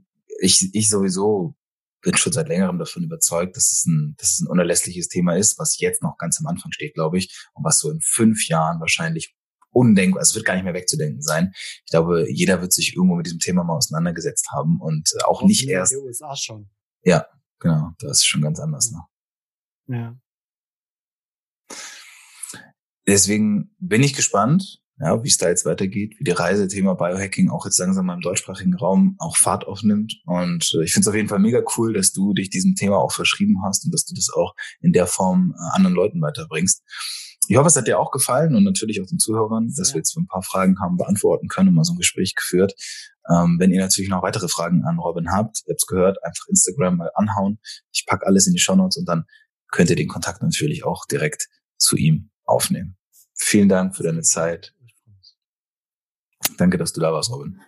ich, 0.40 0.70
ich 0.72 0.88
sowieso 0.88 1.56
bin 2.02 2.16
schon 2.16 2.32
seit 2.32 2.48
längerem 2.48 2.78
davon 2.78 3.02
überzeugt, 3.02 3.56
dass 3.56 3.70
es 3.70 3.86
ein, 3.86 4.14
dass 4.18 4.32
es 4.32 4.40
ein 4.40 4.46
unerlässliches 4.46 5.08
Thema 5.08 5.36
ist, 5.36 5.58
was 5.58 5.78
jetzt 5.78 6.02
noch 6.02 6.16
ganz 6.18 6.38
am 6.40 6.46
Anfang 6.46 6.72
steht, 6.72 6.94
glaube 6.94 7.18
ich, 7.18 7.46
und 7.54 7.64
was 7.64 7.80
so 7.80 7.90
in 7.90 8.00
fünf 8.00 8.48
Jahren 8.48 8.80
wahrscheinlich 8.80 9.34
undenkbar, 9.70 10.20
also 10.20 10.30
es 10.30 10.34
wird 10.34 10.46
gar 10.46 10.54
nicht 10.54 10.64
mehr 10.64 10.74
wegzudenken 10.74 11.22
sein. 11.22 11.52
Ich 11.54 11.90
glaube, 11.90 12.26
jeder 12.30 12.60
wird 12.60 12.72
sich 12.72 12.94
irgendwo 12.94 13.16
mit 13.16 13.26
diesem 13.26 13.38
Thema 13.38 13.64
mal 13.64 13.76
auseinandergesetzt 13.76 14.50
haben 14.50 14.80
und 14.80 15.10
äh, 15.14 15.24
auch 15.24 15.42
nicht 15.42 15.68
erst. 15.68 15.92
In 15.92 16.00
den 16.00 16.06
USA 16.06 16.34
schon. 16.36 16.68
Ja, 17.02 17.26
genau, 17.58 17.90
das 17.98 18.18
ist 18.18 18.26
schon 18.26 18.42
ganz 18.42 18.60
anders. 18.60 18.90
Ne? 18.90 19.00
Ja. 19.88 20.16
Deswegen 23.06 23.74
bin 23.78 24.02
ich 24.02 24.14
gespannt, 24.14 24.82
ja, 25.00 25.22
wie 25.22 25.28
es 25.28 25.38
da 25.38 25.48
jetzt 25.48 25.64
weitergeht, 25.64 26.16
wie 26.18 26.24
die 26.24 26.32
Reise 26.32 26.66
Thema 26.66 26.94
Biohacking 26.94 27.50
auch 27.50 27.64
jetzt 27.64 27.78
langsam 27.78 28.06
mal 28.06 28.14
im 28.14 28.20
deutschsprachigen 28.20 28.74
Raum 28.74 29.14
auch 29.18 29.36
Fahrt 29.36 29.66
aufnimmt. 29.66 30.20
Und 30.26 30.72
äh, 30.74 30.84
ich 30.84 30.92
finde 30.92 31.04
es 31.04 31.08
auf 31.08 31.14
jeden 31.14 31.28
Fall 31.28 31.38
mega 31.38 31.62
cool, 31.76 31.92
dass 31.92 32.12
du 32.12 32.34
dich 32.34 32.50
diesem 32.50 32.74
Thema 32.74 32.96
auch 32.96 33.12
verschrieben 33.12 33.62
hast 33.64 33.84
und 33.84 33.94
dass 33.94 34.04
du 34.04 34.14
das 34.14 34.28
auch 34.34 34.54
in 34.80 34.92
der 34.92 35.06
Form 35.06 35.54
äh, 35.56 35.76
anderen 35.76 35.94
Leuten 35.94 36.20
weiterbringst. 36.20 36.82
Ich 37.46 37.56
hoffe, 37.56 37.68
es 37.68 37.76
hat 37.76 37.86
dir 37.86 37.98
auch 37.98 38.10
gefallen 38.10 38.54
und 38.54 38.64
natürlich 38.64 39.00
auch 39.00 39.06
den 39.06 39.18
Zuhörern, 39.18 39.72
dass 39.74 39.94
wir 39.94 39.98
jetzt 39.98 40.16
ein 40.16 40.26
paar 40.26 40.42
Fragen 40.42 40.80
haben 40.80 40.96
beantworten 40.96 41.48
können 41.48 41.68
und 41.68 41.76
mal 41.76 41.84
so 41.84 41.94
ein 41.94 41.98
Gespräch 41.98 42.34
geführt. 42.34 42.74
Ähm, 43.30 43.56
wenn 43.58 43.70
ihr 43.70 43.80
natürlich 43.80 44.10
noch 44.10 44.22
weitere 44.22 44.48
Fragen 44.48 44.84
an 44.84 44.98
Robin 44.98 45.30
habt, 45.30 45.62
ihr 45.66 45.72
habt's 45.72 45.86
gehört, 45.86 46.22
einfach 46.24 46.46
Instagram 46.48 46.96
mal 46.96 47.10
anhauen. 47.14 47.58
Ich 47.92 48.04
pack 48.04 48.26
alles 48.26 48.46
in 48.46 48.52
die 48.52 48.58
Show 48.58 48.74
Notes 48.74 48.96
und 48.96 49.08
dann 49.08 49.24
könnt 49.70 49.90
ihr 49.90 49.96
den 49.96 50.08
Kontakt 50.08 50.42
natürlich 50.42 50.84
auch 50.84 51.06
direkt 51.06 51.48
zu 51.76 51.96
ihm 51.96 52.30
aufnehmen. 52.44 52.96
Vielen 53.34 53.68
Dank 53.68 53.96
für 53.96 54.02
deine 54.02 54.22
Zeit. 54.22 54.74
Danke, 56.56 56.78
dass 56.78 56.92
du 56.92 57.00
da 57.00 57.12
warst, 57.12 57.30
Robin. 57.30 57.60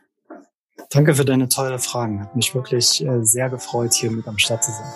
Danke 0.91 1.15
für 1.15 1.25
deine 1.25 1.49
tolle 1.49 1.79
Fragen. 1.79 2.21
Hat 2.21 2.35
mich 2.35 2.55
wirklich 2.55 3.05
äh, 3.05 3.25
sehr 3.25 3.49
gefreut, 3.49 3.95
hier 3.95 4.11
mit 4.11 4.27
am 4.27 4.39
Start 4.39 4.65
zu 4.65 4.73
sein. 4.73 4.93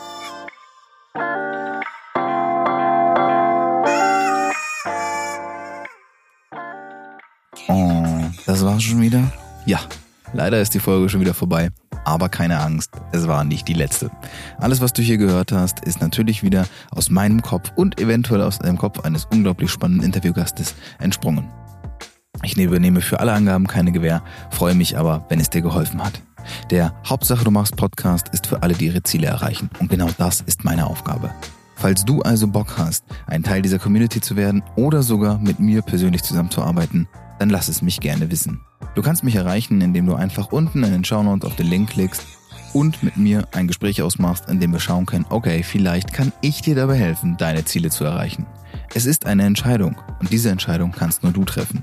Oh, 7.69 8.31
das 8.47 8.65
war's 8.65 8.83
schon 8.83 9.01
wieder? 9.01 9.33
Ja, 9.67 9.81
leider 10.33 10.61
ist 10.61 10.75
die 10.75 10.81
Folge 10.81 11.09
schon 11.09 11.21
wieder 11.21 11.35
vorbei. 11.35 11.71
Aber 12.05 12.29
keine 12.29 12.61
Angst, 12.61 12.91
es 13.13 13.27
war 13.27 13.45
nicht 13.45 13.67
die 13.67 13.73
letzte. 13.73 14.11
Alles, 14.59 14.81
was 14.83 14.93
du 14.93 15.01
hier 15.01 15.17
gehört 15.17 15.53
hast, 15.53 15.81
ist 15.85 16.01
natürlich 16.03 16.43
wieder 16.43 16.67
aus 16.91 17.09
meinem 17.09 17.41
Kopf 17.41 17.73
und 17.77 17.99
eventuell 17.99 18.43
aus 18.43 18.59
dem 18.59 18.77
Kopf 18.77 19.01
eines 19.01 19.25
unglaublich 19.27 19.71
spannenden 19.71 20.05
Interviewgastes 20.05 20.75
entsprungen. 20.99 21.49
Ich 22.45 22.57
übernehme 22.57 23.01
für 23.01 23.21
alle 23.21 23.33
Angaben 23.33 23.67
keine 23.67 23.91
Gewähr, 23.91 24.23
freue 24.51 24.75
mich 24.75 24.99
aber, 24.99 25.25
wenn 25.29 25.41
es 25.41 25.51
dir 25.51 25.63
geholfen 25.63 26.05
hat. 26.05 26.21
Der 26.71 26.95
Hauptsache 27.07 27.43
du 27.43 27.51
machst 27.51 27.77
Podcast 27.77 28.29
ist 28.29 28.47
für 28.47 28.63
alle, 28.63 28.75
die 28.75 28.87
ihre 28.87 29.03
Ziele 29.03 29.27
erreichen. 29.27 29.71
Und 29.81 29.89
genau 29.89 30.09
das 30.19 30.43
ist 30.43 30.65
meine 30.65 30.87
Aufgabe. 30.87 31.31
Falls 31.77 32.05
du 32.05 32.23
also 32.23 32.47
Bock 32.47 32.79
hast, 32.79 33.05
ein 33.27 33.43
Teil 33.43 33.63
dieser 33.63 33.79
Community 33.79 34.21
zu 34.21 34.37
werden 34.37 34.63
oder 34.77 35.03
sogar 35.03 35.39
mit 35.39 35.59
mir 35.59 35.83
persönlich 35.83 36.23
zusammenzuarbeiten, 36.23 37.09
dann 37.39 37.51
lass 37.51 37.69
es 37.69 37.83
mich 37.83 38.01
gerne 38.01 38.31
wissen. 38.31 38.61
Du 38.95 39.03
kannst 39.03 39.25
mich 39.25 39.35
erreichen, 39.35 39.81
indem 39.81 40.07
du 40.07 40.15
einfach 40.15 40.53
unten 40.53 40.85
in 40.85 40.93
den 40.93 41.05
Shownotes 41.05 41.51
auf 41.51 41.57
den 41.57 41.67
Link 41.67 41.91
klickst 41.91 42.25
und 42.73 43.03
mit 43.03 43.17
mir 43.17 43.49
ein 43.53 43.67
Gespräch 43.67 44.03
ausmachst, 44.03 44.49
in 44.49 44.61
dem 44.61 44.73
wir 44.73 44.81
schauen 44.81 45.07
können, 45.07 45.27
okay, 45.31 45.63
vielleicht 45.63 46.13
kann 46.13 46.33
ich 46.43 46.61
dir 46.61 46.75
dabei 46.75 46.97
helfen, 46.97 47.37
deine 47.39 47.65
Ziele 47.65 47.91
zu 47.91 48.05
erreichen. 48.05 48.47
Es 48.95 49.07
ist 49.07 49.27
eine 49.27 49.45
Entscheidung 49.45 49.97
und 50.21 50.31
diese 50.31 50.51
Entscheidung 50.51 50.93
kannst 50.93 51.23
nur 51.23 51.33
du 51.33 51.45
treffen. 51.45 51.83